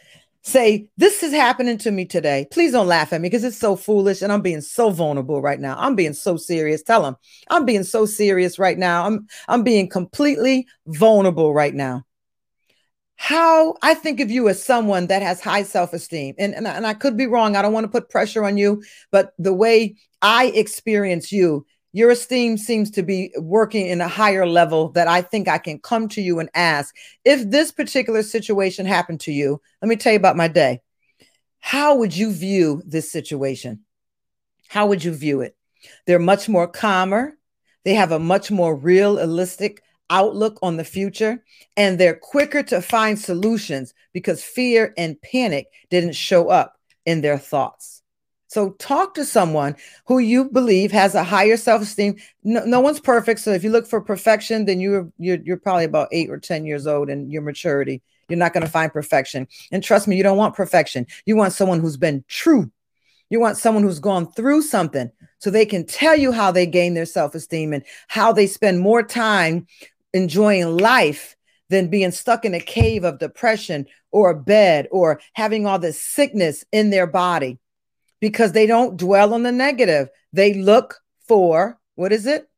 say, 0.45 0.87
This 0.97 1.23
is 1.23 1.33
happening 1.33 1.77
to 1.79 1.91
me 1.91 2.05
today. 2.05 2.47
Please 2.51 2.71
don't 2.71 2.87
laugh 2.87 3.11
at 3.11 3.19
me 3.19 3.27
because 3.27 3.43
it's 3.43 3.57
so 3.57 3.75
foolish 3.75 4.21
and 4.21 4.31
I'm 4.31 4.41
being 4.41 4.61
so 4.61 4.89
vulnerable 4.91 5.41
right 5.41 5.59
now. 5.59 5.75
I'm 5.77 5.95
being 5.95 6.13
so 6.13 6.37
serious. 6.37 6.81
Tell 6.83 7.03
them, 7.03 7.17
I'm 7.49 7.65
being 7.65 7.83
so 7.83 8.05
serious 8.05 8.57
right 8.57 8.77
now. 8.77 9.05
I'm, 9.05 9.27
I'm 9.47 9.63
being 9.63 9.89
completely 9.89 10.67
vulnerable 10.87 11.53
right 11.53 11.73
now 11.73 12.05
how 13.17 13.75
I 13.81 13.93
think 13.93 14.19
of 14.19 14.29
you 14.29 14.49
as 14.49 14.61
someone 14.61 15.07
that 15.07 15.21
has 15.21 15.41
high 15.41 15.63
self 15.63 15.93
esteem. 15.93 16.35
And, 16.37 16.53
and, 16.53 16.67
and 16.67 16.85
I 16.85 16.93
could 16.93 17.17
be 17.17 17.27
wrong. 17.27 17.55
I 17.55 17.61
don't 17.61 17.73
want 17.73 17.85
to 17.85 17.91
put 17.91 18.09
pressure 18.09 18.43
on 18.43 18.57
you, 18.57 18.83
but 19.11 19.33
the 19.39 19.53
way 19.53 19.95
I 20.21 20.47
experience 20.47 21.31
you, 21.31 21.65
your 21.95 22.09
esteem 22.09 22.57
seems 22.57 22.91
to 22.91 23.03
be 23.03 23.31
working 23.37 23.87
in 23.87 24.01
a 24.01 24.07
higher 24.09 24.45
level 24.45 24.89
that 24.89 25.07
I 25.07 25.21
think 25.21 25.47
I 25.47 25.57
can 25.57 25.79
come 25.79 26.09
to 26.09 26.21
you 26.21 26.39
and 26.39 26.49
ask 26.53 26.93
if 27.23 27.49
this 27.49 27.71
particular 27.71 28.21
situation 28.21 28.85
happened 28.85 29.21
to 29.21 29.31
you. 29.31 29.61
Let 29.81 29.87
me 29.87 29.95
tell 29.95 30.11
you 30.11 30.19
about 30.19 30.35
my 30.35 30.49
day. 30.49 30.81
How 31.61 31.95
would 31.95 32.13
you 32.13 32.33
view 32.33 32.83
this 32.85 33.09
situation? 33.09 33.85
How 34.67 34.87
would 34.87 35.05
you 35.05 35.13
view 35.13 35.39
it? 35.39 35.55
They're 36.05 36.19
much 36.19 36.49
more 36.49 36.67
calmer. 36.67 37.37
They 37.85 37.93
have 37.93 38.11
a 38.11 38.19
much 38.19 38.51
more 38.51 38.75
realistic 38.75 39.81
outlook 40.09 40.59
on 40.61 40.75
the 40.75 40.83
future 40.83 41.45
and 41.77 41.97
they're 41.97 42.17
quicker 42.17 42.61
to 42.63 42.81
find 42.81 43.17
solutions 43.17 43.93
because 44.11 44.43
fear 44.43 44.93
and 44.97 45.21
panic 45.21 45.67
didn't 45.89 46.17
show 46.17 46.49
up 46.49 46.77
in 47.05 47.21
their 47.21 47.37
thoughts. 47.37 47.94
So 48.55 48.69
talk 48.79 49.15
to 49.15 49.25
someone 49.25 49.75
who 50.05 50.19
you 50.19 50.49
believe 50.49 50.89
has 50.93 51.13
a 51.13 51.25
higher 51.25 51.57
self-esteem. 51.57 52.15
No, 52.45 52.63
no 52.63 52.79
one's 52.79 53.01
perfect. 53.01 53.41
So 53.41 53.51
if 53.51 53.65
you 53.65 53.69
look 53.69 53.85
for 53.85 53.99
perfection, 53.99 54.63
then 54.63 54.79
you're, 54.79 55.11
you're 55.17 55.39
you're 55.43 55.57
probably 55.57 55.83
about 55.83 56.07
eight 56.13 56.29
or 56.29 56.39
10 56.39 56.65
years 56.65 56.87
old 56.87 57.09
in 57.09 57.29
your 57.29 57.41
maturity. 57.41 58.01
You're 58.29 58.39
not 58.39 58.53
going 58.53 58.65
to 58.65 58.71
find 58.71 58.93
perfection. 58.93 59.49
And 59.73 59.83
trust 59.83 60.07
me, 60.07 60.15
you 60.15 60.23
don't 60.23 60.37
want 60.37 60.55
perfection. 60.55 61.05
You 61.25 61.35
want 61.35 61.51
someone 61.51 61.81
who's 61.81 61.97
been 61.97 62.23
true. 62.29 62.71
You 63.29 63.41
want 63.41 63.57
someone 63.57 63.83
who's 63.83 63.99
gone 63.99 64.31
through 64.31 64.61
something 64.61 65.11
so 65.39 65.49
they 65.49 65.65
can 65.65 65.85
tell 65.85 66.15
you 66.15 66.31
how 66.31 66.53
they 66.53 66.65
gain 66.65 66.93
their 66.93 67.05
self-esteem 67.05 67.73
and 67.73 67.83
how 68.07 68.31
they 68.31 68.47
spend 68.47 68.79
more 68.79 69.03
time 69.03 69.67
enjoying 70.13 70.77
life 70.77 71.35
than 71.67 71.89
being 71.89 72.11
stuck 72.11 72.45
in 72.45 72.53
a 72.53 72.61
cave 72.61 73.03
of 73.03 73.19
depression 73.19 73.85
or 74.11 74.29
a 74.29 74.39
bed 74.39 74.87
or 74.91 75.19
having 75.33 75.65
all 75.65 75.77
this 75.77 76.01
sickness 76.01 76.63
in 76.71 76.89
their 76.89 77.05
body 77.05 77.59
because 78.19 78.51
they 78.51 78.65
don't 78.65 78.97
dwell 78.97 79.33
on 79.33 79.43
the 79.43 79.51
negative. 79.51 80.09
They 80.33 80.53
look 80.53 80.99
for 81.27 81.79
what 81.95 82.11
is 82.11 82.25
it? 82.25 82.49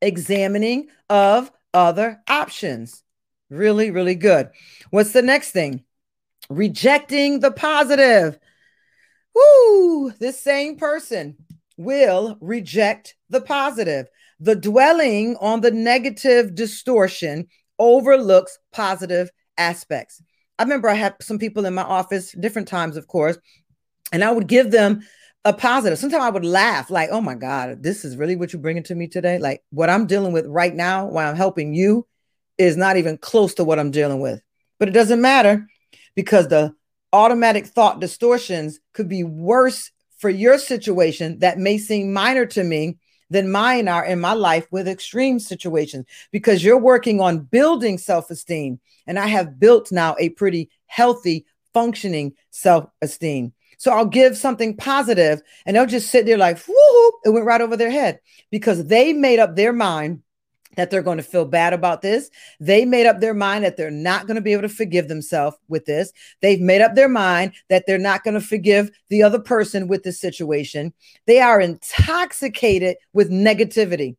Examining 0.00 0.88
of 1.08 1.50
other 1.72 2.20
options. 2.28 3.02
Really, 3.50 3.90
really 3.90 4.14
good. 4.14 4.50
What's 4.90 5.12
the 5.12 5.22
next 5.22 5.50
thing? 5.52 5.84
Rejecting 6.48 7.40
the 7.40 7.50
positive. 7.50 8.38
Woo! 9.34 10.10
This 10.18 10.40
same 10.40 10.76
person 10.76 11.36
will 11.76 12.38
reject 12.40 13.14
the 13.28 13.40
positive. 13.40 14.06
The 14.40 14.56
dwelling 14.56 15.36
on 15.40 15.60
the 15.60 15.70
negative 15.70 16.54
distortion 16.54 17.48
overlooks 17.78 18.58
positive 18.72 19.30
aspects. 19.58 20.22
I 20.58 20.62
remember 20.62 20.88
I 20.88 20.94
had 20.94 21.16
some 21.20 21.38
people 21.38 21.66
in 21.66 21.74
my 21.74 21.82
office, 21.82 22.32
different 22.32 22.68
times, 22.68 22.96
of 22.96 23.06
course, 23.06 23.38
and 24.12 24.24
I 24.24 24.30
would 24.30 24.46
give 24.46 24.70
them 24.70 25.02
a 25.44 25.52
positive. 25.52 25.98
Sometimes 25.98 26.24
I 26.24 26.30
would 26.30 26.44
laugh, 26.44 26.90
like, 26.90 27.10
oh 27.12 27.20
my 27.20 27.34
God, 27.34 27.82
this 27.82 28.04
is 28.04 28.16
really 28.16 28.36
what 28.36 28.52
you're 28.52 28.62
bringing 28.62 28.82
to 28.84 28.94
me 28.94 29.06
today. 29.06 29.38
Like, 29.38 29.62
what 29.70 29.90
I'm 29.90 30.06
dealing 30.06 30.32
with 30.32 30.46
right 30.46 30.74
now 30.74 31.06
while 31.06 31.28
I'm 31.28 31.36
helping 31.36 31.74
you 31.74 32.06
is 32.58 32.76
not 32.76 32.96
even 32.96 33.18
close 33.18 33.54
to 33.54 33.64
what 33.64 33.78
I'm 33.78 33.90
dealing 33.90 34.20
with. 34.20 34.40
But 34.78 34.88
it 34.88 34.92
doesn't 34.92 35.20
matter 35.20 35.66
because 36.14 36.48
the 36.48 36.74
automatic 37.12 37.66
thought 37.66 38.00
distortions 38.00 38.80
could 38.92 39.08
be 39.08 39.24
worse 39.24 39.90
for 40.18 40.30
your 40.30 40.58
situation 40.58 41.38
that 41.40 41.58
may 41.58 41.78
seem 41.78 42.12
minor 42.12 42.46
to 42.46 42.64
me 42.64 42.98
than 43.30 43.50
mine 43.50 43.88
are 43.88 44.04
in 44.04 44.20
my 44.20 44.32
life 44.32 44.66
with 44.70 44.88
extreme 44.88 45.38
situations 45.38 46.06
because 46.32 46.62
you're 46.64 46.78
working 46.78 47.20
on 47.20 47.40
building 47.40 47.98
self 47.98 48.30
esteem. 48.30 48.80
And 49.06 49.18
I 49.18 49.26
have 49.28 49.58
built 49.58 49.92
now 49.92 50.16
a 50.18 50.30
pretty 50.30 50.70
healthy, 50.86 51.46
functioning 51.74 52.34
self 52.50 52.86
esteem. 53.02 53.52
So 53.76 53.92
I'll 53.92 54.06
give 54.06 54.36
something 54.36 54.76
positive 54.76 55.42
and 55.64 55.76
they'll 55.76 55.86
just 55.86 56.10
sit 56.10 56.26
there 56.26 56.38
like, 56.38 56.66
whoo, 56.66 57.12
it 57.24 57.30
went 57.30 57.46
right 57.46 57.60
over 57.60 57.76
their 57.76 57.90
head 57.90 58.20
because 58.50 58.86
they 58.86 59.12
made 59.12 59.38
up 59.38 59.56
their 59.56 59.72
mind 59.72 60.22
that 60.76 60.90
they're 60.90 61.02
going 61.02 61.16
to 61.16 61.22
feel 61.22 61.44
bad 61.44 61.72
about 61.72 62.02
this. 62.02 62.30
They 62.60 62.84
made 62.84 63.06
up 63.06 63.20
their 63.20 63.34
mind 63.34 63.64
that 63.64 63.76
they're 63.76 63.90
not 63.90 64.26
going 64.26 64.36
to 64.36 64.42
be 64.42 64.52
able 64.52 64.62
to 64.62 64.68
forgive 64.68 65.08
themselves 65.08 65.56
with 65.68 65.86
this. 65.86 66.12
They've 66.42 66.60
made 66.60 66.82
up 66.82 66.94
their 66.94 67.08
mind 67.08 67.54
that 67.68 67.84
they're 67.86 67.98
not 67.98 68.24
going 68.24 68.34
to 68.34 68.40
forgive 68.40 68.90
the 69.08 69.22
other 69.22 69.38
person 69.38 69.88
with 69.88 70.02
this 70.02 70.20
situation. 70.20 70.92
They 71.26 71.40
are 71.40 71.60
intoxicated 71.60 72.96
with 73.12 73.30
negativity. 73.30 74.16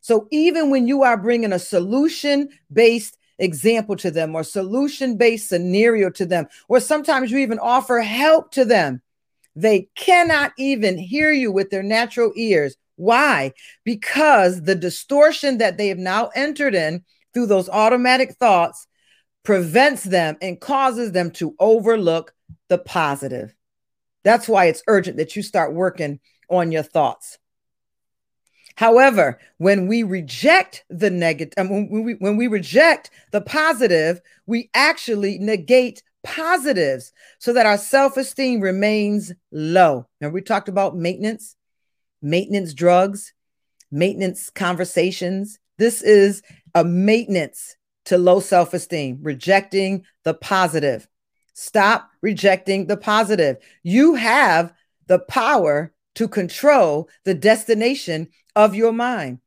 So 0.00 0.28
even 0.30 0.70
when 0.70 0.88
you 0.88 1.02
are 1.02 1.16
bringing 1.16 1.52
a 1.52 1.58
solution 1.58 2.48
based 2.72 3.17
example 3.38 3.96
to 3.96 4.10
them 4.10 4.34
or 4.34 4.42
solution 4.42 5.16
based 5.16 5.48
scenario 5.48 6.10
to 6.10 6.26
them, 6.26 6.46
or 6.68 6.80
sometimes 6.80 7.30
you 7.30 7.38
even 7.38 7.58
offer 7.58 8.00
help 8.00 8.50
to 8.52 8.64
them, 8.64 9.02
they 9.54 9.88
cannot 9.94 10.52
even 10.58 10.98
hear 10.98 11.32
you 11.32 11.50
with 11.50 11.70
their 11.70 11.82
natural 11.82 12.32
ears 12.36 12.76
why? 12.98 13.52
Because 13.84 14.62
the 14.62 14.74
distortion 14.74 15.58
that 15.58 15.78
they 15.78 15.88
have 15.88 15.98
now 15.98 16.30
entered 16.34 16.74
in 16.74 17.04
through 17.32 17.46
those 17.46 17.68
automatic 17.68 18.34
thoughts 18.34 18.88
prevents 19.44 20.02
them 20.02 20.36
and 20.42 20.60
causes 20.60 21.12
them 21.12 21.30
to 21.30 21.54
overlook 21.60 22.34
the 22.68 22.76
positive. 22.76 23.54
That's 24.24 24.48
why 24.48 24.64
it's 24.66 24.82
urgent 24.88 25.16
that 25.18 25.36
you 25.36 25.42
start 25.42 25.74
working 25.74 26.18
on 26.50 26.72
your 26.72 26.82
thoughts. 26.82 27.38
However, 28.78 29.40
when 29.56 29.88
we 29.88 30.04
reject 30.04 30.84
the 30.88 31.10
negative, 31.10 31.52
um, 31.56 31.68
when, 31.68 32.04
we, 32.04 32.12
when 32.12 32.36
we 32.36 32.46
reject 32.46 33.10
the 33.32 33.40
positive, 33.40 34.20
we 34.46 34.70
actually 34.72 35.36
negate 35.40 36.04
positives 36.22 37.12
so 37.40 37.52
that 37.54 37.66
our 37.66 37.76
self 37.76 38.16
esteem 38.16 38.60
remains 38.60 39.32
low. 39.50 40.06
Now, 40.20 40.28
we 40.28 40.42
talked 40.42 40.68
about 40.68 40.96
maintenance 40.96 41.56
maintenance 42.22 42.72
drugs, 42.72 43.32
maintenance 43.90 44.48
conversations. 44.48 45.58
This 45.78 46.00
is 46.00 46.40
a 46.72 46.84
maintenance 46.84 47.76
to 48.04 48.16
low 48.16 48.38
self 48.38 48.74
esteem, 48.74 49.18
rejecting 49.22 50.04
the 50.22 50.34
positive. 50.34 51.08
Stop 51.52 52.08
rejecting 52.22 52.86
the 52.86 52.96
positive. 52.96 53.56
You 53.82 54.14
have 54.14 54.72
the 55.08 55.18
power 55.18 55.92
to 56.18 56.28
control 56.28 57.08
the 57.24 57.34
destination 57.34 58.28
of 58.54 58.74
your 58.74 58.92
mind. 58.92 59.38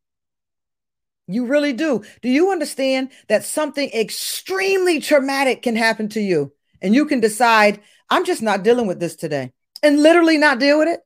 You 1.28 1.46
really 1.46 1.74
do. 1.74 2.04
Do 2.22 2.30
you 2.30 2.52
understand 2.52 3.12
that 3.30 3.46
something 3.46 3.90
extremely 3.92 5.00
traumatic 5.00 5.62
can 5.62 5.76
happen 5.76 6.10
to 6.10 6.20
you 6.22 6.52
and 6.82 6.96
you 6.96 7.06
can 7.06 7.20
decide, 7.20 7.80
I'm 8.10 8.26
just 8.26 8.42
not 8.42 8.64
dealing 8.64 8.88
with 8.88 9.00
this 9.00 9.16
today 9.16 9.54
and 9.84 10.02
literally 10.02 10.38
not 10.38 10.60
deal 10.60 10.80
with 10.80 10.88
it? 10.88 11.02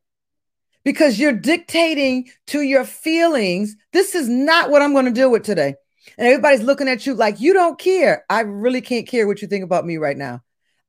because 0.85 1.19
you're 1.19 1.33
dictating 1.33 2.29
to 2.45 2.61
your 2.61 2.85
feelings. 2.85 3.75
This 3.91 4.13
is 4.13 4.29
not 4.29 4.69
what 4.69 4.83
I'm 4.83 4.93
going 4.93 5.05
to 5.05 5.11
deal 5.11 5.31
with 5.31 5.43
today. 5.43 5.73
And 6.17 6.27
everybody's 6.27 6.61
looking 6.61 6.87
at 6.87 7.07
you 7.07 7.15
like 7.15 7.41
you 7.41 7.53
don't 7.53 7.79
care. 7.79 8.23
I 8.29 8.41
really 8.41 8.81
can't 8.81 9.07
care 9.07 9.25
what 9.25 9.41
you 9.41 9.47
think 9.47 9.63
about 9.63 9.83
me 9.83 9.97
right 9.97 10.15
now. 10.15 10.43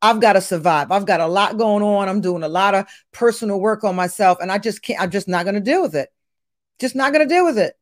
I've 0.07 0.21
got 0.21 0.35
to 0.35 0.41
survive. 0.41 0.93
I've 0.93 1.05
got 1.05 1.21
a 1.21 1.27
lot 1.27 1.59
going 1.59 1.83
on. 1.83 2.09
I'm 2.09 2.21
doing 2.21 2.43
a 2.45 2.49
lot 2.49 2.75
of 2.75 2.87
personal 3.13 3.59
work 3.59 3.83
on 3.83 3.97
myself, 3.97 4.39
and 4.41 4.53
I 4.53 4.59
just 4.59 4.83
can't, 4.83 5.01
I'm 5.01 5.11
just 5.11 5.27
not 5.27 5.45
going 5.45 5.57
to 5.57 5.61
deal 5.61 5.83
with 5.83 5.97
it. 5.97 6.11
Just 6.79 6.95
not 6.95 7.13
going 7.13 7.27
to 7.27 7.35
deal 7.35 7.45
with 7.45 7.59
it. 7.59 7.77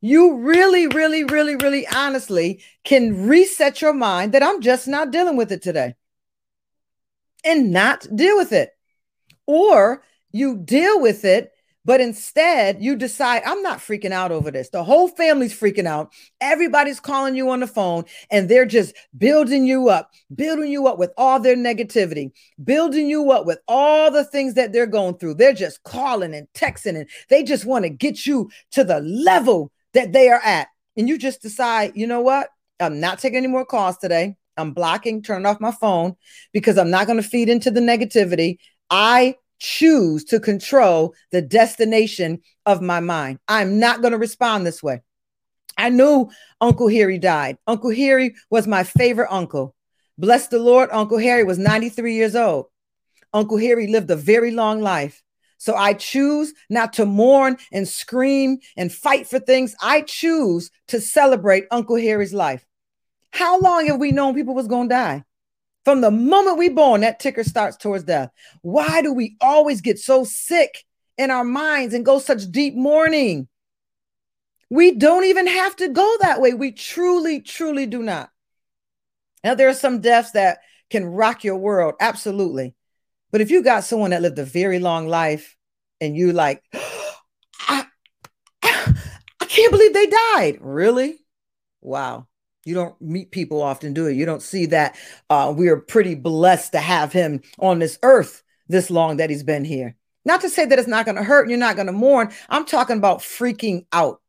You 0.00 0.38
really, 0.38 0.86
really, 0.86 1.24
really, 1.24 1.56
really 1.56 1.86
honestly 1.86 2.62
can 2.84 3.26
reset 3.26 3.80
your 3.80 3.92
mind 3.92 4.32
that 4.32 4.42
I'm 4.42 4.60
just 4.60 4.86
not 4.88 5.10
dealing 5.10 5.36
with 5.36 5.50
it 5.52 5.62
today 5.62 5.94
and 7.44 7.72
not 7.72 8.06
deal 8.14 8.36
with 8.36 8.52
it. 8.52 8.70
Or 9.46 10.02
you 10.30 10.58
deal 10.58 11.00
with 11.00 11.24
it 11.24 11.52
but 11.84 12.00
instead, 12.00 12.82
you 12.82 12.96
decide, 12.96 13.42
I'm 13.44 13.62
not 13.62 13.78
freaking 13.78 14.12
out 14.12 14.32
over 14.32 14.50
this. 14.50 14.70
The 14.70 14.82
whole 14.82 15.08
family's 15.08 15.58
freaking 15.58 15.86
out. 15.86 16.12
Everybody's 16.40 16.98
calling 16.98 17.36
you 17.36 17.50
on 17.50 17.60
the 17.60 17.66
phone 17.66 18.04
and 18.30 18.48
they're 18.48 18.64
just 18.64 18.94
building 19.16 19.66
you 19.66 19.90
up, 19.90 20.10
building 20.34 20.70
you 20.70 20.86
up 20.86 20.98
with 20.98 21.12
all 21.18 21.38
their 21.38 21.56
negativity, 21.56 22.32
building 22.62 23.06
you 23.06 23.30
up 23.32 23.44
with 23.44 23.58
all 23.68 24.10
the 24.10 24.24
things 24.24 24.54
that 24.54 24.72
they're 24.72 24.86
going 24.86 25.18
through. 25.18 25.34
They're 25.34 25.52
just 25.52 25.82
calling 25.82 26.34
and 26.34 26.48
texting 26.54 26.96
and 26.96 27.08
they 27.28 27.42
just 27.42 27.66
want 27.66 27.84
to 27.84 27.90
get 27.90 28.24
you 28.24 28.50
to 28.72 28.82
the 28.82 29.00
level 29.00 29.70
that 29.92 30.12
they 30.12 30.28
are 30.30 30.40
at. 30.42 30.68
And 30.96 31.08
you 31.08 31.18
just 31.18 31.42
decide, 31.42 31.92
you 31.94 32.06
know 32.06 32.20
what? 32.20 32.48
I'm 32.80 32.98
not 32.98 33.18
taking 33.18 33.38
any 33.38 33.46
more 33.46 33.66
calls 33.66 33.98
today. 33.98 34.36
I'm 34.56 34.72
blocking, 34.72 35.22
turning 35.22 35.46
off 35.46 35.60
my 35.60 35.72
phone 35.72 36.16
because 36.52 36.78
I'm 36.78 36.90
not 36.90 37.06
going 37.06 37.20
to 37.20 37.28
feed 37.28 37.48
into 37.48 37.70
the 37.70 37.80
negativity. 37.80 38.58
I 38.90 39.36
choose 39.58 40.24
to 40.24 40.40
control 40.40 41.14
the 41.32 41.42
destination 41.42 42.40
of 42.66 42.82
my 42.82 43.00
mind. 43.00 43.38
I'm 43.48 43.78
not 43.78 44.00
going 44.00 44.12
to 44.12 44.18
respond 44.18 44.66
this 44.66 44.82
way. 44.82 45.02
I 45.76 45.88
knew 45.88 46.30
Uncle 46.60 46.88
Harry 46.88 47.18
died. 47.18 47.58
Uncle 47.66 47.90
Harry 47.90 48.34
was 48.50 48.66
my 48.66 48.84
favorite 48.84 49.30
uncle. 49.30 49.74
Bless 50.16 50.48
the 50.48 50.58
Lord, 50.58 50.90
Uncle 50.92 51.18
Harry 51.18 51.44
was 51.44 51.58
93 51.58 52.14
years 52.14 52.36
old. 52.36 52.66
Uncle 53.32 53.58
Harry 53.58 53.88
lived 53.88 54.10
a 54.10 54.16
very 54.16 54.52
long 54.52 54.80
life. 54.80 55.22
So 55.58 55.74
I 55.74 55.94
choose 55.94 56.52
not 56.68 56.92
to 56.94 57.06
mourn 57.06 57.56
and 57.72 57.88
scream 57.88 58.58
and 58.76 58.92
fight 58.92 59.26
for 59.26 59.38
things. 59.38 59.74
I 59.80 60.02
choose 60.02 60.70
to 60.88 61.00
celebrate 61.00 61.64
Uncle 61.70 61.96
Harry's 61.96 62.34
life. 62.34 62.64
How 63.30 63.58
long 63.58 63.86
have 63.86 63.98
we 63.98 64.12
known 64.12 64.34
people 64.34 64.54
was 64.54 64.68
going 64.68 64.88
to 64.88 64.94
die? 64.94 65.24
From 65.84 66.00
the 66.00 66.10
moment 66.10 66.58
we 66.58 66.70
born, 66.70 67.02
that 67.02 67.20
ticker 67.20 67.44
starts 67.44 67.76
towards 67.76 68.04
death. 68.04 68.30
Why 68.62 69.02
do 69.02 69.12
we 69.12 69.36
always 69.40 69.80
get 69.80 69.98
so 69.98 70.24
sick 70.24 70.84
in 71.18 71.30
our 71.30 71.44
minds 71.44 71.94
and 71.94 72.04
go 72.04 72.18
such 72.18 72.50
deep 72.50 72.74
mourning? 72.74 73.48
We 74.70 74.92
don't 74.92 75.24
even 75.24 75.46
have 75.46 75.76
to 75.76 75.88
go 75.88 76.16
that 76.20 76.40
way. 76.40 76.54
We 76.54 76.72
truly, 76.72 77.40
truly 77.40 77.86
do 77.86 78.02
not. 78.02 78.30
Now, 79.44 79.54
there 79.54 79.68
are 79.68 79.74
some 79.74 80.00
deaths 80.00 80.30
that 80.32 80.60
can 80.88 81.04
rock 81.04 81.44
your 81.44 81.56
world, 81.56 81.94
absolutely. 82.00 82.74
But 83.30 83.42
if 83.42 83.50
you 83.50 83.62
got 83.62 83.84
someone 83.84 84.10
that 84.10 84.22
lived 84.22 84.38
a 84.38 84.44
very 84.44 84.78
long 84.78 85.06
life 85.06 85.54
and 86.00 86.16
you 86.16 86.32
like, 86.32 86.62
I, 87.68 87.84
I 88.62 89.44
can't 89.46 89.70
believe 89.70 89.92
they 89.92 90.06
died. 90.06 90.58
Really? 90.60 91.18
Wow. 91.82 92.26
You 92.64 92.74
don't 92.74 93.00
meet 93.00 93.30
people 93.30 93.62
often, 93.62 93.92
do 93.92 94.06
it? 94.06 94.16
You 94.16 94.26
don't 94.26 94.42
see 94.42 94.66
that. 94.66 94.96
Uh, 95.28 95.52
we 95.56 95.68
are 95.68 95.76
pretty 95.76 96.14
blessed 96.14 96.72
to 96.72 96.78
have 96.78 97.12
him 97.12 97.42
on 97.58 97.78
this 97.78 97.98
earth 98.02 98.42
this 98.68 98.90
long 98.90 99.18
that 99.18 99.30
he's 99.30 99.42
been 99.42 99.64
here. 99.64 99.96
Not 100.24 100.40
to 100.40 100.48
say 100.48 100.64
that 100.64 100.78
it's 100.78 100.88
not 100.88 101.04
going 101.04 101.16
to 101.16 101.22
hurt 101.22 101.48
you're 101.48 101.58
not 101.58 101.76
going 101.76 101.86
to 101.86 101.92
mourn. 101.92 102.32
I'm 102.48 102.64
talking 102.64 102.96
about 102.96 103.20
freaking 103.20 103.86
out. 103.92 104.20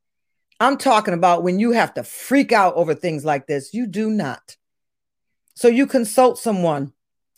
I'm 0.59 0.77
talking 0.77 1.13
about 1.13 1.43
when 1.43 1.59
you 1.59 1.71
have 1.71 1.93
to 1.95 2.03
freak 2.03 2.51
out 2.51 2.75
over 2.75 2.93
things 2.93 3.25
like 3.25 3.47
this. 3.47 3.73
You 3.73 3.87
do 3.87 4.09
not. 4.09 4.57
So 5.53 5.67
you 5.67 5.87
consult 5.87 6.37
someone 6.37 6.93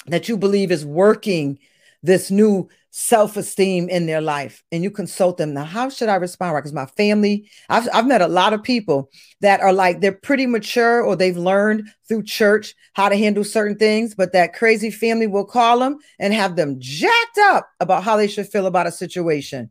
that 0.07 0.27
you 0.27 0.37
believe 0.37 0.71
is 0.71 0.85
working 0.85 1.59
this 2.01 2.31
new 2.31 2.69
self-esteem 2.99 3.87
in 3.89 4.07
their 4.07 4.21
life 4.21 4.63
and 4.71 4.81
you 4.81 4.89
consult 4.89 5.37
them. 5.37 5.53
Now 5.53 5.65
how 5.65 5.87
should 5.87 6.09
i 6.09 6.15
respond 6.15 6.55
right? 6.55 6.61
Because 6.61 6.73
my 6.73 6.87
family 6.87 7.47
I've, 7.69 7.87
I've 7.93 8.07
met 8.07 8.23
a 8.23 8.27
lot 8.27 8.53
of 8.53 8.63
people 8.63 9.11
that 9.41 9.59
are 9.59 9.71
like 9.71 10.01
they're 10.01 10.11
pretty 10.11 10.47
mature 10.47 11.03
or 11.03 11.15
they've 11.15 11.37
learned 11.37 11.89
through 12.07 12.23
church 12.23 12.73
how 12.93 13.07
to 13.07 13.15
handle 13.15 13.43
certain 13.43 13.77
things 13.77 14.15
but 14.15 14.33
that 14.33 14.55
crazy 14.55 14.89
family 14.89 15.27
will 15.27 15.45
call 15.45 15.77
them 15.77 15.99
and 16.17 16.33
have 16.33 16.55
them 16.55 16.77
jacked 16.79 17.37
up 17.37 17.69
about 17.79 18.03
how 18.03 18.17
they 18.17 18.27
should 18.27 18.47
feel 18.47 18.65
about 18.65 18.87
a 18.87 18.91
situation. 18.91 19.69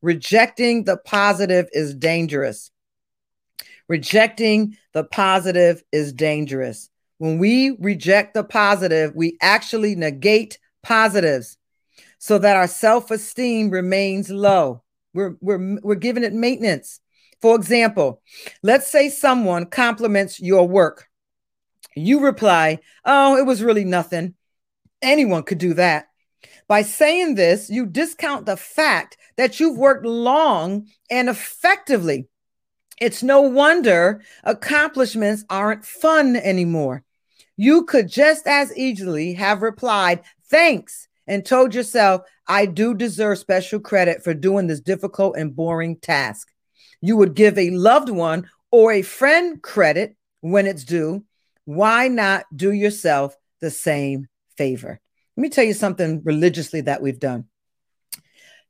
Rejecting 0.00 0.84
the 0.84 0.98
positive 0.98 1.68
is 1.72 1.96
dangerous. 1.96 2.70
Rejecting 3.88 4.76
the 4.92 5.02
positive 5.02 5.82
is 5.90 6.12
dangerous. 6.12 6.90
When 7.16 7.38
we 7.38 7.70
reject 7.80 8.34
the 8.34 8.44
positive 8.44 9.16
we 9.16 9.36
actually 9.42 9.96
negate 9.96 10.60
positives 10.84 11.57
so 12.18 12.38
that 12.38 12.56
our 12.56 12.66
self-esteem 12.66 13.70
remains 13.70 14.30
low. 14.30 14.82
We're, 15.14 15.36
we're, 15.40 15.78
we're 15.82 15.94
giving 15.94 16.24
it 16.24 16.32
maintenance. 16.32 17.00
For 17.40 17.54
example, 17.54 18.22
let's 18.62 18.90
say 18.90 19.08
someone 19.08 19.66
compliments 19.66 20.40
your 20.40 20.66
work. 20.66 21.08
You 21.94 22.20
reply, 22.20 22.80
Oh, 23.04 23.36
it 23.36 23.46
was 23.46 23.62
really 23.62 23.84
nothing. 23.84 24.34
Anyone 25.00 25.44
could 25.44 25.58
do 25.58 25.74
that. 25.74 26.08
By 26.66 26.82
saying 26.82 27.34
this, 27.34 27.70
you 27.70 27.86
discount 27.86 28.46
the 28.46 28.56
fact 28.56 29.16
that 29.36 29.58
you've 29.58 29.78
worked 29.78 30.04
long 30.04 30.88
and 31.10 31.28
effectively. 31.28 32.28
It's 33.00 33.22
no 33.22 33.40
wonder 33.40 34.22
accomplishments 34.44 35.44
aren't 35.48 35.84
fun 35.84 36.36
anymore. 36.36 37.04
You 37.56 37.84
could 37.84 38.08
just 38.08 38.46
as 38.46 38.76
easily 38.76 39.34
have 39.34 39.62
replied, 39.62 40.22
Thanks, 40.50 41.07
and 41.28 41.44
told 41.44 41.74
yourself, 41.74 42.22
I 42.48 42.66
do 42.66 42.94
deserve 42.94 43.38
special 43.38 43.78
credit 43.78 44.24
for 44.24 44.34
doing 44.34 44.66
this 44.66 44.80
difficult 44.80 45.36
and 45.36 45.54
boring 45.54 45.96
task. 45.96 46.48
You 47.00 47.16
would 47.18 47.34
give 47.34 47.56
a 47.56 47.70
loved 47.70 48.08
one 48.08 48.50
or 48.72 48.90
a 48.90 49.02
friend 49.02 49.62
credit 49.62 50.16
when 50.40 50.66
it's 50.66 50.84
due. 50.84 51.24
Why 51.66 52.08
not 52.08 52.46
do 52.56 52.72
yourself 52.72 53.36
the 53.60 53.70
same 53.70 54.26
favor? 54.56 54.98
Let 55.36 55.42
me 55.42 55.50
tell 55.50 55.64
you 55.64 55.74
something 55.74 56.22
religiously 56.24 56.80
that 56.80 57.02
we've 57.02 57.20
done. 57.20 57.44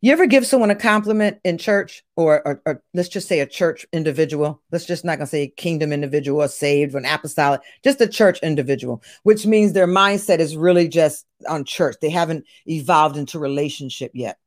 You 0.01 0.13
ever 0.13 0.27
give 0.27 0.47
someone 0.47 0.71
a 0.71 0.77
compliment 0.77 1.39
in 1.45 1.59
church, 1.59 2.05
or, 2.15 2.47
or, 2.47 2.63
or, 2.65 2.83
let's 2.95 3.09
just 3.09 3.27
say 3.27 3.41
a 3.41 3.47
church 3.47 3.85
individual? 3.93 4.63
Let's 4.71 4.85
just 4.87 5.05
not 5.05 5.19
gonna 5.19 5.27
say 5.27 5.49
kingdom 5.57 5.93
individual 5.93 6.41
or 6.41 6.49
saved 6.49 6.95
or 6.95 6.99
an 6.99 7.05
apostolic, 7.05 7.63
just 7.83 8.01
a 8.01 8.07
church 8.07 8.39
individual, 8.41 9.03
which 9.25 9.45
means 9.45 9.73
their 9.73 9.89
mindset 9.89 10.39
is 10.39 10.57
really 10.57 10.87
just 10.87 11.27
on 11.49 11.65
church. 11.65 11.97
They 12.01 12.11
haven't 12.11 12.45
evolved 12.67 13.17
into 13.17 13.41
relationship 13.41 14.13
yet. 14.15 14.39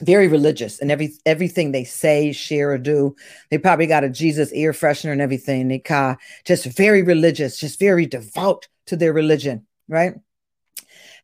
Very 0.00 0.26
religious 0.26 0.80
and 0.80 0.90
every 0.90 1.12
everything 1.24 1.70
they 1.70 1.84
say, 1.84 2.32
share, 2.32 2.72
or 2.72 2.78
do. 2.78 3.14
They 3.50 3.58
probably 3.58 3.86
got 3.86 4.02
a 4.02 4.08
Jesus 4.08 4.52
ear 4.52 4.72
freshener 4.72 5.12
and 5.12 5.20
everything. 5.20 5.68
They 5.68 5.78
ca 5.78 6.16
just 6.44 6.64
very 6.64 7.02
religious, 7.02 7.60
just 7.60 7.78
very 7.78 8.06
devout 8.06 8.66
to 8.86 8.96
their 8.96 9.12
religion, 9.12 9.66
right? 9.88 10.14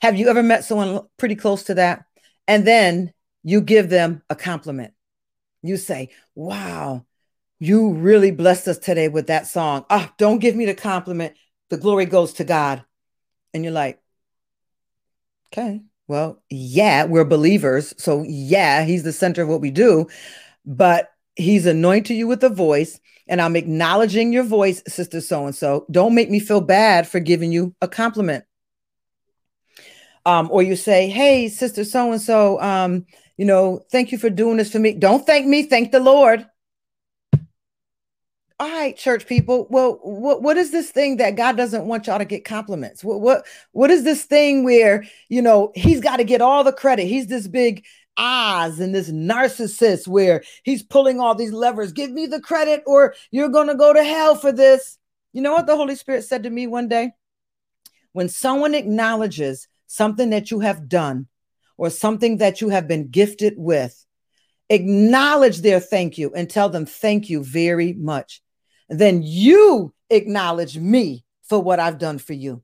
Have 0.03 0.17
you 0.17 0.29
ever 0.29 0.43
met 0.43 0.65
someone 0.65 1.01
pretty 1.17 1.35
close 1.35 1.65
to 1.65 1.75
that? 1.75 2.05
And 2.47 2.65
then 2.65 3.13
you 3.47 3.61
give 3.61 3.89
them 3.89 4.23
a 4.29 4.35
compliment. 4.35 4.93
You 5.63 5.77
say, 5.77 6.11
Wow, 6.35 7.07
you 7.61 7.93
really 7.93 8.33
blessed 8.33 8.67
us 8.67 8.77
today 8.77 9.07
with 9.07 9.29
that 9.29 9.47
song. 9.47 9.87
Ah, 9.89 10.09
oh, 10.11 10.15
don't 10.19 10.41
give 10.41 10.57
me 10.57 10.67
the 10.67 10.75
compliment. 10.75 11.37
The 11.71 11.77
glory 11.77 12.07
goes 12.07 12.33
to 12.35 12.45
God. 12.45 12.85
And 13.55 13.63
you're 13.63 13.73
like, 13.73 14.01
Okay, 15.53 15.81
well, 16.09 16.43
yeah, 16.51 17.05
we're 17.05 17.25
believers. 17.25 17.95
So, 17.99 18.25
yeah, 18.27 18.83
he's 18.83 19.05
the 19.05 19.13
center 19.13 19.43
of 19.43 19.49
what 19.49 19.61
we 19.61 19.71
do, 19.71 20.09
but 20.65 21.11
he's 21.37 21.67
anointed 21.67 22.17
you 22.17 22.27
with 22.27 22.43
a 22.43 22.49
voice. 22.49 22.99
And 23.29 23.41
I'm 23.41 23.55
acknowledging 23.55 24.33
your 24.33 24.43
voice, 24.43 24.83
sister 24.89 25.21
so 25.21 25.47
and 25.47 25.55
so. 25.55 25.87
Don't 25.89 26.17
make 26.17 26.31
me 26.31 26.41
feel 26.41 26.61
bad 26.61 27.07
for 27.07 27.21
giving 27.21 27.53
you 27.53 27.77
a 27.81 27.87
compliment. 27.87 28.45
Um, 30.25 30.49
or 30.51 30.65
you 30.65 30.75
say, 30.75 31.09
Hey, 31.09 31.49
sister 31.49 31.85
so 31.85 32.11
and 32.11 32.21
so, 32.21 32.61
you 33.37 33.45
know, 33.45 33.85
thank 33.91 34.13
you 34.13 34.19
for 34.19 34.31
doing 34.31 34.57
this 34.57 34.73
for 34.73 34.79
me. 34.79 34.93
Don't 34.95 35.27
thank 35.27 35.47
me, 35.47 35.65
thank 35.65 35.93
the 35.93 36.01
Lord. 36.01 36.47
All 38.59 38.71
right, 38.71 38.97
church 38.97 39.27
people. 39.27 39.67
Well, 39.69 40.01
what 40.03 40.43
what 40.43 40.57
is 40.57 40.71
this 40.71 40.91
thing 40.91 41.19
that 41.19 41.37
God 41.37 41.59
doesn't 41.59 41.85
want 41.85 42.07
y'all 42.07 42.19
to 42.19 42.25
get 42.25 42.47
compliments? 42.47 43.05
What 43.05 43.21
what 43.21 43.47
what 43.73 43.91
is 43.91 44.03
this 44.03 44.25
thing 44.25 44.65
where 44.65 45.05
you 45.29 45.43
know 45.43 45.73
he's 45.75 46.01
got 46.01 46.17
to 46.17 46.25
get 46.25 46.41
all 46.41 46.65
the 46.65 46.73
credit? 46.73 47.05
He's 47.05 47.27
this 47.27 47.49
big 47.49 47.85
Oz 48.17 48.81
and 48.81 48.95
this 48.95 49.11
narcissist 49.11 50.09
where 50.09 50.43
he's 50.63 50.83
pulling 50.83 51.21
all 51.21 51.35
these 51.35 51.53
levers. 51.53 51.93
Give 51.93 52.11
me 52.11 52.27
the 52.27 52.41
credit, 52.41 52.83
or 52.87 53.15
you're 53.31 53.51
gonna 53.51 53.75
go 53.75 53.93
to 53.93 54.03
hell 54.03 54.37
for 54.37 54.53
this. 54.53 54.97
You 55.35 55.43
know 55.43 55.53
what 55.53 55.67
the 55.67 55.77
Holy 55.77 55.95
Spirit 55.95 56.25
said 56.25 56.45
to 56.45 56.51
me 56.51 56.67
one 56.67 56.89
day? 56.89 57.11
When 58.13 58.31
someone 58.31 58.75
acknowledges 58.75 59.69
something 59.87 60.31
that 60.31 60.51
you 60.51 60.61
have 60.61 60.89
done, 60.89 61.27
or 61.77 61.91
something 61.91 62.39
that 62.39 62.61
you 62.61 62.69
have 62.69 62.89
been 62.89 63.09
gifted 63.09 63.55
with, 63.57 64.05
acknowledge 64.71 65.61
their 65.61 65.81
thank 65.81 66.19
you 66.19 66.33
and 66.35 66.49
tell 66.49 66.69
them 66.69 66.87
thank 66.87 67.29
you 67.29 67.43
very 67.45 67.93
much. 67.93 68.43
Then 68.89 69.23
you 69.23 69.93
acknowledge 70.11 70.79
me 70.79 71.25
for 71.43 71.63
what 71.63 71.81
I've 71.81 71.99
done 71.99 72.19
for 72.19 72.33
you. 72.33 72.63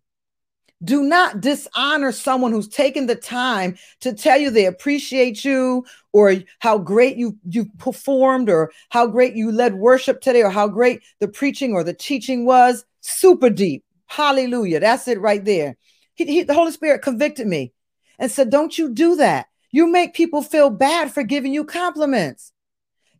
Do 0.85 1.05
not 1.05 1.41
dishonor 1.41 2.11
someone 2.11 2.51
who's 2.51 2.67
taken 2.67 3.07
the 3.07 3.15
time 3.15 3.77
to 4.01 4.13
tell 4.13 4.37
you 4.37 4.51
they 4.51 4.67
appreciate 4.67 5.45
you 5.45 5.85
or 6.13 6.35
how 6.59 6.79
great 6.79 7.17
you 7.17 7.39
you 7.49 7.67
performed 7.79 8.51
or 8.51 8.73
how 8.89 9.07
great 9.07 9.37
you 9.37 9.53
led 9.53 9.75
worship 9.75 10.21
today 10.21 10.43
or 10.43 10.51
how 10.51 10.67
great 10.67 11.03
the 11.21 11.29
preaching 11.29 11.73
or 11.73 11.85
the 11.85 11.95
teaching 11.95 12.45
was. 12.45 12.85
Super 13.01 13.49
deep. 13.49 13.85
Hallelujah. 14.07 14.81
That's 14.81 15.07
it 15.07 15.21
right 15.21 15.45
there. 15.45 15.77
He, 16.15 16.25
he, 16.25 16.43
the 16.43 16.55
Holy 16.55 16.73
Spirit 16.73 17.03
convicted 17.03 17.47
me 17.47 17.73
and 18.19 18.31
said, 18.31 18.51
Don't 18.51 18.77
you 18.77 18.91
do 18.91 19.17
that. 19.17 19.47
You 19.71 19.87
make 19.91 20.15
people 20.15 20.43
feel 20.43 20.71
bad 20.71 21.13
for 21.13 21.23
giving 21.23 21.53
you 21.53 21.65
compliments. 21.65 22.53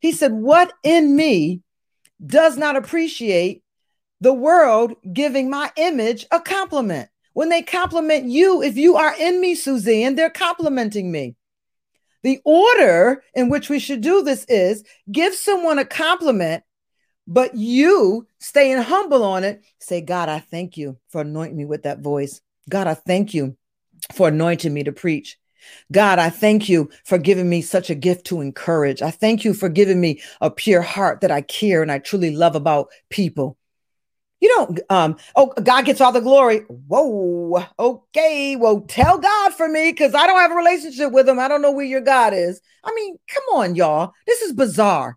He 0.01 0.13
said, 0.13 0.33
What 0.33 0.73
in 0.83 1.17
me 1.17 1.63
does 2.25 2.57
not 2.57 2.77
appreciate 2.77 3.63
the 4.21 4.33
world 4.33 4.95
giving 5.13 5.51
my 5.51 5.71
image 5.77 6.27
a 6.31 6.41
compliment? 6.41 7.09
When 7.35 7.49
they 7.49 7.63
compliment 7.63 8.27
you, 8.27 8.63
if 8.63 8.77
you 8.77 8.97
are 8.97 9.15
in 9.19 9.41
me, 9.41 9.55
Suzanne, 9.55 10.15
they're 10.15 10.31
complimenting 10.31 11.11
me. 11.11 11.35
The 12.23 12.41
order 12.45 13.25
in 13.35 13.49
which 13.49 13.69
we 13.69 13.79
should 13.79 14.01
do 14.01 14.23
this 14.23 14.45
is 14.45 14.85
give 15.11 15.35
someone 15.35 15.79
a 15.79 15.85
compliment, 15.85 16.63
but 17.27 17.57
you 17.57 18.27
staying 18.39 18.83
humble 18.83 19.25
on 19.25 19.45
it. 19.45 19.63
Say, 19.79 20.03
God, 20.03 20.29
I 20.29 20.39
thank 20.39 20.77
you 20.77 20.99
for 21.09 21.23
anointing 21.23 21.57
me 21.57 21.65
with 21.65 21.85
that 21.85 22.01
voice. 22.01 22.41
God, 22.69 22.87
I 22.87 22.95
thank 22.95 23.35
you 23.35 23.57
for 24.13 24.29
anointing 24.29 24.73
me 24.73 24.85
to 24.85 24.93
preach. 24.93 25.39
God, 25.93 26.19
I 26.19 26.31
thank 26.31 26.69
you 26.69 26.91
for 27.05 27.19
giving 27.19 27.49
me 27.49 27.63
such 27.63 27.91
a 27.91 27.95
gift 27.95 28.27
to 28.27 28.41
encourage. 28.41 29.03
I 29.03 29.11
thank 29.11 29.45
you 29.45 29.55
for 29.55 29.69
giving 29.69 30.01
me 30.01 30.21
a 30.41 30.51
pure 30.51 30.83
heart 30.83 31.21
that 31.21 31.31
I 31.31 31.41
care 31.43 31.83
and 31.83 31.93
I 31.93 31.99
truly 31.99 32.35
love 32.35 32.57
about 32.57 32.89
people. 33.11 33.57
You 34.41 34.49
don't, 34.49 34.81
um, 34.91 35.17
oh, 35.37 35.53
God 35.63 35.85
gets 35.85 36.01
all 36.01 36.11
the 36.11 36.21
glory. 36.21 36.65
Whoa, 36.69 37.65
okay. 37.79 38.57
Well, 38.57 38.81
tell 38.81 39.19
God 39.19 39.55
for 39.55 39.69
me 39.69 39.93
because 39.93 40.17
I 40.17 40.27
don't 40.27 40.41
have 40.41 40.51
a 40.51 40.57
relationship 40.57 41.13
with 41.13 41.29
him. 41.29 41.39
I 41.39 41.47
don't 41.47 41.63
know 41.63 41.71
where 41.71 41.85
your 41.85 42.01
God 42.01 42.35
is. 42.35 42.61
I 42.83 42.93
mean, 42.93 43.17
come 43.29 43.45
on, 43.55 43.77
y'all. 43.77 44.13
This 44.27 44.43
is 44.43 44.53
bizarre. 44.53 45.17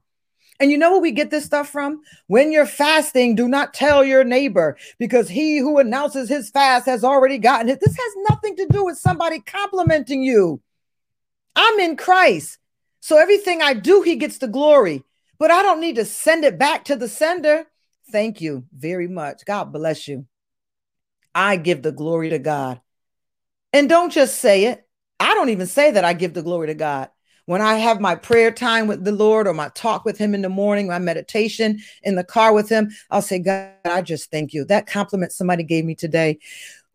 And 0.59 0.71
you 0.71 0.77
know 0.77 0.91
where 0.91 1.01
we 1.01 1.11
get 1.11 1.31
this 1.31 1.45
stuff 1.45 1.69
from? 1.69 2.01
When 2.27 2.51
you're 2.51 2.65
fasting, 2.65 3.35
do 3.35 3.47
not 3.47 3.73
tell 3.73 4.05
your 4.05 4.23
neighbor 4.23 4.77
because 4.99 5.27
he 5.27 5.57
who 5.57 5.79
announces 5.79 6.29
his 6.29 6.49
fast 6.49 6.85
has 6.85 7.03
already 7.03 7.37
gotten 7.37 7.69
it. 7.69 7.79
This 7.81 7.95
has 7.95 8.13
nothing 8.29 8.55
to 8.57 8.67
do 8.67 8.85
with 8.85 8.97
somebody 8.97 9.39
complimenting 9.41 10.23
you. 10.23 10.61
I'm 11.55 11.79
in 11.79 11.97
Christ. 11.97 12.57
So 13.01 13.17
everything 13.17 13.61
I 13.61 13.73
do, 13.73 14.01
he 14.01 14.15
gets 14.15 14.37
the 14.37 14.47
glory, 14.47 15.03
but 15.37 15.51
I 15.51 15.61
don't 15.61 15.81
need 15.81 15.97
to 15.97 16.05
send 16.05 16.45
it 16.45 16.57
back 16.57 16.85
to 16.85 16.95
the 16.95 17.07
sender. 17.07 17.65
Thank 18.11 18.39
you 18.39 18.65
very 18.73 19.07
much. 19.07 19.45
God 19.45 19.73
bless 19.73 20.07
you. 20.07 20.25
I 21.33 21.57
give 21.57 21.81
the 21.81 21.91
glory 21.91 22.29
to 22.29 22.39
God. 22.39 22.79
And 23.73 23.89
don't 23.89 24.11
just 24.11 24.39
say 24.39 24.65
it. 24.65 24.87
I 25.19 25.33
don't 25.33 25.49
even 25.49 25.67
say 25.67 25.91
that 25.91 26.05
I 26.05 26.13
give 26.13 26.33
the 26.33 26.43
glory 26.43 26.67
to 26.67 26.75
God 26.75 27.09
when 27.45 27.61
I 27.61 27.75
have 27.75 28.01
my 28.01 28.15
prayer 28.15 28.51
time 28.51 28.87
with 28.87 29.03
the 29.03 29.11
Lord 29.11 29.47
or 29.47 29.53
my 29.53 29.69
talk 29.69 30.05
with 30.05 30.17
Him 30.17 30.33
in 30.33 30.41
the 30.41 30.49
morning, 30.49 30.87
my 30.87 30.99
meditation 30.99 31.79
in 32.03 32.15
the 32.15 32.23
car 32.23 32.53
with 32.53 32.69
Him, 32.69 32.91
I'll 33.11 33.21
say, 33.21 33.39
God, 33.39 33.71
I 33.85 34.01
just 34.01 34.31
thank 34.31 34.53
you. 34.53 34.65
That 34.65 34.87
compliment 34.87 35.31
somebody 35.31 35.63
gave 35.63 35.85
me 35.85 35.95
today. 35.95 36.39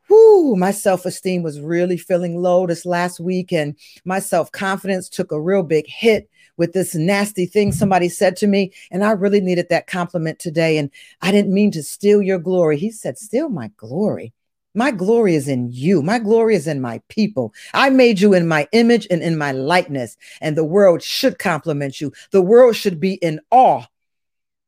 Whoo, 0.09 0.57
my 0.57 0.73
self 0.73 1.07
esteem 1.07 1.43
was 1.43 1.61
really 1.61 1.97
feeling 1.97 2.43
low 2.43 2.67
this 2.67 2.85
last 2.85 3.21
week, 3.21 3.53
and 3.53 3.77
my 4.05 4.19
self 4.19 4.51
confidence 4.51 5.09
took 5.09 5.31
a 5.31 5.41
real 5.41 5.63
big 5.63 5.87
hit 5.87 6.29
with 6.57 6.73
this 6.73 6.95
nasty 6.95 7.47
thing 7.47 7.73
somebody 7.73 8.09
said 8.09 8.37
to 8.37 8.47
me. 8.47 8.73
And 8.91 9.05
I 9.05 9.13
really 9.13 9.41
needed 9.41 9.69
that 9.71 9.87
compliment 9.87 10.39
today. 10.39 10.77
And 10.79 10.91
I 11.23 11.31
didn't 11.33 11.55
mean 11.55 11.71
to 11.71 11.83
steal 11.83 12.21
your 12.21 12.39
glory. 12.39 12.77
He 12.77 12.91
said, 12.91 13.19
Steal 13.19 13.49
my 13.49 13.71
glory. 13.77 14.35
My 14.75 14.91
glory 14.93 15.35
is 15.35 15.49
in 15.49 15.69
you. 15.73 16.01
My 16.03 16.19
glory 16.19 16.55
is 16.55 16.67
in 16.67 16.81
my 16.81 17.03
people. 17.09 17.53
I 17.75 17.91
made 17.91 18.21
you 18.21 18.35
in 18.35 18.47
my 18.47 18.69
image 18.73 19.07
and 19.11 19.23
in 19.23 19.37
my 19.37 19.53
likeness, 19.53 20.17
and 20.41 20.57
the 20.57 20.65
world 20.65 21.03
should 21.03 21.39
compliment 21.39 22.01
you. 22.01 22.13
The 22.31 22.43
world 22.43 22.77
should 22.77 23.01
be 23.01 23.15
in 23.15 23.41
awe. 23.51 23.87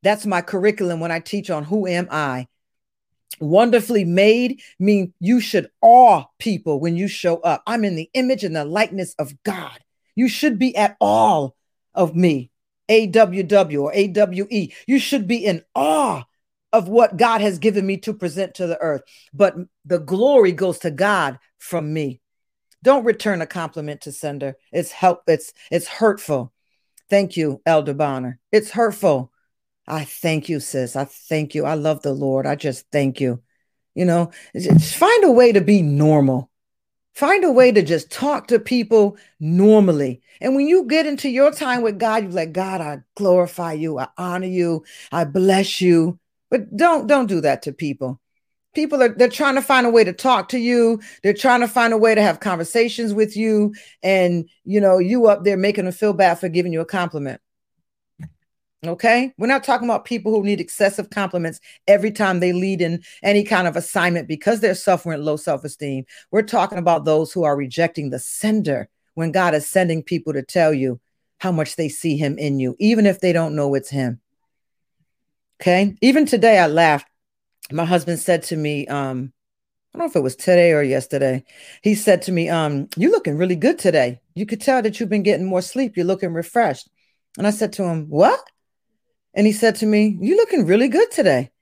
That's 0.03 0.27
my 0.27 0.43
curriculum 0.43 0.99
when 0.99 1.13
I 1.13 1.21
teach 1.21 1.51
on 1.51 1.65
who 1.65 1.87
am 1.87 2.09
I. 2.11 2.49
Wonderfully 3.41 4.05
made 4.05 4.61
mean 4.79 5.15
you 5.21 5.41
should 5.41 5.71
awe 5.81 6.25
people 6.39 6.81
when 6.81 6.97
you 6.97 7.09
show 7.09 7.37
up. 7.39 7.63
I'm 7.67 7.85
in 7.85 7.95
the 7.95 8.11
image 8.15 8.45
and 8.45 8.55
the 8.55 8.65
likeness 8.65 9.15
of 9.19 9.41
God. 9.45 9.79
You 10.17 10.29
should 10.29 10.59
be 10.59 10.77
at 10.77 10.97
all 11.01 11.55
of 11.95 12.15
me. 12.17 12.51
AWW 12.89 13.83
or 13.83 13.93
AWE. 13.95 14.73
You 14.87 14.99
should 14.99 15.27
be 15.27 15.45
in 15.45 15.65
awe 15.75 16.25
of 16.73 16.89
what 16.89 17.17
God 17.17 17.41
has 17.41 17.59
given 17.59 17.87
me 17.87 17.99
to 17.99 18.15
present 18.15 18.55
to 18.55 18.67
the 18.67 18.81
earth. 18.81 19.03
But 19.33 19.57
the 19.85 19.99
glory 19.99 20.53
goes 20.53 20.79
to 20.81 20.91
God 20.91 21.39
from 21.59 21.93
me. 21.93 22.21
Don't 22.83 23.05
return 23.05 23.43
a 23.43 23.47
compliment 23.47 24.03
to 24.03 24.13
sender. 24.13 24.57
It's 24.73 24.91
help. 24.91 25.23
It's 25.29 25.53
it's 25.71 25.87
hurtful. 25.87 26.53
Thank 27.09 27.37
you, 27.37 27.61
Elder 27.67 27.95
Bonner. 27.95 28.39
It's 28.51 28.71
hurtful. 28.71 29.31
I 29.87 30.05
thank 30.05 30.49
you, 30.49 30.61
sis. 30.61 30.97
I 30.97 31.05
thank 31.05 31.55
you. 31.55 31.65
I 31.65 31.75
love 31.75 32.03
the 32.03 32.13
Lord. 32.13 32.47
I 32.47 32.57
just 32.57 32.87
thank 32.91 33.21
you. 33.21 33.43
You 33.95 34.07
know, 34.07 34.31
just 34.57 34.97
find 34.97 35.25
a 35.25 35.31
way 35.31 35.53
to 35.53 35.61
be 35.61 35.83
normal. 35.83 36.51
Find 37.15 37.45
a 37.45 37.53
way 37.53 37.71
to 37.71 37.83
just 37.83 38.11
talk 38.11 38.49
to 38.49 38.59
people 38.59 39.19
normally. 39.39 40.23
And 40.41 40.57
when 40.57 40.67
you 40.67 40.87
get 40.87 41.05
into 41.07 41.29
your 41.29 41.53
time 41.53 41.83
with 41.83 41.99
God, 41.99 42.23
you're 42.23 42.33
like, 42.33 42.53
God, 42.53 42.81
I 42.81 43.03
glorify 43.17 43.75
you, 43.75 43.99
I 43.99 44.09
honor 44.17 44.47
you, 44.47 44.85
I 45.13 45.25
bless 45.25 45.81
you. 45.81 46.19
But 46.53 46.77
don't 46.77 47.07
don't 47.07 47.29
do 47.29 47.41
that 47.41 47.63
to 47.63 47.73
people. 47.73 48.21
People 48.75 49.03
are 49.03 49.09
they're 49.09 49.31
trying 49.31 49.55
to 49.55 49.63
find 49.63 49.87
a 49.87 49.91
way 49.91 50.05
to 50.05 50.13
talk 50.13 50.51
to 50.51 50.59
you. 50.59 51.01
They're 51.23 51.33
trying 51.33 51.61
to 51.61 51.67
find 51.67 51.95
a 51.95 51.97
way 51.97 52.15
to 52.15 52.21
have 52.21 52.41
conversations 52.41 53.15
with 53.15 53.39
you. 53.39 53.75
And 54.03 54.47
you 54.65 54.79
know, 54.79 54.99
you 54.99 55.29
up 55.29 55.45
there 55.45 55.57
making 55.57 55.87
them 55.87 55.95
feel 55.95 56.13
bad 56.13 56.39
for 56.39 56.51
giving 56.51 56.71
you 56.71 56.83
a 56.83 56.85
compliment. 56.85 57.41
Okay. 58.87 59.33
We're 59.39 59.47
not 59.47 59.65
talking 59.65 59.89
about 59.89 60.05
people 60.05 60.31
who 60.31 60.45
need 60.45 60.61
excessive 60.61 61.09
compliments 61.09 61.59
every 61.89 62.13
time 62.13 62.41
they 62.41 62.53
lead 62.53 62.83
in 62.83 63.03
any 63.23 63.45
kind 63.45 63.67
of 63.67 63.75
assignment 63.75 64.29
because 64.29 64.61
they're 64.61 64.75
suffering 64.75 65.23
low 65.23 65.37
self 65.37 65.65
esteem. 65.65 66.05
We're 66.33 66.43
talking 66.43 66.79
about 66.79 67.07
those 67.07 67.33
who 67.33 67.45
are 67.45 67.57
rejecting 67.57 68.11
the 68.11 68.19
sender 68.19 68.91
when 69.15 69.33
God 69.33 69.55
is 69.55 69.67
sending 69.67 70.03
people 70.03 70.35
to 70.35 70.43
tell 70.43 70.75
you 70.75 71.01
how 71.39 71.51
much 71.51 71.77
they 71.77 71.89
see 71.89 72.19
Him 72.19 72.37
in 72.37 72.59
you, 72.61 72.77
even 72.79 73.07
if 73.07 73.21
they 73.21 73.33
don't 73.33 73.57
know 73.57 73.75
it's 73.75 73.89
Him. 73.89 74.21
Okay. 75.63 75.95
Even 76.01 76.27
today, 76.27 76.59
I 76.59 76.67
laughed. 76.67 77.07
My 77.71 77.85
husband 77.85 78.19
said 78.19 78.43
to 78.45 78.57
me, 78.57 78.85
um, 78.89 79.33
I 79.95 79.99
don't 79.99 80.07
know 80.07 80.11
if 80.11 80.17
it 80.17 80.23
was 80.23 80.35
today 80.35 80.73
or 80.73 80.83
yesterday. 80.83 81.45
He 81.83 81.95
said 81.95 82.23
to 82.23 82.33
me, 82.33 82.49
um, 82.49 82.89
You're 82.97 83.13
looking 83.13 83.39
really 83.39 83.55
good 83.55 83.79
today. 83.79 84.21
You 84.35 84.45
could 84.45 84.61
tell 84.61 84.83
that 84.83 84.99
you've 84.99 85.09
been 85.09 85.23
getting 85.23 85.47
more 85.47 85.63
sleep. 85.63 85.97
You're 85.97 86.05
looking 86.05 86.33
refreshed. 86.33 86.91
And 87.39 87.47
I 87.47 87.51
said 87.51 87.75
to 87.75 87.85
him, 87.85 88.09
What? 88.09 88.41
And 89.35 89.47
he 89.47 89.53
said 89.53 89.77
to 89.77 89.87
me, 89.87 90.19
You're 90.21 90.37
looking 90.37 90.67
really 90.67 90.89
good 90.89 91.13
today. 91.13 91.53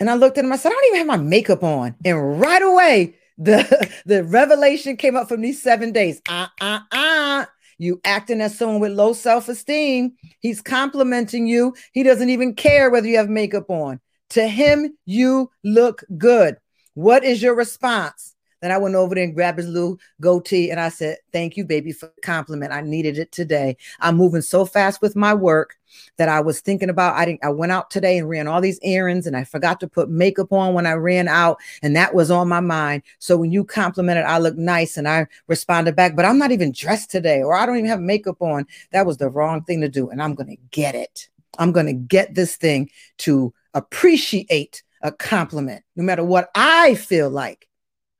And 0.00 0.10
I 0.10 0.14
looked 0.14 0.38
at 0.38 0.44
him, 0.44 0.52
I 0.52 0.56
said, 0.56 0.70
I 0.70 0.72
don't 0.72 0.86
even 0.86 0.98
have 0.98 1.20
my 1.20 1.24
makeup 1.24 1.62
on. 1.62 1.94
And 2.04 2.40
right 2.40 2.62
away, 2.62 3.14
the, 3.38 3.88
the 4.06 4.24
revelation 4.24 4.96
came 4.96 5.14
up 5.14 5.28
from 5.28 5.40
these 5.40 5.62
seven 5.62 5.92
days. 5.92 6.20
Uh, 6.28 6.48
uh, 6.60 6.80
uh. 6.90 7.44
You 7.78 8.00
acting 8.04 8.40
as 8.40 8.56
someone 8.56 8.80
with 8.80 8.92
low 8.92 9.12
self 9.12 9.48
esteem. 9.48 10.12
He's 10.40 10.62
complimenting 10.62 11.46
you. 11.46 11.74
He 11.92 12.02
doesn't 12.02 12.30
even 12.30 12.54
care 12.54 12.90
whether 12.90 13.08
you 13.08 13.16
have 13.16 13.28
makeup 13.28 13.68
on. 13.70 14.00
To 14.30 14.46
him, 14.46 14.96
you 15.04 15.50
look 15.64 16.04
good. 16.16 16.56
What 16.94 17.24
is 17.24 17.42
your 17.42 17.54
response? 17.54 18.35
Then 18.60 18.72
I 18.72 18.78
went 18.78 18.94
over 18.94 19.14
there 19.14 19.24
and 19.24 19.34
grabbed 19.34 19.58
his 19.58 19.68
little 19.68 19.98
goatee 20.20 20.70
and 20.70 20.80
I 20.80 20.88
said, 20.88 21.18
Thank 21.32 21.56
you, 21.56 21.64
baby, 21.64 21.92
for 21.92 22.06
the 22.06 22.20
compliment. 22.22 22.72
I 22.72 22.80
needed 22.80 23.18
it 23.18 23.32
today. 23.32 23.76
I'm 24.00 24.16
moving 24.16 24.42
so 24.42 24.64
fast 24.64 25.02
with 25.02 25.14
my 25.14 25.34
work 25.34 25.76
that 26.16 26.28
I 26.28 26.40
was 26.40 26.60
thinking 26.60 26.90
about. 26.90 27.16
I 27.16 27.24
didn't 27.24 27.44
I 27.44 27.50
went 27.50 27.72
out 27.72 27.90
today 27.90 28.18
and 28.18 28.28
ran 28.28 28.48
all 28.48 28.60
these 28.60 28.80
errands 28.82 29.26
and 29.26 29.36
I 29.36 29.44
forgot 29.44 29.80
to 29.80 29.88
put 29.88 30.08
makeup 30.08 30.52
on 30.52 30.74
when 30.74 30.86
I 30.86 30.92
ran 30.92 31.28
out, 31.28 31.58
and 31.82 31.94
that 31.96 32.14
was 32.14 32.30
on 32.30 32.48
my 32.48 32.60
mind. 32.60 33.02
So 33.18 33.36
when 33.36 33.52
you 33.52 33.64
complimented, 33.64 34.24
I 34.24 34.38
look 34.38 34.56
nice 34.56 34.96
and 34.96 35.08
I 35.08 35.26
responded 35.46 35.96
back, 35.96 36.16
but 36.16 36.24
I'm 36.24 36.38
not 36.38 36.52
even 36.52 36.72
dressed 36.72 37.10
today, 37.10 37.42
or 37.42 37.54
I 37.54 37.66
don't 37.66 37.76
even 37.76 37.90
have 37.90 38.00
makeup 38.00 38.40
on. 38.40 38.66
That 38.92 39.06
was 39.06 39.18
the 39.18 39.28
wrong 39.28 39.62
thing 39.64 39.80
to 39.82 39.88
do. 39.88 40.10
And 40.10 40.22
I'm 40.22 40.34
gonna 40.34 40.56
get 40.70 40.94
it. 40.94 41.28
I'm 41.58 41.72
gonna 41.72 41.92
get 41.92 42.34
this 42.34 42.56
thing 42.56 42.90
to 43.18 43.52
appreciate 43.74 44.82
a 45.02 45.12
compliment, 45.12 45.84
no 45.94 46.02
matter 46.02 46.24
what 46.24 46.50
I 46.54 46.94
feel 46.94 47.30
like. 47.30 47.68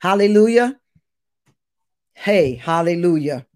Hallelujah. 0.00 0.78
Hey, 2.14 2.54
hallelujah. 2.54 3.46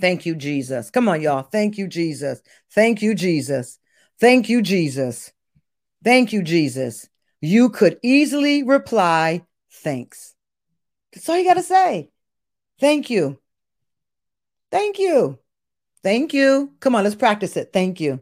Thank 0.00 0.26
you, 0.26 0.34
Jesus. 0.34 0.90
Come 0.90 1.08
on, 1.08 1.20
y'all. 1.20 1.42
Thank 1.42 1.78
you, 1.78 1.88
Jesus. 1.88 2.40
Thank 2.72 3.02
you, 3.02 3.14
Jesus. 3.14 3.78
Thank 4.20 4.48
you, 4.48 4.62
Jesus. 4.62 5.32
Thank 6.04 6.32
you, 6.32 6.42
Jesus. 6.42 7.08
You 7.40 7.70
could 7.70 7.98
easily 8.02 8.62
reply, 8.62 9.44
thanks. 9.72 10.34
That's 11.12 11.28
all 11.28 11.38
you 11.38 11.44
got 11.44 11.54
to 11.54 11.62
say. 11.62 12.10
Thank 12.80 13.10
you. 13.10 13.38
Thank 14.70 14.98
you. 14.98 15.38
Thank 16.02 16.34
you. 16.34 16.72
Come 16.80 16.94
on, 16.94 17.04
let's 17.04 17.16
practice 17.16 17.56
it. 17.56 17.70
Thank 17.72 18.00
you. 18.00 18.20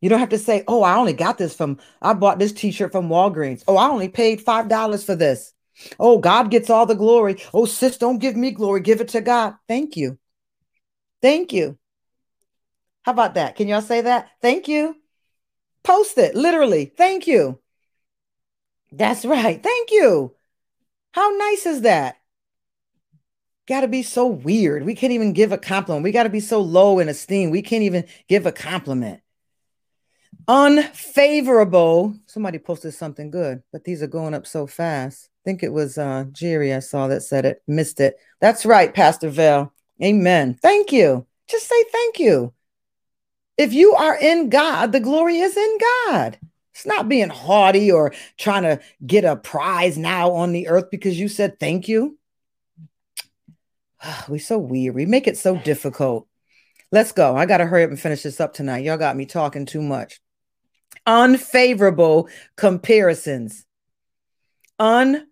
You 0.00 0.10
don't 0.10 0.18
have 0.18 0.30
to 0.30 0.38
say, 0.38 0.64
oh, 0.68 0.82
I 0.82 0.96
only 0.96 1.14
got 1.14 1.38
this 1.38 1.54
from, 1.54 1.78
I 2.02 2.12
bought 2.12 2.38
this 2.38 2.52
t 2.52 2.72
shirt 2.72 2.92
from 2.92 3.08
Walgreens. 3.08 3.64
Oh, 3.66 3.76
I 3.76 3.88
only 3.88 4.08
paid 4.08 4.44
$5 4.44 5.04
for 5.04 5.14
this. 5.14 5.53
Oh, 5.98 6.18
God 6.18 6.50
gets 6.50 6.70
all 6.70 6.86
the 6.86 6.94
glory. 6.94 7.36
Oh, 7.52 7.66
sis, 7.66 7.98
don't 7.98 8.18
give 8.18 8.36
me 8.36 8.50
glory. 8.50 8.80
Give 8.80 9.00
it 9.00 9.08
to 9.08 9.20
God. 9.20 9.54
Thank 9.68 9.96
you. 9.96 10.18
Thank 11.20 11.52
you. 11.52 11.78
How 13.02 13.12
about 13.12 13.34
that? 13.34 13.56
Can 13.56 13.68
y'all 13.68 13.82
say 13.82 14.02
that? 14.02 14.30
Thank 14.40 14.68
you. 14.68 14.96
Post 15.82 16.16
it 16.18 16.34
literally. 16.34 16.86
Thank 16.86 17.26
you. 17.26 17.60
That's 18.92 19.24
right. 19.24 19.62
Thank 19.62 19.90
you. 19.90 20.34
How 21.12 21.30
nice 21.36 21.66
is 21.66 21.82
that? 21.82 22.16
Got 23.66 23.80
to 23.80 23.88
be 23.88 24.02
so 24.02 24.26
weird. 24.26 24.84
We 24.84 24.94
can't 24.94 25.12
even 25.12 25.32
give 25.32 25.52
a 25.52 25.58
compliment. 25.58 26.04
We 26.04 26.12
got 26.12 26.24
to 26.24 26.28
be 26.28 26.40
so 26.40 26.60
low 26.60 26.98
in 26.98 27.08
esteem. 27.08 27.50
We 27.50 27.62
can't 27.62 27.82
even 27.82 28.04
give 28.28 28.46
a 28.46 28.52
compliment. 28.52 29.20
Unfavorable. 30.46 32.14
Somebody 32.26 32.58
posted 32.58 32.92
something 32.94 33.30
good, 33.30 33.62
but 33.72 33.84
these 33.84 34.02
are 34.02 34.06
going 34.06 34.34
up 34.34 34.46
so 34.46 34.66
fast 34.66 35.30
think 35.44 35.62
it 35.62 35.72
was 35.72 35.98
uh, 35.98 36.24
Jerry 36.32 36.72
I 36.72 36.78
saw 36.78 37.06
that 37.08 37.22
said 37.22 37.44
it, 37.44 37.62
missed 37.68 38.00
it. 38.00 38.16
That's 38.40 38.66
right, 38.66 38.92
Pastor 38.92 39.28
Vel. 39.28 39.72
Amen. 40.02 40.58
Thank 40.60 40.90
you. 40.90 41.26
Just 41.48 41.68
say 41.68 41.84
thank 41.92 42.18
you. 42.18 42.52
If 43.56 43.72
you 43.72 43.94
are 43.94 44.16
in 44.16 44.48
God, 44.48 44.90
the 44.90 45.00
glory 45.00 45.38
is 45.38 45.56
in 45.56 45.78
God. 46.06 46.38
It's 46.72 46.86
not 46.86 47.08
being 47.08 47.28
haughty 47.28 47.92
or 47.92 48.12
trying 48.36 48.64
to 48.64 48.80
get 49.06 49.24
a 49.24 49.36
prize 49.36 49.96
now 49.96 50.32
on 50.32 50.52
the 50.52 50.66
earth 50.66 50.90
because 50.90 51.18
you 51.18 51.28
said 51.28 51.60
thank 51.60 51.86
you. 51.86 52.18
We're 54.28 54.40
so 54.40 54.58
weird. 54.58 54.96
We 54.96 55.06
make 55.06 55.28
it 55.28 55.38
so 55.38 55.56
difficult. 55.56 56.26
Let's 56.90 57.12
go. 57.12 57.36
I 57.36 57.46
got 57.46 57.58
to 57.58 57.66
hurry 57.66 57.84
up 57.84 57.90
and 57.90 58.00
finish 58.00 58.22
this 58.22 58.40
up 58.40 58.54
tonight. 58.54 58.84
Y'all 58.84 58.96
got 58.96 59.16
me 59.16 59.26
talking 59.26 59.66
too 59.66 59.82
much. 59.82 60.20
Unfavorable 61.06 62.28
comparisons 62.56 63.66
unfavorable 64.78 65.26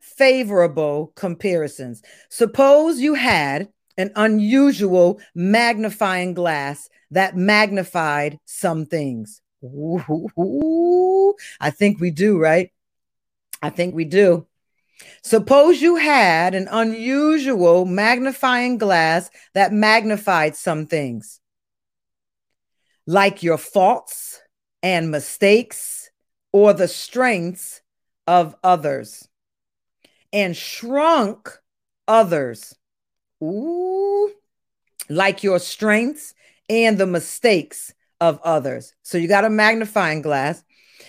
comparisons. 1.15 2.03
Suppose 2.29 3.01
you 3.01 3.15
had 3.15 3.69
an 3.97 4.11
unusual 4.17 5.21
magnifying 5.35 6.35
glass 6.35 6.89
that 7.11 7.37
magnified 7.37 8.39
some 8.45 8.87
things. 8.87 9.41
Ooh, 9.65 11.35
I 11.61 11.71
think 11.71 12.01
we 12.01 12.11
do, 12.11 12.39
right? 12.39 12.73
I 13.61 13.71
think 13.71 13.95
we 13.95 14.05
do. 14.05 14.47
Suppose 15.23 15.83
you 15.83 15.97
had 15.97 16.55
an 16.55 16.69
unusual 16.71 17.85
magnifying 17.85 18.79
glass 18.79 19.31
that 19.55 19.73
magnified 19.73 20.57
some 20.57 20.87
things, 20.87 21.41
like 23.07 23.43
your 23.43 23.59
faults 23.59 24.41
and 24.83 25.11
mistakes 25.11 26.11
or 26.53 26.73
the 26.73 26.89
strengths 26.89 27.83
of 28.27 28.55
others 28.63 29.29
and 30.33 30.57
shrunk 30.57 31.51
others. 32.09 32.75
Ooh, 33.43 34.33
like 35.09 35.43
your 35.43 35.59
strengths 35.59 36.35
and 36.69 36.97
the 36.99 37.07
mistakes 37.07 37.93
of 38.21 38.41
others. 38.43 38.95
So 39.03 39.19
you 39.19 39.29
got 39.29 39.45
a 39.45 39.51
magnifying 39.51 40.23
glass, 40.23 40.63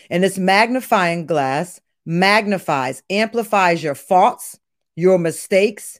and 0.10 0.24
this 0.24 0.38
magnifying 0.38 1.26
glass 1.26 1.80
magnifies, 2.06 3.04
amplifies 3.10 3.84
your 3.84 3.96
faults, 3.96 4.60
your 4.96 5.18
mistakes, 5.18 6.00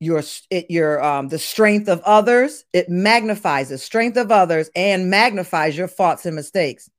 your 0.00 0.22
it, 0.50 0.66
your 0.68 1.02
um 1.02 1.28
the 1.28 1.38
strength 1.38 1.88
of 1.88 2.00
others. 2.00 2.64
It 2.72 2.88
magnifies 2.88 3.68
the 3.68 3.78
strength 3.78 4.16
of 4.16 4.32
others 4.32 4.68
and 4.74 5.08
magnifies 5.08 5.76
your 5.78 5.88
faults 5.88 6.26
and 6.26 6.34
mistakes. 6.34 6.90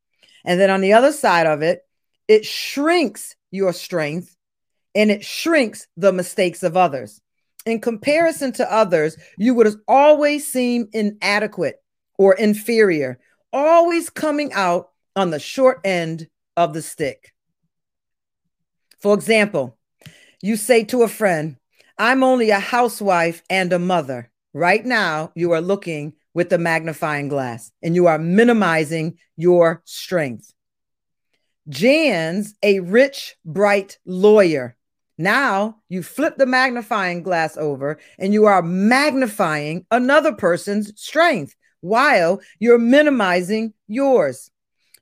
And 0.46 0.60
then 0.60 0.70
on 0.70 0.82
the 0.82 0.94
other 0.94 1.12
side 1.12 1.46
of 1.46 1.62
it, 1.62 1.82
it 2.28 2.46
shrinks 2.46 3.36
your 3.52 3.74
strength 3.74 4.36
and 4.96 5.12
it 5.12 5.24
shrinks 5.24 5.88
the 5.98 6.14
mistakes 6.14 6.64
of 6.64 6.78
others. 6.78 7.22
In 7.66 7.80
comparison 7.80 8.52
to 8.54 8.72
others, 8.72 9.18
you 9.38 9.54
would 9.54 9.76
always 9.88 10.52
seem 10.52 10.90
inadequate 10.92 11.82
or 12.18 12.34
inferior, 12.36 13.20
always 13.52 14.10
coming 14.10 14.52
out 14.54 14.90
on 15.16 15.30
the 15.30 15.40
short 15.40 15.80
end 15.84 16.28
of 16.58 16.74
the 16.74 16.82
stick. 16.82 17.34
For 19.00 19.14
example, 19.14 19.78
you 20.42 20.58
say 20.58 20.84
to 20.86 21.04
a 21.04 21.08
friend, 21.08 21.58
I'm 21.98 22.24
only 22.24 22.50
a 22.50 22.60
housewife 22.60 23.44
and 23.50 23.72
a 23.72 23.80
mother. 23.80 24.30
Right 24.54 24.86
now, 24.86 25.32
you 25.36 25.52
are 25.54 25.62
looking 25.62 26.14
with 26.34 26.50
the 26.50 26.58
magnifying 26.58 27.28
glass 27.28 27.72
and 27.82 27.96
you 27.96 28.08
are 28.08 28.18
minimizing 28.18 29.18
your 29.38 29.82
strength. 29.86 30.54
Jan's 31.70 32.56
a 32.62 32.82
rich, 32.82 33.36
bright 33.46 34.00
lawyer 34.06 34.76
Now 35.18 35.78
you 35.90 36.02
flip 36.02 36.38
the 36.38 36.46
magnifying 36.46 37.24
glass 37.24 37.56
over 37.58 38.00
and 38.18 38.34
you 38.34 38.46
are 38.46 38.62
magnifying 38.62 39.86
another 39.92 40.34
person's 40.34 40.92
strength 41.00 41.56
while 41.82 42.42
you're 42.60 42.80
minimizing 42.80 43.74
yours. 43.88 44.50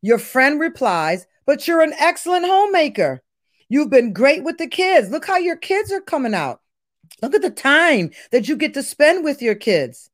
Your 0.02 0.18
friend 0.18 0.60
replies, 0.60 1.28
But 1.46 1.68
you're 1.68 1.82
an 1.82 1.94
excellent 2.00 2.46
homemaker. 2.46 3.22
You've 3.70 3.90
been 3.90 4.12
great 4.12 4.44
with 4.44 4.58
the 4.58 4.68
kids. 4.68 5.10
Look 5.10 5.26
how 5.26 5.38
your 5.38 5.56
kids 5.56 5.92
are 5.92 6.02
coming 6.02 6.34
out. 6.34 6.60
Look 7.22 7.36
at 7.36 7.42
the 7.42 7.52
time 7.52 8.12
that 8.32 8.50
you 8.50 8.58
get 8.58 8.74
to 8.74 8.84
spend 8.84 9.24
with 9.24 9.42
your 9.42 9.56
kids. 9.56 10.10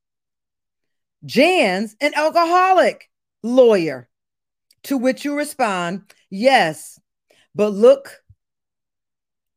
Jan's 1.25 1.95
an 1.99 2.13
alcoholic 2.15 3.09
lawyer, 3.41 4.09
to 4.83 4.97
which 4.97 5.25
you 5.25 5.35
respond, 5.35 6.03
Yes, 6.29 6.99
but 7.55 7.69
look 7.69 8.21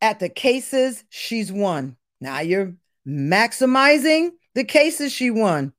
at 0.00 0.20
the 0.20 0.28
cases 0.28 1.04
she's 1.08 1.52
won. 1.52 1.96
Now 2.20 2.40
you're 2.40 2.74
maximizing 3.06 4.30
the 4.54 4.64
cases 4.64 5.12
she 5.12 5.30
won. 5.30 5.72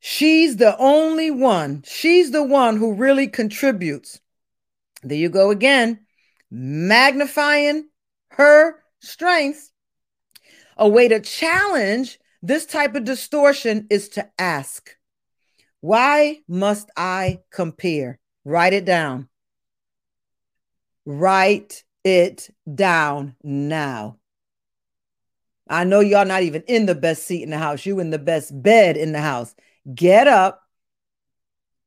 She's 0.00 0.56
the 0.56 0.76
only 0.78 1.30
one. 1.30 1.84
She's 1.86 2.32
the 2.32 2.42
one 2.42 2.76
who 2.76 2.94
really 2.94 3.28
contributes. 3.28 4.20
There 5.04 5.16
you 5.16 5.28
go 5.28 5.50
again, 5.50 6.00
magnifying 6.50 7.88
her 8.30 8.82
strengths. 9.00 9.70
A 10.76 10.88
way 10.88 11.06
to 11.06 11.20
challenge 11.20 12.18
this 12.42 12.66
type 12.66 12.96
of 12.96 13.04
distortion 13.04 13.86
is 13.90 14.08
to 14.10 14.28
ask, 14.38 14.96
Why 15.80 16.40
must 16.48 16.90
I 16.96 17.40
compare? 17.52 18.18
Write 18.44 18.72
it 18.72 18.84
down. 18.84 19.28
Write 21.04 21.84
it 22.04 22.50
down 22.72 23.36
now. 23.42 24.18
I 25.68 25.84
know 25.84 26.00
y'all 26.00 26.26
not 26.26 26.42
even 26.42 26.62
in 26.66 26.86
the 26.86 26.94
best 26.94 27.24
seat 27.24 27.42
in 27.42 27.50
the 27.50 27.58
house. 27.58 27.86
You 27.86 28.00
in 28.00 28.10
the 28.10 28.18
best 28.18 28.62
bed 28.62 28.96
in 28.96 29.12
the 29.12 29.20
house. 29.20 29.54
Get 29.94 30.26
up, 30.26 30.62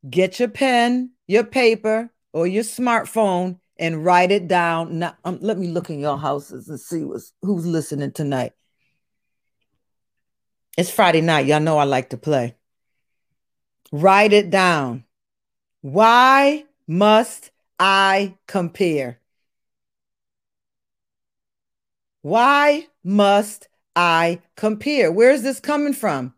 get 0.09 0.39
your 0.39 0.49
pen, 0.49 1.11
your 1.27 1.43
paper, 1.43 2.11
or 2.33 2.47
your 2.47 2.63
smartphone 2.63 3.59
and 3.77 4.03
write 4.03 4.31
it 4.31 4.47
down. 4.47 4.99
Now, 4.99 5.15
um, 5.23 5.39
let 5.41 5.57
me 5.57 5.67
look 5.67 5.89
in 5.89 5.99
your 5.99 6.17
houses 6.17 6.67
and 6.67 6.79
see 6.79 7.03
what's, 7.03 7.31
who's 7.41 7.65
listening 7.65 8.11
tonight. 8.11 8.53
It's 10.77 10.89
Friday 10.89 11.21
night. 11.21 11.45
Y'all 11.45 11.61
know 11.61 11.77
I 11.77 11.85
like 11.85 12.09
to 12.09 12.17
play. 12.17 12.55
Write 13.91 14.33
it 14.33 14.49
down. 14.49 15.05
Why 15.81 16.65
must 16.87 17.51
I 17.79 18.37
compare? 18.47 19.19
Why 22.21 22.87
must 23.03 23.67
I 23.95 24.41
compare? 24.55 25.11
Where 25.11 25.31
is 25.31 25.43
this 25.43 25.59
coming 25.59 25.93
from? 25.93 26.33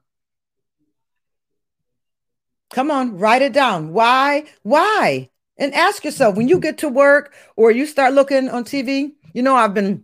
Come 2.72 2.92
on, 2.92 3.18
write 3.18 3.42
it 3.42 3.54
down. 3.54 3.94
Why? 3.94 4.44
Why? 4.64 5.30
And 5.58 5.74
ask 5.74 6.04
yourself 6.04 6.36
when 6.36 6.48
you 6.48 6.60
get 6.60 6.78
to 6.80 6.90
work 6.90 7.34
or 7.56 7.72
you 7.72 7.86
start 7.86 8.14
looking 8.14 8.50
on 8.50 8.64
TV, 8.66 9.14
you 9.34 9.42
know, 9.42 9.56
I've 9.56 9.74
been 9.74 10.04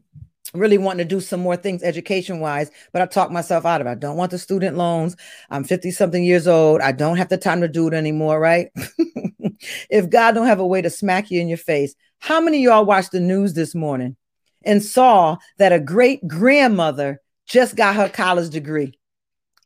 really 0.54 0.78
wanting 0.78 1.00
to 1.00 1.16
do 1.16 1.20
some 1.20 1.42
more 1.42 1.58
things 1.58 1.84
education 1.84 2.40
wise, 2.40 2.72
but 2.92 3.02
I 3.02 3.06
talked 3.06 3.32
myself 3.32 3.66
out 3.66 3.82
of 3.82 3.88
it. 3.88 3.92
I 3.92 3.96
don't 3.96 4.18
want 4.18 4.32
the 4.32 4.40
student 4.40 4.78
loans. 4.78 5.16
I'm 5.50 5.64
50 5.64 5.92
something 5.92 6.24
years 6.24 6.48
old. 6.48 6.82
I 6.82 6.92
don't 6.92 7.18
have 7.18 7.30
the 7.30 7.38
time 7.38 7.62
to 7.62 7.68
do 7.68 7.88
it 7.88 7.94
anymore, 7.94 8.40
right? 8.40 8.70
if 9.90 10.10
God 10.10 10.34
don't 10.34 10.48
have 10.48 10.60
a 10.60 10.68
way 10.68 10.82
to 10.82 10.90
smack 10.90 11.32
you 11.32 11.40
in 11.42 11.48
your 11.48 11.58
face, 11.58 11.96
how 12.20 12.40
many 12.40 12.62
y'all 12.62 12.86
watched 12.86 13.12
the 13.12 13.20
news 13.20 13.54
this 13.54 13.76
morning 13.76 14.16
and 14.64 14.82
saw 14.82 15.38
that 15.58 15.74
a 15.74 15.80
great 15.80 16.26
grandmother 16.28 17.22
just 17.46 17.76
got 17.76 17.96
her 17.96 18.10
college 18.10 18.50
degree? 18.50 18.98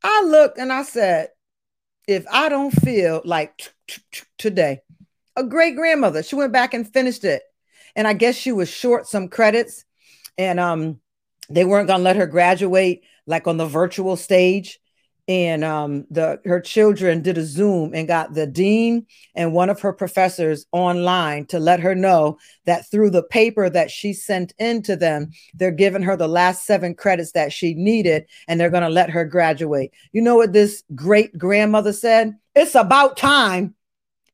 I 0.03 0.23
looked 0.23 0.57
and 0.57 0.71
I 0.71 0.83
said, 0.83 1.29
if 2.07 2.25
I 2.31 2.49
don't 2.49 2.71
feel 2.71 3.21
like 3.25 3.73
today, 4.37 4.79
a 5.35 5.43
great 5.43 5.75
grandmother, 5.75 6.23
she 6.23 6.35
went 6.35 6.53
back 6.53 6.73
and 6.73 6.91
finished 6.91 7.23
it. 7.23 7.43
And 7.95 8.07
I 8.07 8.13
guess 8.13 8.35
she 8.35 8.51
was 8.51 8.69
short 8.69 9.07
some 9.07 9.27
credits 9.27 9.83
and 10.37 10.59
um 10.59 10.99
they 11.49 11.65
weren't 11.65 11.87
going 11.87 11.99
to 11.99 12.03
let 12.03 12.17
her 12.17 12.27
graduate 12.27 13.03
like 13.25 13.47
on 13.47 13.57
the 13.57 13.65
virtual 13.65 14.15
stage 14.15 14.79
and 15.27 15.63
um, 15.63 16.05
the 16.09 16.39
her 16.45 16.61
children 16.61 17.21
did 17.21 17.37
a 17.37 17.43
Zoom 17.43 17.93
and 17.93 18.07
got 18.07 18.33
the 18.33 18.47
dean 18.47 19.05
and 19.35 19.53
one 19.53 19.69
of 19.69 19.81
her 19.81 19.91
professors 19.91 20.65
online 20.71 21.45
to 21.47 21.59
let 21.59 21.81
her 21.81 21.93
know 21.93 22.37
that 22.65 22.89
through 22.89 23.09
the 23.09 23.23
paper 23.23 23.69
that 23.69 23.91
she 23.91 24.13
sent 24.13 24.53
in 24.57 24.81
to 24.83 24.95
them, 24.95 25.31
they're 25.53 25.71
giving 25.71 26.01
her 26.01 26.15
the 26.15 26.29
last 26.29 26.65
seven 26.65 26.95
credits 26.95 27.33
that 27.33 27.51
she 27.51 27.73
needed, 27.73 28.25
and 28.47 28.59
they're 28.59 28.69
going 28.69 28.83
to 28.83 28.89
let 28.89 29.09
her 29.09 29.25
graduate. 29.25 29.91
You 30.13 30.21
know 30.21 30.35
what 30.37 30.53
this 30.53 30.83
great 30.95 31.37
grandmother 31.37 31.93
said? 31.93 32.35
It's 32.55 32.75
about 32.75 33.17
time. 33.17 33.75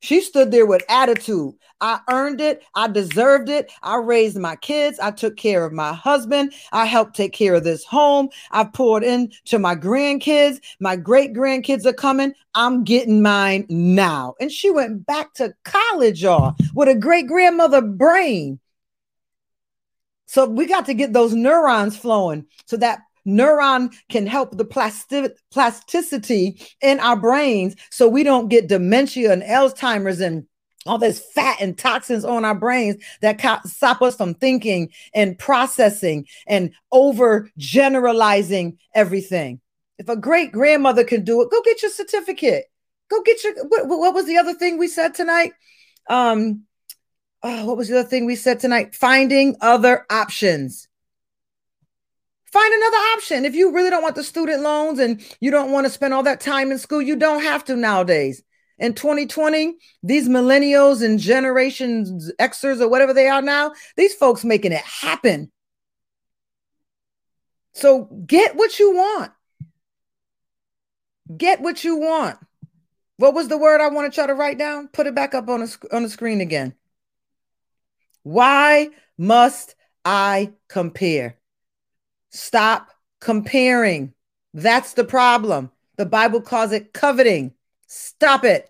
She 0.01 0.21
stood 0.21 0.51
there 0.51 0.65
with 0.65 0.83
attitude. 0.89 1.53
I 1.84 1.99
earned 2.09 2.39
it. 2.39 2.63
I 2.75 2.88
deserved 2.88 3.49
it. 3.49 3.69
I 3.84 3.97
raised 3.97 4.38
my 4.38 4.55
kids. 4.55 4.99
I 4.99 5.11
took 5.11 5.36
care 5.36 5.65
of 5.65 5.73
my 5.73 5.91
husband. 5.91 6.53
I 6.71 6.86
helped 6.86 7.13
take 7.13 7.34
care 7.34 7.55
of 7.55 7.65
this 7.65 7.84
home. 7.84 8.29
I 8.51 8.63
poured 8.63 9.03
into 9.03 9.59
my 9.59 9.75
grandkids. 9.75 10.61
My 10.79 10.95
great 10.95 11.34
grandkids 11.34 11.86
are 11.86 11.91
coming. 11.91 12.34
I'm 12.55 12.86
getting 12.86 13.21
mine 13.21 13.65
now. 13.67 14.36
And 14.39 14.49
she 14.49 14.71
went 14.71 15.05
back 15.05 15.34
to 15.34 15.53
college, 15.65 16.23
y'all, 16.23 16.55
with 16.73 16.88
a 16.88 16.95
great 16.95 17.27
grandmother 17.27 17.81
brain. 17.81 18.61
So 20.25 20.47
we 20.47 20.65
got 20.65 20.86
to 20.86 20.93
get 20.93 21.11
those 21.11 21.34
neurons 21.34 21.97
flowing 21.97 22.45
so 22.65 22.77
that 22.77 22.99
neuron 23.27 23.93
can 24.07 24.25
help 24.25 24.55
the 24.57 24.65
plastic 24.65 25.36
plasticity 25.51 26.61
in 26.81 27.01
our 27.01 27.17
brains 27.17 27.75
so 27.89 28.07
we 28.07 28.23
don't 28.23 28.47
get 28.47 28.67
dementia 28.67 29.34
and 29.34 29.43
Alzheimer's 29.43 30.21
and 30.21 30.45
all 30.86 30.97
this 30.97 31.19
fat 31.19 31.57
and 31.59 31.77
toxins 31.77 32.25
on 32.25 32.45
our 32.45 32.55
brains 32.55 33.01
that 33.21 33.39
stop 33.65 34.01
us 34.01 34.15
from 34.15 34.34
thinking 34.34 34.89
and 35.13 35.38
processing 35.38 36.27
and 36.47 36.73
over 36.91 37.49
generalizing 37.57 38.77
everything. 38.93 39.59
If 39.97 40.09
a 40.09 40.17
great 40.17 40.51
grandmother 40.51 41.03
can 41.03 41.23
do 41.23 41.41
it, 41.41 41.51
go 41.51 41.61
get 41.61 41.81
your 41.81 41.91
certificate. 41.91 42.65
Go 43.09 43.21
get 43.21 43.43
your 43.43 43.53
what, 43.67 43.88
what 43.88 44.13
was 44.13 44.25
the 44.25 44.38
other 44.38 44.53
thing 44.53 44.77
we 44.77 44.88
said 44.88 45.13
tonight? 45.13 45.53
Um, 46.09 46.63
oh, 47.43 47.65
what 47.65 47.77
was 47.77 47.88
the 47.88 47.99
other 47.99 48.09
thing 48.09 48.25
we 48.25 48.36
said 48.36 48.59
tonight? 48.59 48.95
Finding 48.95 49.55
other 49.61 50.05
options. 50.09 50.88
Find 52.51 52.73
another 52.73 52.97
option. 52.97 53.45
If 53.45 53.55
you 53.55 53.71
really 53.71 53.89
don't 53.89 54.03
want 54.03 54.15
the 54.15 54.23
student 54.23 54.61
loans 54.61 54.99
and 54.99 55.21
you 55.39 55.49
don't 55.49 55.71
want 55.71 55.86
to 55.86 55.89
spend 55.89 56.13
all 56.13 56.23
that 56.23 56.39
time 56.39 56.71
in 56.71 56.77
school, 56.77 57.01
you 57.01 57.15
don't 57.15 57.41
have 57.41 57.63
to 57.65 57.75
nowadays. 57.75 58.43
In 58.84 58.93
2020, 58.93 59.77
these 60.03 60.27
millennials 60.27 61.01
and 61.01 61.17
generations 61.17 62.29
Xers 62.38 62.81
or 62.81 62.89
whatever 62.89 63.13
they 63.13 63.29
are 63.29 63.41
now, 63.41 63.71
these 63.95 64.13
folks 64.13 64.43
making 64.43 64.73
it 64.73 64.84
happen. 64.84 65.49
So 67.71 68.09
get 68.27 68.57
what 68.57 68.77
you 68.79 68.93
want. 68.93 69.31
Get 71.38 71.61
what 71.61 71.86
you 71.86 71.95
want. 71.95 72.38
What 73.15 73.34
was 73.34 73.47
the 73.47 73.57
word 73.57 73.79
I 73.79 73.88
want 73.88 74.11
to 74.11 74.13
try 74.13 74.27
to 74.27 74.34
write 74.34 74.57
down? 74.57 74.89
Put 74.89 75.07
it 75.07 75.15
back 75.15 75.34
up 75.34 75.47
on, 75.47 75.61
a, 75.61 75.95
on 75.95 76.03
the 76.03 76.09
screen 76.09 76.41
again. 76.41 76.75
Why 78.23 78.89
must 79.17 79.75
I 80.03 80.51
compare? 80.67 81.38
Stop 82.31 82.89
comparing. 83.21 84.13
That's 84.53 84.91
the 84.91 85.05
problem. 85.05 85.71
The 85.95 86.05
Bible 86.05 86.41
calls 86.41 86.73
it 86.73 86.91
coveting. 86.91 87.53
Stop 87.88 88.43
it. 88.43 88.69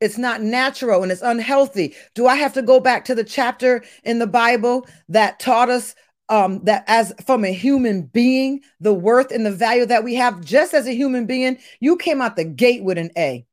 It's 0.00 0.18
not 0.18 0.42
natural 0.42 1.02
and 1.02 1.10
it's 1.10 1.22
unhealthy. 1.22 1.94
Do 2.14 2.26
I 2.26 2.36
have 2.36 2.52
to 2.54 2.62
go 2.62 2.80
back 2.80 3.04
to 3.06 3.14
the 3.14 3.24
chapter 3.24 3.84
in 4.04 4.18
the 4.18 4.26
Bible 4.26 4.86
that 5.08 5.40
taught 5.40 5.70
us 5.70 5.94
um, 6.28 6.60
that 6.64 6.84
as 6.86 7.12
from 7.26 7.44
a 7.44 7.52
human 7.52 8.02
being, 8.02 8.60
the 8.80 8.92
worth 8.92 9.32
and 9.32 9.46
the 9.46 9.52
value 9.52 9.86
that 9.86 10.04
we 10.04 10.14
have, 10.16 10.44
just 10.44 10.74
as 10.74 10.86
a 10.86 10.94
human 10.94 11.26
being, 11.26 11.58
you 11.80 11.96
came 11.96 12.20
out 12.20 12.36
the 12.36 12.44
gate 12.44 12.84
with 12.84 12.98
an 12.98 13.10
A. 13.16 13.46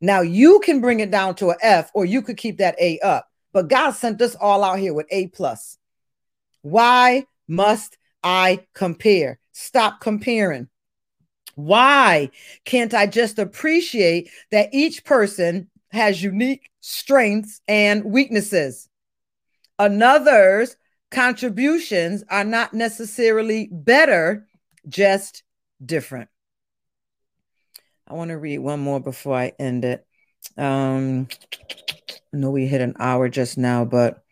Now 0.00 0.20
you 0.20 0.60
can 0.60 0.80
bring 0.80 1.00
it 1.00 1.10
down 1.10 1.34
to 1.36 1.50
an 1.50 1.56
F, 1.62 1.90
or 1.94 2.04
you 2.04 2.22
could 2.22 2.36
keep 2.36 2.58
that 2.58 2.76
A 2.80 2.98
up. 3.00 3.28
But 3.52 3.68
God 3.68 3.92
sent 3.92 4.22
us 4.22 4.34
all 4.34 4.62
out 4.62 4.78
here 4.78 4.94
with 4.94 5.06
A 5.10 5.26
plus. 5.28 5.78
Why 6.62 7.26
must 7.48 7.96
I 8.26 8.66
compare. 8.74 9.38
Stop 9.52 10.00
comparing. 10.00 10.68
Why 11.56 12.30
can't 12.64 12.94
I 12.94 13.06
just 13.06 13.38
appreciate 13.38 14.30
that 14.50 14.70
each 14.72 15.04
person 15.04 15.68
has 15.90 16.22
unique 16.22 16.70
strengths 16.80 17.60
and 17.66 18.04
weaknesses? 18.04 18.88
Another's 19.78 20.76
contributions 21.10 22.22
are 22.30 22.44
not 22.44 22.72
necessarily 22.72 23.68
better, 23.72 24.46
just 24.88 25.42
different. 25.84 26.28
I 28.06 28.14
want 28.14 28.30
to 28.30 28.38
read 28.38 28.58
one 28.58 28.80
more 28.80 29.00
before 29.00 29.34
I 29.34 29.52
end 29.58 29.84
it. 29.84 30.06
Um, 30.56 31.26
I 32.32 32.36
know 32.36 32.50
we 32.52 32.66
hit 32.66 32.80
an 32.80 32.94
hour 32.98 33.28
just 33.28 33.58
now, 33.58 33.84
but 33.84 34.22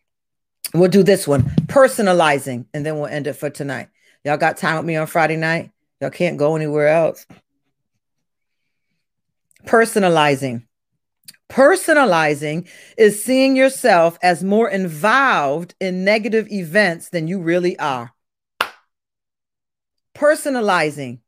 We'll 0.74 0.90
do 0.90 1.04
this 1.04 1.28
one 1.28 1.44
personalizing, 1.66 2.66
and 2.74 2.84
then 2.84 2.96
we'll 2.96 3.06
end 3.06 3.28
it 3.28 3.34
for 3.34 3.48
tonight. 3.48 3.88
Y'all 4.24 4.36
got 4.36 4.56
time 4.56 4.76
with 4.76 4.84
me 4.84 4.96
on 4.96 5.06
Friday 5.06 5.36
night? 5.36 5.70
Y'all 6.00 6.10
can't 6.10 6.38
go 6.38 6.56
anywhere 6.56 6.88
else. 6.88 7.26
Personalizing. 9.66 10.66
Personalizing 11.50 12.68
is 12.98 13.22
seeing 13.22 13.56
yourself 13.56 14.18
as 14.22 14.42
more 14.42 14.68
involved 14.68 15.74
in 15.80 16.04
negative 16.04 16.50
events 16.50 17.10
than 17.10 17.28
you 17.28 17.40
really 17.40 17.78
are. 17.78 18.12
Personalizing 20.14 21.20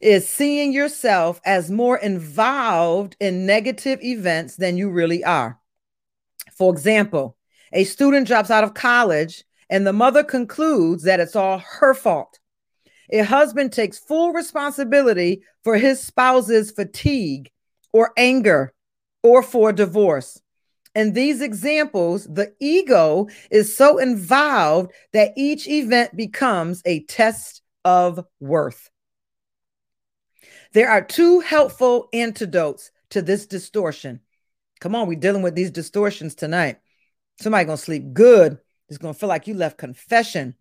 is 0.00 0.28
seeing 0.28 0.72
yourself 0.72 1.40
as 1.44 1.70
more 1.70 1.98
involved 1.98 3.16
in 3.20 3.46
negative 3.46 4.02
events 4.02 4.56
than 4.56 4.76
you 4.76 4.90
really 4.90 5.22
are. 5.24 5.58
For 6.52 6.72
example, 6.72 7.36
a 7.72 7.84
student 7.84 8.26
drops 8.26 8.50
out 8.50 8.64
of 8.64 8.74
college 8.74 9.44
and 9.68 9.86
the 9.86 9.92
mother 9.92 10.24
concludes 10.24 11.04
that 11.04 11.20
it's 11.20 11.36
all 11.36 11.58
her 11.58 11.94
fault. 11.94 12.39
A 13.12 13.18
husband 13.18 13.72
takes 13.72 13.98
full 13.98 14.32
responsibility 14.32 15.42
for 15.64 15.76
his 15.76 16.00
spouse's 16.00 16.70
fatigue 16.70 17.50
or 17.92 18.12
anger 18.16 18.72
or 19.22 19.42
for 19.42 19.72
divorce. 19.72 20.40
In 20.94 21.12
these 21.12 21.40
examples, 21.40 22.24
the 22.24 22.52
ego 22.60 23.28
is 23.50 23.76
so 23.76 23.98
involved 23.98 24.92
that 25.12 25.32
each 25.36 25.68
event 25.68 26.16
becomes 26.16 26.82
a 26.84 27.04
test 27.04 27.62
of 27.84 28.24
worth. 28.40 28.90
There 30.72 30.88
are 30.88 31.02
two 31.02 31.40
helpful 31.40 32.08
antidotes 32.12 32.90
to 33.10 33.22
this 33.22 33.46
distortion. 33.46 34.20
Come 34.80 34.94
on, 34.94 35.08
we're 35.08 35.18
dealing 35.18 35.42
with 35.42 35.54
these 35.54 35.70
distortions 35.70 36.34
tonight. 36.34 36.78
Somebody 37.40 37.64
gonna 37.64 37.76
sleep 37.76 38.12
good. 38.12 38.58
It's 38.88 38.98
gonna 38.98 39.14
feel 39.14 39.28
like 39.28 39.46
you 39.46 39.54
left 39.54 39.78
confession. 39.78 40.54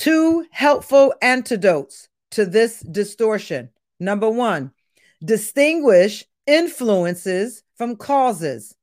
Two 0.00 0.46
helpful 0.50 1.12
antidotes 1.20 2.08
to 2.30 2.46
this 2.46 2.80
distortion. 2.80 3.68
Number 3.98 4.30
one, 4.30 4.72
distinguish 5.22 6.24
influences 6.46 7.62
from 7.76 7.96
causes. 7.96 8.74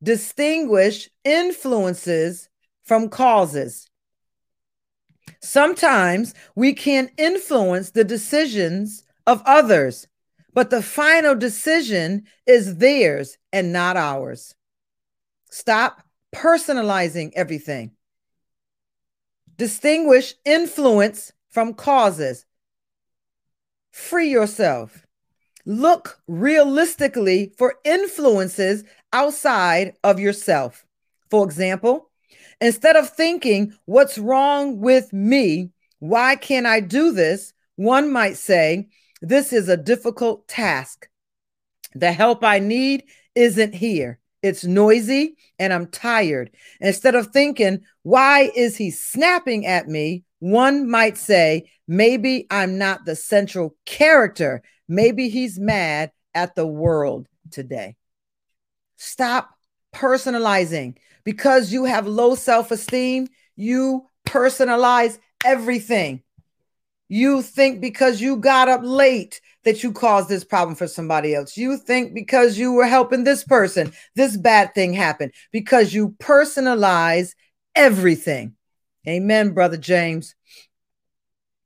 Distinguish 0.00 1.10
influences 1.24 2.48
from 2.84 3.08
causes. 3.08 3.90
Sometimes 5.40 6.32
we 6.54 6.74
can 6.74 7.10
influence 7.18 7.90
the 7.90 8.04
decisions 8.04 9.02
of 9.26 9.42
others, 9.44 10.06
but 10.52 10.70
the 10.70 10.80
final 10.80 11.34
decision 11.34 12.22
is 12.46 12.76
theirs 12.76 13.36
and 13.52 13.72
not 13.72 13.96
ours. 13.96 14.54
Stop 15.50 16.04
personalizing 16.32 17.32
everything. 17.34 17.93
Distinguish 19.56 20.34
influence 20.44 21.32
from 21.50 21.74
causes. 21.74 22.44
Free 23.92 24.28
yourself. 24.28 25.06
Look 25.66 26.20
realistically 26.26 27.54
for 27.56 27.76
influences 27.84 28.84
outside 29.12 29.94
of 30.02 30.18
yourself. 30.18 30.84
For 31.30 31.44
example, 31.44 32.10
Instead 32.60 32.96
of 32.96 33.10
thinking, 33.10 33.74
what's 33.84 34.18
wrong 34.18 34.80
with 34.80 35.12
me? 35.12 35.70
Why 35.98 36.36
can't 36.36 36.66
I 36.66 36.80
do 36.80 37.12
this? 37.12 37.52
One 37.76 38.12
might 38.12 38.36
say, 38.36 38.88
this 39.20 39.52
is 39.52 39.68
a 39.68 39.76
difficult 39.76 40.48
task. 40.48 41.08
The 41.94 42.12
help 42.12 42.44
I 42.44 42.58
need 42.58 43.04
isn't 43.34 43.74
here. 43.74 44.18
It's 44.44 44.62
noisy 44.62 45.38
and 45.58 45.72
I'm 45.72 45.86
tired. 45.86 46.50
Instead 46.78 47.14
of 47.14 47.28
thinking, 47.28 47.80
why 48.02 48.50
is 48.54 48.76
he 48.76 48.90
snapping 48.90 49.64
at 49.64 49.88
me? 49.88 50.24
One 50.38 50.86
might 50.86 51.16
say, 51.16 51.70
maybe 51.88 52.46
I'm 52.50 52.76
not 52.76 53.06
the 53.06 53.16
central 53.16 53.74
character. 53.86 54.62
Maybe 54.86 55.30
he's 55.30 55.58
mad 55.58 56.12
at 56.34 56.54
the 56.56 56.66
world 56.66 57.26
today. 57.50 57.96
Stop 58.98 59.48
personalizing 59.94 60.98
because 61.24 61.72
you 61.72 61.86
have 61.86 62.06
low 62.06 62.34
self 62.34 62.70
esteem, 62.70 63.28
you 63.56 64.06
personalize 64.28 65.18
everything. 65.42 66.22
You 67.08 67.40
think 67.40 67.80
because 67.80 68.20
you 68.20 68.36
got 68.36 68.68
up 68.68 68.82
late 68.84 69.40
that 69.64 69.82
you 69.82 69.92
caused 69.92 70.28
this 70.28 70.44
problem 70.44 70.76
for 70.76 70.86
somebody 70.86 71.34
else. 71.34 71.56
You 71.56 71.76
think 71.76 72.14
because 72.14 72.58
you 72.58 72.72
were 72.72 72.86
helping 72.86 73.24
this 73.24 73.44
person, 73.44 73.92
this 74.14 74.36
bad 74.36 74.74
thing 74.74 74.92
happened 74.92 75.32
because 75.52 75.92
you 75.92 76.10
personalize 76.20 77.34
everything. 77.74 78.54
Amen, 79.06 79.50
Brother 79.50 79.76
James. 79.76 80.34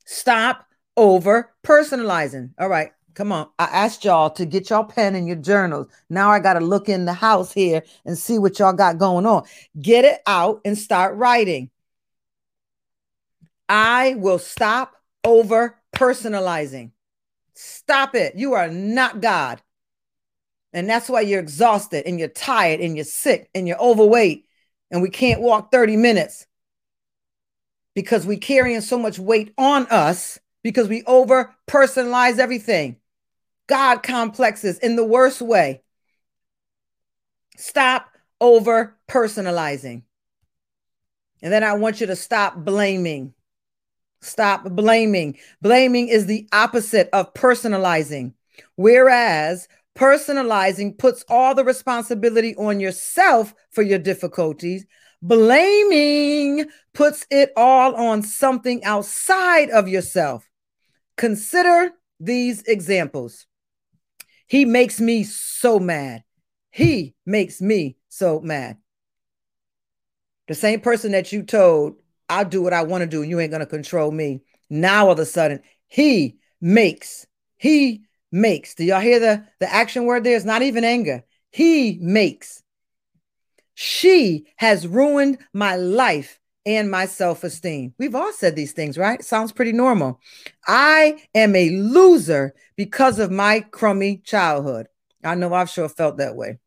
Stop 0.05 0.65
over 0.97 1.53
personalizing. 1.65 2.51
All 2.59 2.69
right. 2.69 2.93
Come 3.15 3.33
on. 3.33 3.49
I 3.59 3.65
asked 3.65 4.05
y'all 4.05 4.31
to 4.31 4.47
get 4.47 4.71
y'all 4.71 4.85
pen 4.85 5.17
and 5.17 5.27
your 5.27 5.37
journals. 5.37 5.89
Now 6.09 6.31
I 6.31 6.39
got 6.39 6.55
to 6.55 6.61
look 6.61 6.89
in 6.89 7.05
the 7.05 7.13
house 7.13 7.53
here 7.53 7.83
and 8.05 8.17
see 8.17 8.39
what 8.39 8.59
y'all 8.59 8.73
got 8.73 8.99
going 8.99 9.27
on. 9.27 9.43
Get 9.81 10.05
it 10.05 10.21
out 10.27 10.61
and 10.65 10.79
start 10.79 11.17
writing. 11.17 11.71
I 13.69 14.15
will 14.15 14.39
stop 14.39 14.95
over 15.25 15.77
personalizing. 15.93 16.93
Stop 17.61 18.15
it. 18.15 18.37
You 18.37 18.53
are 18.53 18.69
not 18.69 19.21
God. 19.21 19.61
And 20.73 20.89
that's 20.89 21.09
why 21.09 21.23
you're 21.23 21.41
exhausted 21.41 22.07
and 22.07 22.17
you're 22.17 22.29
tired 22.29 22.79
and 22.79 22.95
you're 22.95 23.05
sick 23.05 23.51
and 23.53 23.67
you're 23.67 23.81
overweight 23.81 24.47
and 24.93 25.03
we 25.03 25.11
can't 25.11 25.41
walk 25.41 25.73
30 25.73 25.97
minutes 25.97 26.47
because 27.97 28.25
we're 28.25 28.39
carrying 28.39 28.81
so 28.81 28.97
much 28.97 29.19
weight 29.19 29.53
on 29.59 29.87
us 29.87 30.39
because 30.63 30.87
we 30.87 31.03
over 31.03 31.53
personalize 31.67 32.39
everything. 32.39 32.97
God 33.67 34.05
complexes 34.05 34.79
in 34.79 34.95
the 34.95 35.05
worst 35.05 35.43
way. 35.43 35.83
Stop 37.57 38.09
over 38.41 38.97
personalizing. 39.09 40.03
And 41.43 41.53
then 41.53 41.65
I 41.65 41.73
want 41.73 42.01
you 42.01 42.07
to 42.07 42.17
stop 42.17 42.55
blaming. 42.55 43.35
Stop 44.21 44.65
blaming. 44.71 45.39
Blaming 45.63 46.09
is 46.09 46.27
the 46.27 46.49
opposite 46.53 47.09
of 47.13 47.33
personalizing. 47.35 48.33
Whereas 48.77 49.69
personalizing 49.97 50.99
puts 50.99 51.25
all 51.29 51.55
the 51.55 51.65
responsibility 51.65 52.55
on 52.57 52.81
yourself 52.81 53.55
for 53.71 53.83
your 53.83 53.99
difficulties, 53.99 54.87
blaming 55.23 56.67
puts 56.95 57.27
it 57.31 57.53
all 57.57 57.95
on 57.97 58.23
something 58.23 58.83
outside 58.85 59.71
of 59.71 59.89
yourself. 59.89 60.49
Consider 61.17 61.93
these 62.21 62.63
examples. 62.63 63.47
He 64.47 64.65
makes 64.65 65.01
me 65.01 65.25
so 65.25 65.79
mad. 65.79 66.25
He 66.71 67.15
makes 67.27 67.61
me 67.61 67.97
so 68.09 68.41
mad. 68.41 68.79
The 70.47 70.55
same 70.55 70.81
person 70.81 71.13
that 71.13 71.33
you 71.33 71.43
told, 71.43 71.97
I'll 72.29 72.45
do 72.45 72.63
what 72.63 72.73
I 72.73 72.83
want 72.83 73.03
to 73.03 73.07
do, 73.07 73.23
and 73.23 73.31
you 73.31 73.41
ain't 73.41 73.51
going 73.51 73.61
to 73.61 73.67
control 73.67 74.11
me. 74.11 74.43
Now 74.71 75.07
all 75.07 75.13
of 75.13 75.19
a 75.19 75.27
sudden, 75.27 75.63
he 75.87 76.39
makes, 76.61 77.27
he 77.57 78.03
makes. 78.31 78.75
Do 78.75 78.85
y'all 78.85 79.01
hear 79.01 79.19
the, 79.19 79.45
the 79.61 79.73
action 79.73 80.05
word 80.05 80.25
there? 80.25 80.37
It's 80.37 80.45
not 80.45 80.63
even 80.63 80.85
anger. 80.85 81.25
He 81.51 81.99
makes. 82.01 82.63
She 83.75 84.47
has 84.57 84.87
ruined 84.87 85.39
my 85.53 85.77
life 85.77 86.41
and 86.67 86.91
my 86.91 87.07
self 87.07 87.45
esteem. 87.45 87.95
We've 87.99 88.15
all 88.15 88.33
said 88.33 88.55
these 88.57 88.73
things, 88.73 88.99
right? 88.99 89.25
Sounds 89.25 89.53
pretty 89.53 89.73
normal. 89.73 90.21
I 90.67 91.23
am 91.35 91.57
a 91.57 91.71
loser 91.71 92.55
because 92.77 93.19
of 93.19 93.31
my 93.31 93.61
crummy 93.61 94.19
childhood. 94.19 94.89
I 95.25 95.35
know 95.35 95.55
I've 95.55 95.71
sure 95.71 95.89
felt 95.89 96.19
that 96.19 96.37
way. 96.37 96.59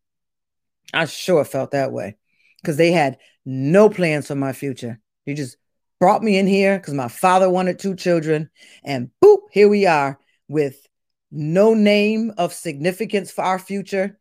I 0.93 1.05
sure 1.05 1.45
felt 1.45 1.71
that 1.71 1.91
way 1.91 2.17
because 2.61 2.77
they 2.77 2.91
had 2.91 3.17
no 3.45 3.89
plans 3.89 4.27
for 4.27 4.35
my 4.35 4.53
future. 4.53 4.99
They 5.32 5.36
just 5.36 5.56
brought 5.98 6.22
me 6.22 6.38
in 6.38 6.45
here 6.45 6.78
because 6.78 6.94
my 6.94 7.08
father 7.08 7.49
wanted 7.49 7.80
two 7.80 7.95
children, 7.95 8.49
and 8.84 9.10
boop, 9.24 9.44
here 9.49 9.70
we 9.70 9.86
are 9.86 10.20
with 10.49 10.86
no 11.32 11.74
name 11.74 12.34
of 12.38 12.52
significance 12.52 13.32
for 13.32 13.45
our 13.45 13.58
future, 13.58 14.20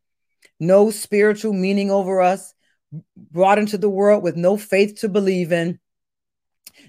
no 0.60 0.92
spiritual 0.92 1.52
meaning 1.52 1.90
over 1.90 2.20
us, 2.20 2.54
brought 3.16 3.58
into 3.58 3.76
the 3.76 3.90
world 3.90 4.22
with 4.22 4.36
no 4.36 4.56
faith 4.56 5.00
to 5.00 5.08
believe 5.08 5.50
in, 5.50 5.80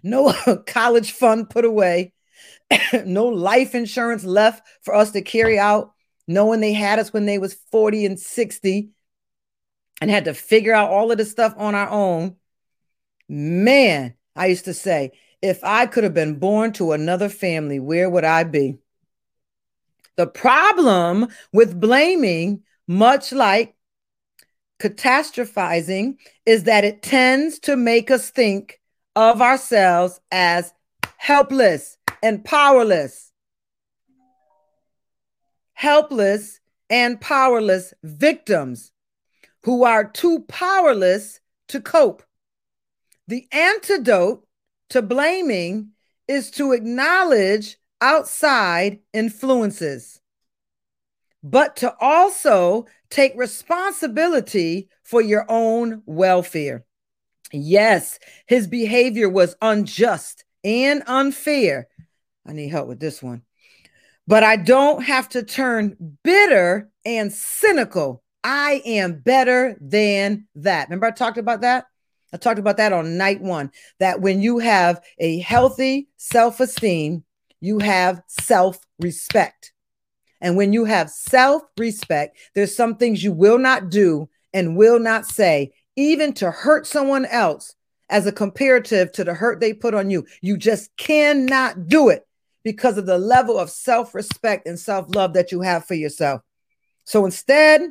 no 0.04 0.32
college 0.68 1.14
fund 1.14 1.50
put 1.50 1.66
away, 1.66 2.14
no 3.04 3.26
life 3.26 3.74
insurance 3.74 4.24
left 4.24 4.68
for 4.84 4.94
us 4.94 5.10
to 5.14 5.24
carry 5.24 5.58
out, 5.58 5.94
knowing 6.28 6.60
they 6.60 6.74
had 6.74 7.00
us 7.00 7.12
when 7.12 7.26
they 7.26 7.40
was 7.40 7.56
40 7.72 8.06
and 8.06 8.20
60 8.20 8.92
and 10.00 10.12
had 10.12 10.26
to 10.26 10.36
figure 10.36 10.76
out 10.76 10.92
all 10.92 11.12
of 11.12 11.18
this 11.18 11.32
stuff 11.32 11.56
on 11.58 11.74
our 11.74 11.90
own. 11.90 12.36
Man, 13.34 14.14
I 14.36 14.48
used 14.48 14.66
to 14.66 14.74
say, 14.74 15.14
if 15.42 15.64
I 15.64 15.86
could 15.86 16.04
have 16.04 16.14
been 16.14 16.38
born 16.38 16.74
to 16.74 16.92
another 16.92 17.30
family, 17.30 17.80
where 17.80 18.10
would 18.10 18.26
I 18.26 18.44
be? 18.44 18.78
The 20.18 20.28
problem 20.28 21.30
with 21.54 21.80
blaming, 21.80 22.64
much 22.90 23.32
like 23.32 23.74
Catastrophizing 24.82 26.18
is 26.46 26.66
that 26.66 26.84
it 26.84 27.04
tends 27.04 27.60
to 27.60 27.78
make 27.78 28.12
us 28.12 28.32
think 28.32 28.82
of 29.16 29.42
ourselves 29.42 30.20
as 30.30 30.74
helpless 31.16 31.98
and 32.22 32.44
powerless. 32.44 33.32
Helpless 35.72 36.60
and 36.90 37.22
powerless 37.22 37.94
victims 38.04 38.92
who 39.64 39.86
are 39.86 40.04
too 40.04 40.42
powerless 40.50 41.40
to 41.70 41.80
cope. 41.80 42.24
The 43.32 43.48
antidote 43.54 44.46
to 44.90 45.02
blaming 45.02 45.92
is 46.28 46.52
to 46.52 46.74
acknowledge 46.74 47.78
outside 48.02 49.00
influences, 49.14 50.20
but 51.42 51.78
to 51.78 51.96
also 52.02 52.88
take 53.10 53.32
responsibility 53.38 54.90
for 55.04 55.22
your 55.22 55.46
own 55.48 56.04
welfare. 56.06 56.84
Yes, 57.54 58.20
his 58.48 58.68
behavior 58.68 59.30
was 59.30 59.56
unjust 59.62 60.44
and 60.66 61.02
unfair. 61.08 61.88
I 62.46 62.52
need 62.52 62.68
help 62.68 62.90
with 62.90 63.00
this 63.00 63.24
one. 63.24 63.44
But 64.28 64.44
I 64.44 64.58
don't 64.58 65.04
have 65.04 65.30
to 65.30 65.44
turn 65.44 66.18
bitter 66.22 66.92
and 67.06 67.32
cynical. 67.32 68.24
I 68.44 68.82
am 68.84 69.22
better 69.22 69.78
than 69.80 70.48
that. 70.56 70.90
Remember, 70.90 71.06
I 71.06 71.12
talked 71.12 71.38
about 71.38 71.62
that? 71.62 71.86
I 72.34 72.38
talked 72.38 72.60
about 72.60 72.78
that 72.78 72.94
on 72.94 73.18
night 73.18 73.42
one 73.42 73.72
that 74.00 74.22
when 74.22 74.42
you 74.42 74.60
have 74.60 75.02
a 75.20 75.40
healthy 75.40 76.08
self 76.18 76.60
esteem, 76.60 77.24
you 77.60 77.80
have 77.80 78.22
self 78.28 78.80
respect. 79.00 79.74
And 80.40 80.58
when 80.58 80.74
you 80.74 80.86
have 80.86 81.10
self 81.10 81.62
respect, 81.78 82.38
there's 82.56 82.76
some 82.76 82.96
things 82.96 83.24
you 83.24 83.32
will 83.32 83.58
not 83.58 83.90
do 83.90 84.30
and 84.54 84.76
will 84.76 85.00
not 85.00 85.26
say, 85.26 85.72
even 85.96 86.34
to 86.34 86.52
hurt 86.52 86.88
someone 86.88 87.26
else 87.26 87.76
as 88.10 88.26
a 88.26 88.32
comparative 88.32 89.12
to 89.14 89.24
the 89.24 89.34
hurt 89.34 89.60
they 89.60 89.74
put 89.74 89.94
on 89.94 90.10
you. 90.10 90.26
You 90.42 90.58
just 90.58 90.96
cannot 90.98 91.88
do 91.88 92.10
it 92.10 92.28
because 92.64 92.98
of 92.98 93.06
the 93.06 93.18
level 93.18 93.58
of 93.58 93.70
self 93.70 94.16
respect 94.16 94.68
and 94.68 94.80
self 94.80 95.14
love 95.16 95.34
that 95.34 95.52
you 95.52 95.62
have 95.62 95.86
for 95.86 95.96
yourself. 95.96 96.42
So 97.06 97.26
instead, 97.26 97.82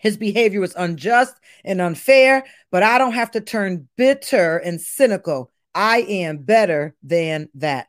his 0.00 0.16
behavior 0.16 0.60
was 0.60 0.74
unjust 0.76 1.34
and 1.64 1.80
unfair, 1.80 2.44
but 2.70 2.82
I 2.82 2.98
don't 2.98 3.12
have 3.12 3.30
to 3.32 3.40
turn 3.40 3.88
bitter 3.96 4.56
and 4.58 4.80
cynical. 4.80 5.50
I 5.74 5.98
am 6.00 6.38
better 6.38 6.94
than 7.02 7.48
that. 7.54 7.86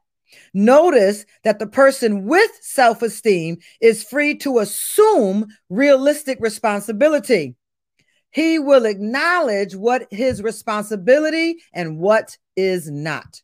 Notice 0.54 1.26
that 1.44 1.60
the 1.60 1.68
person 1.68 2.26
with 2.26 2.52
self 2.62 3.02
esteem 3.02 3.58
is 3.82 4.04
free 4.04 4.36
to 4.40 4.60
assume 4.60 5.48
realistic 5.70 6.38
responsibility. 6.42 7.56
He 8.32 8.60
will 8.60 8.86
acknowledge 8.86 9.76
what 9.76 10.08
his 10.12 10.42
responsibility 10.42 11.58
and 11.74 11.98
what 11.98 12.38
is 12.56 12.90
not. 12.90 13.42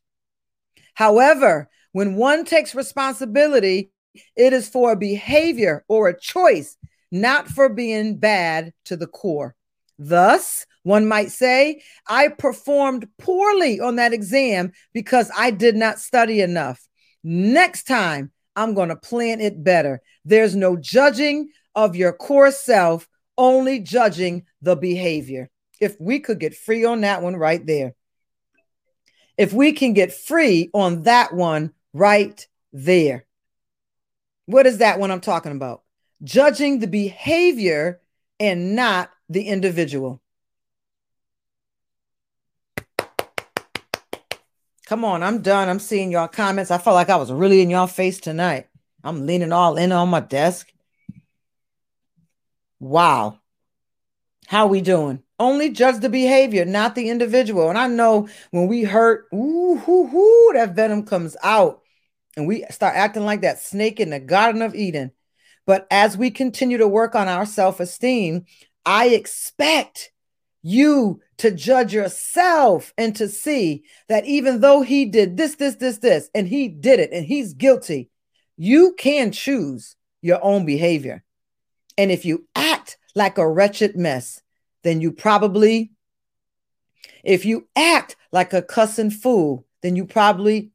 However, 0.94 1.70
when 1.92 2.16
one 2.16 2.46
takes 2.46 2.76
responsibility, 2.76 3.92
it 4.36 4.54
is 4.54 4.70
for 4.70 4.92
a 4.92 4.98
behavior 4.98 5.84
or 5.88 6.08
a 6.08 6.20
choice, 6.20 6.78
not 7.12 7.48
for 7.48 7.70
being 7.70 8.18
bad 8.18 8.74
to 8.86 8.98
the 8.98 9.08
core. 9.08 9.56
Thus, 10.00 10.66
one 10.84 11.08
might 11.08 11.32
say, 11.32 11.82
I 12.08 12.30
performed 12.30 13.08
poorly 13.18 13.80
on 13.80 13.96
that 13.96 14.14
exam 14.14 14.72
because 14.94 15.32
I 15.36 15.52
did 15.52 15.76
not 15.76 16.00
study 16.00 16.42
enough. 16.42 16.82
Next 17.24 17.84
time, 17.84 18.32
I'm 18.56 18.74
going 18.74 18.90
to 18.90 18.96
plan 18.96 19.42
it 19.42 19.64
better. 19.64 20.02
There's 20.26 20.56
no 20.56 20.78
judging 20.78 21.50
of 21.76 21.96
your 21.96 22.14
core 22.14 22.52
self 22.52 23.08
only 23.38 23.80
judging 23.80 24.46
the 24.62 24.76
behavior. 24.76 25.50
If 25.80 25.96
we 26.00 26.20
could 26.20 26.40
get 26.40 26.56
free 26.56 26.86
on 26.86 27.02
that 27.02 27.22
one 27.22 27.36
right 27.36 27.64
there. 27.66 27.94
If 29.38 29.54
we 29.54 29.74
can 29.74 29.94
get 29.94 30.12
free 30.12 30.70
on 30.74 31.04
that 31.04 31.34
one 31.34 31.74
right 31.94 32.48
there. 32.74 33.26
What 34.48 34.66
is 34.66 34.80
that 34.80 35.00
one 35.00 35.12
I'm 35.12 35.22
talking 35.22 35.52
about? 35.52 35.84
Judging 36.24 36.80
the 36.80 36.88
behavior 36.88 38.02
and 38.40 38.76
not 38.76 39.12
the 39.30 39.48
individual. 39.48 40.22
Come 44.86 45.04
on, 45.04 45.22
I'm 45.22 45.42
done. 45.42 45.68
I'm 45.68 45.80
seeing 45.80 46.12
y'all 46.12 46.30
comments. 46.30 46.72
I 46.72 46.78
felt 46.78 46.96
like 46.96 47.10
I 47.10 47.18
was 47.18 47.32
really 47.32 47.62
in 47.62 47.70
y'all 47.70 47.88
face 47.88 48.22
tonight. 48.22 48.68
I'm 49.04 49.26
leaning 49.26 49.52
all 49.52 49.76
in 49.78 49.92
on 49.92 50.10
my 50.10 50.22
desk. 50.22 50.72
Wow. 52.80 53.40
How 54.48 54.68
we 54.68 54.80
doing? 54.80 55.24
Only 55.40 55.72
judge 55.72 56.00
the 56.00 56.10
behavior, 56.10 56.64
not 56.64 56.96
the 56.96 57.10
individual. 57.10 57.70
And 57.70 57.78
I 57.78 57.88
know 57.88 58.30
when 58.52 58.68
we 58.68 58.84
hurt, 58.84 59.26
ooh, 59.34 59.76
hoo, 59.76 60.08
hoo, 60.08 60.54
that 60.54 60.74
venom 60.74 61.06
comes 61.06 61.36
out 61.44 61.82
and 62.38 62.48
we 62.48 62.64
start 62.70 62.96
acting 62.96 63.26
like 63.26 63.42
that 63.42 63.60
snake 63.60 64.00
in 64.00 64.10
the 64.10 64.22
Garden 64.22 64.62
of 64.62 64.74
Eden. 64.74 65.12
But 65.68 65.86
as 65.92 66.18
we 66.18 66.32
continue 66.32 66.78
to 66.78 66.88
work 66.88 67.14
on 67.14 67.28
our 67.28 67.46
self 67.46 67.80
esteem, 67.80 68.46
I 68.86 69.10
expect 69.10 70.12
you 70.64 71.22
to 71.38 71.52
judge 71.52 71.94
yourself 71.94 72.94
and 72.98 73.16
to 73.18 73.28
see 73.28 73.84
that 74.08 74.26
even 74.26 74.62
though 74.62 74.82
he 74.82 75.06
did 75.06 75.38
this, 75.38 75.56
this, 75.56 75.76
this, 75.76 76.00
this, 76.00 76.30
and 76.34 76.48
he 76.48 76.70
did 76.70 77.00
it 77.00 77.12
and 77.12 77.26
he's 77.26 77.54
guilty, 77.54 78.10
you 78.56 78.96
can 78.98 79.32
choose 79.32 79.96
your 80.22 80.44
own 80.44 80.66
behavior. 80.66 81.24
And 81.98 82.12
if 82.12 82.26
you 82.26 82.48
act 82.56 82.98
like 83.14 83.38
a 83.38 83.48
wretched 83.48 83.98
mess, 83.98 84.42
then 84.84 85.02
you 85.02 85.12
probably, 85.12 85.92
if 87.26 87.46
you 87.46 87.68
act 87.76 88.16
like 88.32 88.54
a 88.54 88.62
cussing 88.62 89.12
fool, 89.12 89.66
then 89.82 89.98
you 89.98 90.06
probably, 90.06 90.72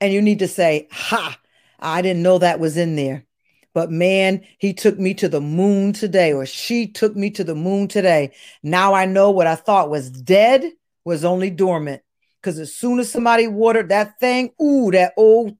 and 0.00 0.12
you 0.14 0.22
need 0.22 0.38
to 0.38 0.48
say, 0.48 0.88
Ha, 0.90 1.38
I 1.78 2.00
didn't 2.00 2.22
know 2.22 2.38
that 2.38 2.58
was 2.58 2.78
in 2.78 2.96
there. 2.96 3.26
But 3.72 3.90
man, 3.90 4.44
he 4.58 4.74
took 4.74 4.98
me 4.98 5.14
to 5.14 5.28
the 5.28 5.40
moon 5.40 5.92
today, 5.92 6.32
or 6.32 6.44
she 6.46 6.88
took 6.88 7.14
me 7.14 7.30
to 7.30 7.44
the 7.44 7.54
moon 7.54 7.88
today. 7.88 8.32
Now 8.62 8.94
I 8.94 9.06
know 9.06 9.30
what 9.30 9.46
I 9.46 9.54
thought 9.54 9.90
was 9.90 10.10
dead 10.10 10.64
was 11.04 11.24
only 11.24 11.50
dormant. 11.50 12.02
Because 12.40 12.58
as 12.58 12.74
soon 12.74 12.98
as 12.98 13.10
somebody 13.10 13.46
watered 13.46 13.90
that 13.90 14.18
thing, 14.18 14.50
ooh, 14.60 14.90
that 14.92 15.12
old 15.16 15.56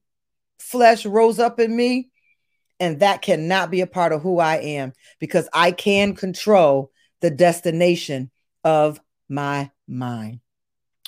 flesh 0.59 1.05
rose 1.05 1.39
up 1.39 1.59
in 1.59 1.75
me. 1.75 2.09
And 2.79 2.99
that 3.01 3.21
cannot 3.21 3.69
be 3.69 3.81
a 3.81 3.87
part 3.87 4.11
of 4.11 4.23
who 4.23 4.39
I 4.39 4.55
am 4.55 4.93
because 5.19 5.47
I 5.53 5.71
can 5.71 6.15
control 6.15 6.91
the 7.21 7.29
destination 7.29 8.31
of 8.63 8.99
my 9.29 9.69
mind. 9.87 10.39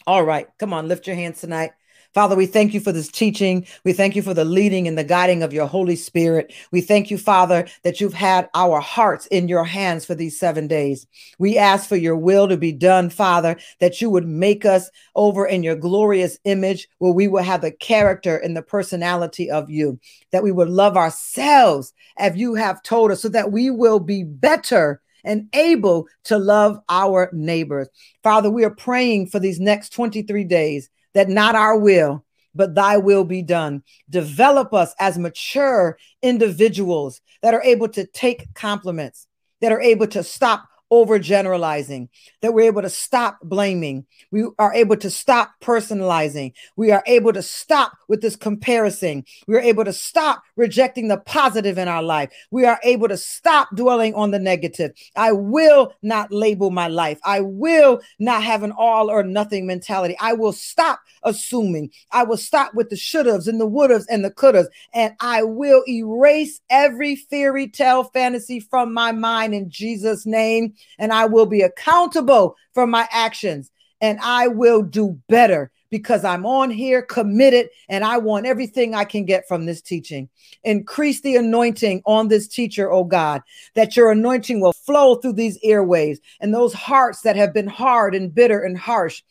All 0.05 0.23
right, 0.23 0.47
come 0.59 0.71
on, 0.73 0.87
lift 0.87 1.07
your 1.07 1.15
hands 1.15 1.41
tonight. 1.41 1.71
Father, 2.13 2.35
we 2.35 2.45
thank 2.45 2.75
you 2.75 2.79
for 2.79 2.91
this 2.91 3.07
teaching. 3.07 3.65
We 3.83 3.91
thank 3.91 4.15
you 4.15 4.21
for 4.21 4.35
the 4.35 4.45
leading 4.45 4.87
and 4.87 4.95
the 4.95 5.03
guiding 5.03 5.41
of 5.41 5.51
your 5.51 5.65
Holy 5.65 5.95
Spirit. 5.95 6.53
We 6.71 6.81
thank 6.81 7.09
you, 7.09 7.17
Father, 7.17 7.67
that 7.81 7.99
you've 7.99 8.13
had 8.13 8.49
our 8.53 8.79
hearts 8.79 9.25
in 9.27 9.47
your 9.47 9.63
hands 9.63 10.05
for 10.05 10.13
these 10.13 10.39
seven 10.39 10.67
days. 10.67 11.07
We 11.39 11.57
ask 11.57 11.89
for 11.89 11.95
your 11.95 12.15
will 12.15 12.47
to 12.47 12.57
be 12.57 12.71
done, 12.71 13.09
Father, 13.09 13.57
that 13.79 13.99
you 13.99 14.11
would 14.11 14.27
make 14.27 14.63
us 14.63 14.91
over 15.15 15.47
in 15.47 15.63
your 15.63 15.75
glorious 15.75 16.37
image 16.43 16.87
where 16.99 17.13
we 17.13 17.27
will 17.27 17.41
have 17.41 17.61
the 17.61 17.71
character 17.71 18.37
and 18.37 18.55
the 18.55 18.61
personality 18.61 19.49
of 19.49 19.71
you, 19.71 19.99
that 20.31 20.43
we 20.43 20.51
would 20.51 20.69
love 20.69 20.95
ourselves 20.95 21.93
as 22.17 22.37
you 22.37 22.53
have 22.53 22.83
told 22.83 23.09
us, 23.09 23.23
so 23.23 23.29
that 23.29 23.51
we 23.51 23.71
will 23.71 23.99
be 23.99 24.23
better 24.23 25.01
and 25.23 25.47
able 25.53 26.05
to 26.25 26.37
love 26.37 26.77
our 26.89 27.31
neighbors. 27.33 27.87
Father, 28.21 28.51
we 28.51 28.63
are 28.63 28.75
praying 28.75 29.27
for 29.27 29.39
these 29.39 29.59
next 29.59 29.93
23 29.93 30.43
days 30.43 30.89
that 31.13 31.29
not 31.29 31.55
our 31.55 31.77
will, 31.77 32.25
but 32.55 32.75
thy 32.75 32.97
will 32.97 33.23
be 33.23 33.41
done. 33.41 33.83
Develop 34.09 34.73
us 34.73 34.93
as 34.99 35.17
mature 35.17 35.97
individuals 36.21 37.21
that 37.41 37.53
are 37.53 37.63
able 37.63 37.87
to 37.89 38.05
take 38.05 38.53
compliments, 38.53 39.27
that 39.61 39.71
are 39.71 39.81
able 39.81 40.07
to 40.07 40.23
stop 40.23 40.67
overgeneralizing, 40.93 42.07
that 42.41 42.53
we're 42.53 42.67
able 42.67 42.83
to 42.83 42.89
stop 42.89 43.39
blaming. 43.41 44.05
We 44.31 44.45
are 44.59 44.73
able 44.73 44.95
to 44.97 45.09
stop 45.09 45.53
personalizing. 45.59 46.53
We 46.75 46.91
are 46.91 47.03
able 47.07 47.33
to 47.33 47.41
stop 47.41 47.93
with 48.07 48.21
this 48.21 48.35
comparison. 48.35 49.23
We 49.47 49.55
are 49.55 49.61
able 49.61 49.85
to 49.85 49.93
stop 49.93 50.43
rejecting 50.55 51.07
the 51.07 51.17
positive 51.17 51.79
in 51.79 51.87
our 51.87 52.03
life. 52.03 52.31
We 52.51 52.65
are 52.65 52.79
able 52.83 53.07
to 53.07 53.17
stop 53.17 53.69
dwelling 53.75 54.13
on 54.13 54.29
the 54.29 54.39
negative. 54.39 54.91
I 55.15 55.31
will 55.31 55.93
not 56.03 56.31
label 56.31 56.69
my 56.69 56.87
life. 56.87 57.19
I 57.25 57.41
will 57.41 58.01
not 58.19 58.43
have 58.43 58.61
an 58.61 58.73
all 58.77 59.09
or 59.09 59.23
nothing 59.23 59.65
mentality. 59.65 60.15
I 60.21 60.33
will 60.33 60.53
stop 60.53 60.99
assuming. 61.23 61.89
I 62.11 62.23
will 62.23 62.37
stop 62.37 62.75
with 62.75 62.89
the 62.89 62.95
should 62.95 63.25
haves 63.25 63.47
and 63.47 63.59
the 63.59 63.65
would 63.65 63.89
haves 63.89 64.05
and 64.07 64.23
the 64.23 64.31
could 64.31 64.53
haves. 64.53 64.69
And 64.93 65.13
I 65.19 65.41
will 65.41 65.83
erase 65.87 66.61
every 66.69 67.15
fairy 67.15 67.67
tale 67.67 68.03
fantasy 68.03 68.59
from 68.59 68.93
my 68.93 69.11
mind 69.11 69.55
in 69.55 69.69
Jesus' 69.69 70.25
name 70.25 70.75
and 70.99 71.11
I 71.13 71.25
will 71.25 71.45
be 71.45 71.61
accountable 71.61 72.55
for 72.73 72.87
my 72.87 73.07
actions. 73.11 73.69
and 74.01 74.19
I 74.21 74.47
will 74.49 74.81
do 74.81 75.17
better 75.29 75.71
because 75.89 76.25
I'm 76.25 76.45
on 76.45 76.71
here 76.71 77.01
committed 77.03 77.69
and 77.87 78.03
I 78.03 78.17
want 78.17 78.45
everything 78.45 78.93
I 78.93 79.05
can 79.05 79.23
get 79.23 79.47
from 79.47 79.65
this 79.65 79.81
teaching. 79.81 80.27
Increase 80.63 81.21
the 81.21 81.37
anointing 81.37 82.01
on 82.05 82.27
this 82.27 82.47
teacher, 82.47 82.91
oh 82.91 83.05
God, 83.05 83.41
that 83.75 83.95
your 83.95 84.11
anointing 84.11 84.59
will 84.59 84.73
flow 84.73 85.15
through 85.15 85.33
these 85.33 85.57
airways 85.63 86.19
and 86.41 86.53
those 86.53 86.73
hearts 86.73 87.21
that 87.21 87.37
have 87.37 87.53
been 87.53 87.67
hard 87.67 88.13
and 88.13 88.33
bitter 88.35 88.59
and 88.59 88.77
harsh 88.77 89.23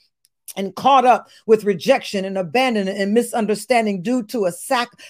and 0.56 0.74
caught 0.74 1.04
up 1.04 1.28
with 1.46 1.64
rejection 1.64 2.24
and 2.24 2.36
abandonment 2.36 2.98
and 2.98 3.14
misunderstanding 3.14 4.02
due 4.02 4.22
to 4.24 4.46
a 4.46 4.52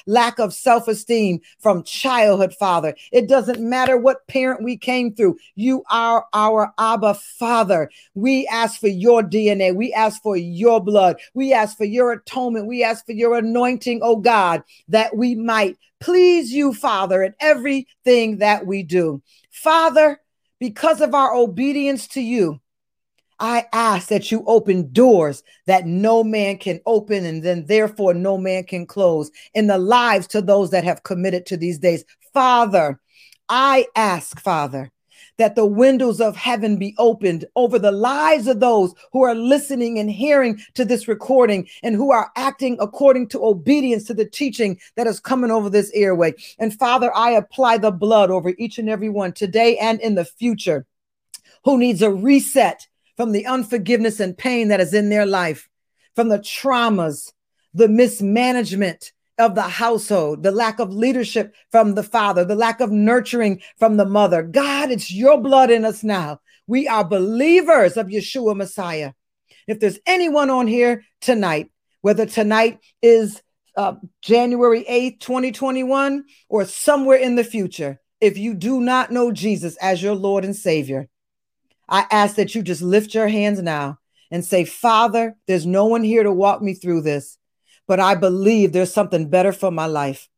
lack 0.06 0.38
of 0.38 0.54
self 0.54 0.88
esteem 0.88 1.40
from 1.60 1.82
childhood, 1.82 2.54
Father. 2.54 2.94
It 3.10 3.28
doesn't 3.28 3.60
matter 3.60 3.96
what 3.96 4.26
parent 4.28 4.62
we 4.62 4.76
came 4.76 5.14
through, 5.14 5.36
you 5.54 5.82
are 5.90 6.26
our 6.32 6.72
Abba 6.78 7.14
Father. 7.14 7.90
We 8.14 8.46
ask 8.48 8.80
for 8.80 8.88
your 8.88 9.22
DNA, 9.22 9.74
we 9.74 9.92
ask 9.92 10.22
for 10.22 10.36
your 10.36 10.80
blood, 10.80 11.16
we 11.34 11.52
ask 11.52 11.76
for 11.76 11.84
your 11.84 12.12
atonement, 12.12 12.66
we 12.66 12.84
ask 12.84 13.04
for 13.06 13.12
your 13.12 13.36
anointing, 13.36 14.00
oh 14.02 14.16
God, 14.16 14.62
that 14.88 15.16
we 15.16 15.34
might 15.34 15.76
please 16.00 16.52
you, 16.52 16.72
Father, 16.74 17.22
in 17.22 17.34
everything 17.40 18.38
that 18.38 18.66
we 18.66 18.82
do. 18.82 19.22
Father, 19.50 20.20
because 20.58 21.00
of 21.00 21.14
our 21.14 21.34
obedience 21.34 22.06
to 22.08 22.20
you, 22.20 22.60
I 23.42 23.66
ask 23.72 24.06
that 24.06 24.30
you 24.30 24.44
open 24.46 24.92
doors 24.92 25.42
that 25.66 25.84
no 25.84 26.22
man 26.22 26.58
can 26.58 26.80
open 26.86 27.26
and 27.26 27.42
then 27.42 27.66
therefore 27.66 28.14
no 28.14 28.38
man 28.38 28.62
can 28.62 28.86
close 28.86 29.32
in 29.52 29.66
the 29.66 29.78
lives 29.78 30.28
to 30.28 30.40
those 30.40 30.70
that 30.70 30.84
have 30.84 31.02
committed 31.02 31.44
to 31.46 31.56
these 31.56 31.80
days. 31.80 32.04
Father, 32.32 33.00
I 33.48 33.86
ask, 33.96 34.40
Father, 34.40 34.92
that 35.38 35.56
the 35.56 35.66
windows 35.66 36.20
of 36.20 36.36
heaven 36.36 36.78
be 36.78 36.94
opened 36.98 37.44
over 37.56 37.80
the 37.80 37.90
lives 37.90 38.46
of 38.46 38.60
those 38.60 38.94
who 39.12 39.22
are 39.22 39.34
listening 39.34 39.98
and 39.98 40.08
hearing 40.08 40.60
to 40.74 40.84
this 40.84 41.08
recording 41.08 41.68
and 41.82 41.96
who 41.96 42.12
are 42.12 42.30
acting 42.36 42.76
according 42.78 43.28
to 43.30 43.44
obedience 43.44 44.04
to 44.04 44.14
the 44.14 44.24
teaching 44.24 44.78
that 44.94 45.08
is 45.08 45.18
coming 45.18 45.50
over 45.50 45.68
this 45.68 45.90
airway. 45.94 46.32
And 46.60 46.72
Father, 46.78 47.10
I 47.16 47.32
apply 47.32 47.78
the 47.78 47.90
blood 47.90 48.30
over 48.30 48.52
each 48.56 48.78
and 48.78 48.88
every 48.88 49.08
one 49.08 49.32
today 49.32 49.76
and 49.78 50.00
in 50.00 50.14
the 50.14 50.24
future 50.24 50.86
who 51.64 51.76
needs 51.76 52.02
a 52.02 52.10
reset 52.12 52.86
from 53.16 53.32
the 53.32 53.46
unforgiveness 53.46 54.20
and 54.20 54.36
pain 54.36 54.68
that 54.68 54.80
is 54.80 54.94
in 54.94 55.08
their 55.08 55.26
life, 55.26 55.68
from 56.14 56.28
the 56.28 56.38
traumas, 56.38 57.32
the 57.74 57.88
mismanagement 57.88 59.12
of 59.38 59.54
the 59.54 59.62
household, 59.62 60.42
the 60.42 60.50
lack 60.50 60.78
of 60.78 60.92
leadership 60.92 61.54
from 61.70 61.94
the 61.94 62.02
father, 62.02 62.44
the 62.44 62.54
lack 62.54 62.80
of 62.80 62.90
nurturing 62.90 63.60
from 63.78 63.96
the 63.96 64.04
mother. 64.04 64.42
God, 64.42 64.90
it's 64.90 65.12
your 65.12 65.40
blood 65.40 65.70
in 65.70 65.84
us 65.84 66.04
now. 66.04 66.40
We 66.66 66.86
are 66.86 67.04
believers 67.04 67.96
of 67.96 68.08
Yeshua 68.08 68.56
Messiah. 68.56 69.12
If 69.66 69.80
there's 69.80 69.98
anyone 70.06 70.50
on 70.50 70.66
here 70.66 71.04
tonight, 71.20 71.70
whether 72.02 72.26
tonight 72.26 72.78
is 73.00 73.42
uh, 73.76 73.94
January 74.20 74.84
8th, 74.88 75.20
2021, 75.20 76.24
or 76.48 76.64
somewhere 76.64 77.18
in 77.18 77.36
the 77.36 77.44
future, 77.44 78.00
if 78.20 78.38
you 78.38 78.54
do 78.54 78.80
not 78.80 79.10
know 79.10 79.32
Jesus 79.32 79.76
as 79.76 80.02
your 80.02 80.14
Lord 80.14 80.44
and 80.44 80.54
Savior, 80.54 81.08
I 81.88 82.06
ask 82.10 82.36
that 82.36 82.54
you 82.54 82.62
just 82.62 82.82
lift 82.82 83.14
your 83.14 83.28
hands 83.28 83.60
now 83.60 83.98
and 84.30 84.44
say, 84.44 84.64
Father, 84.64 85.36
there's 85.46 85.66
no 85.66 85.86
one 85.86 86.02
here 86.02 86.22
to 86.22 86.32
walk 86.32 86.62
me 86.62 86.74
through 86.74 87.02
this, 87.02 87.38
but 87.86 88.00
I 88.00 88.14
believe 88.14 88.72
there's 88.72 88.92
something 88.92 89.28
better 89.28 89.52
for 89.52 89.70
my 89.70 89.86
life. 89.86 90.28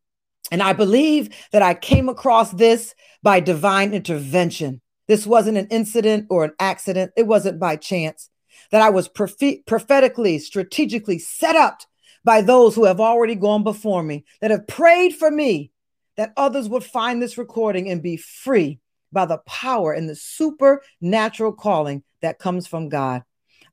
And 0.50 0.62
I 0.62 0.72
believe 0.72 1.34
that 1.52 1.62
I 1.62 1.74
came 1.74 2.08
across 2.08 2.50
this 2.50 2.94
by 3.22 3.40
divine 3.40 3.94
intervention. 3.94 4.80
This 5.06 5.26
wasn't 5.26 5.58
an 5.58 5.68
incident 5.68 6.26
or 6.28 6.44
an 6.44 6.52
accident, 6.58 7.12
it 7.16 7.26
wasn't 7.26 7.60
by 7.60 7.76
chance. 7.76 8.30
That 8.70 8.82
I 8.82 8.90
was 8.90 9.08
prophet- 9.08 9.66
prophetically, 9.66 10.38
strategically 10.38 11.18
set 11.18 11.56
up 11.56 11.82
by 12.24 12.40
those 12.40 12.74
who 12.74 12.84
have 12.84 13.00
already 13.00 13.34
gone 13.34 13.62
before 13.62 14.02
me, 14.02 14.24
that 14.40 14.50
have 14.50 14.66
prayed 14.66 15.14
for 15.14 15.30
me, 15.30 15.70
that 16.16 16.32
others 16.36 16.68
would 16.68 16.84
find 16.84 17.20
this 17.20 17.38
recording 17.38 17.88
and 17.90 18.02
be 18.02 18.16
free 18.16 18.80
by 19.14 19.24
the 19.24 19.38
power 19.46 19.94
and 19.94 20.08
the 20.08 20.16
supernatural 20.16 21.52
calling 21.52 22.02
that 22.20 22.38
comes 22.38 22.66
from 22.66 22.90
God. 22.90 23.22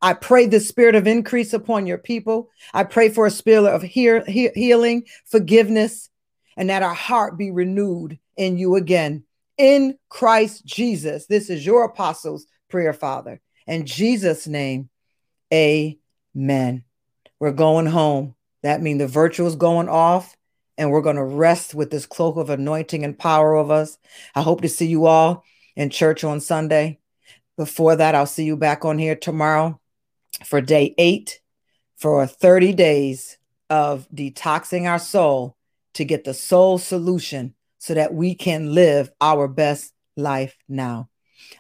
I 0.02 0.14
pray 0.14 0.46
the 0.46 0.60
spirit 0.60 0.96
of 0.96 1.06
increase 1.06 1.54
upon 1.54 1.86
your 1.86 1.98
people. 1.98 2.50
I 2.74 2.86
pray 2.86 3.10
for 3.10 3.26
a 3.26 3.32
spirit 3.32 3.68
of 3.68 3.84
healing, 3.84 5.04
forgiveness, 5.26 6.10
and 6.56 6.70
that 6.70 6.84
our 6.84 6.94
heart 6.94 7.38
be 7.38 7.52
renewed 7.52 8.18
in 8.38 8.58
you 8.58 8.76
again. 8.78 9.24
In 9.58 9.98
Christ 10.10 10.66
Jesus. 10.66 11.28
This 11.28 11.50
is 11.50 11.66
your 11.66 11.84
apostles' 11.84 12.48
prayer, 12.70 12.94
Father. 12.94 13.42
In 13.68 13.86
Jesus' 13.86 14.48
name, 14.48 14.90
amen. 15.54 16.84
We're 17.40 17.52
going 17.52 17.86
home. 17.86 18.36
That 18.64 18.82
means 18.82 19.00
the 19.00 19.08
virtual 19.08 19.48
is 19.48 19.56
going 19.56 19.88
off 19.88 20.36
and 20.82 20.90
we're 20.90 21.02
going 21.02 21.16
to 21.16 21.24
rest 21.24 21.76
with 21.76 21.92
this 21.92 22.08
cloak 22.08 22.38
of 22.38 22.50
anointing 22.50 23.06
and 23.06 23.18
power 23.18 23.54
of 23.56 23.70
us. 23.70 24.00
I 24.34 24.42
hope 24.42 24.62
to 24.62 24.68
see 24.68 24.88
you 24.88 25.06
all 25.06 25.44
in 25.76 25.92
church 25.92 26.24
on 26.24 26.40
Sunday. 26.40 26.98
Before 27.56 27.96
that, 27.96 28.16
I'll 28.16 28.26
see 28.26 28.46
you 28.46 28.58
back 28.58 28.84
on 28.84 28.98
here 28.98 29.16
tomorrow 29.16 29.80
for 30.44 30.60
day 30.60 30.96
eight 30.98 31.40
for 31.98 32.26
30 32.26 32.74
days 32.74 33.38
of 33.70 34.08
detoxing 34.10 34.90
our 34.90 34.98
soul 34.98 35.56
to 35.94 36.04
get 36.04 36.24
the 36.24 36.34
soul 36.34 36.80
solution 36.80 37.54
so 37.78 37.94
that 37.94 38.16
we 38.16 38.34
can 38.34 38.74
live 38.74 39.12
our 39.22 39.48
best 39.48 39.94
life 40.18 40.58
now. 40.68 41.10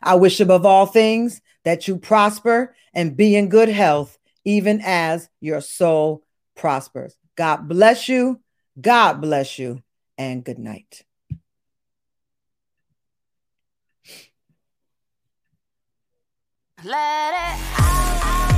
I 0.01 0.15
wish 0.15 0.39
above 0.39 0.65
all 0.65 0.87
things 0.87 1.41
that 1.63 1.87
you 1.87 1.97
prosper 1.97 2.75
and 2.91 3.15
be 3.15 3.35
in 3.35 3.49
good 3.49 3.69
health, 3.69 4.17
even 4.45 4.81
as 4.83 5.29
your 5.41 5.61
soul 5.61 6.23
prospers. 6.55 7.15
God 7.35 7.67
bless 7.69 8.09
you. 8.09 8.39
God 8.79 9.21
bless 9.21 9.59
you 9.59 9.83
and 10.17 10.43
good 10.43 10.59
night. 10.59 11.03
Let 16.83 17.33
it 17.33 17.59
out. 17.79 18.50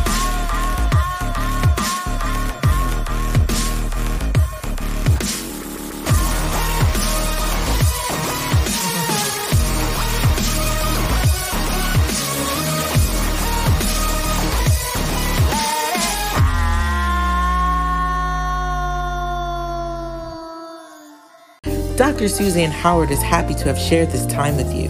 Dr. 21.96 22.28
Suzanne 22.28 22.72
Howard 22.72 23.12
is 23.12 23.22
happy 23.22 23.54
to 23.54 23.66
have 23.66 23.78
shared 23.78 24.10
this 24.10 24.26
time 24.26 24.58
with 24.58 24.74
you. 24.74 24.88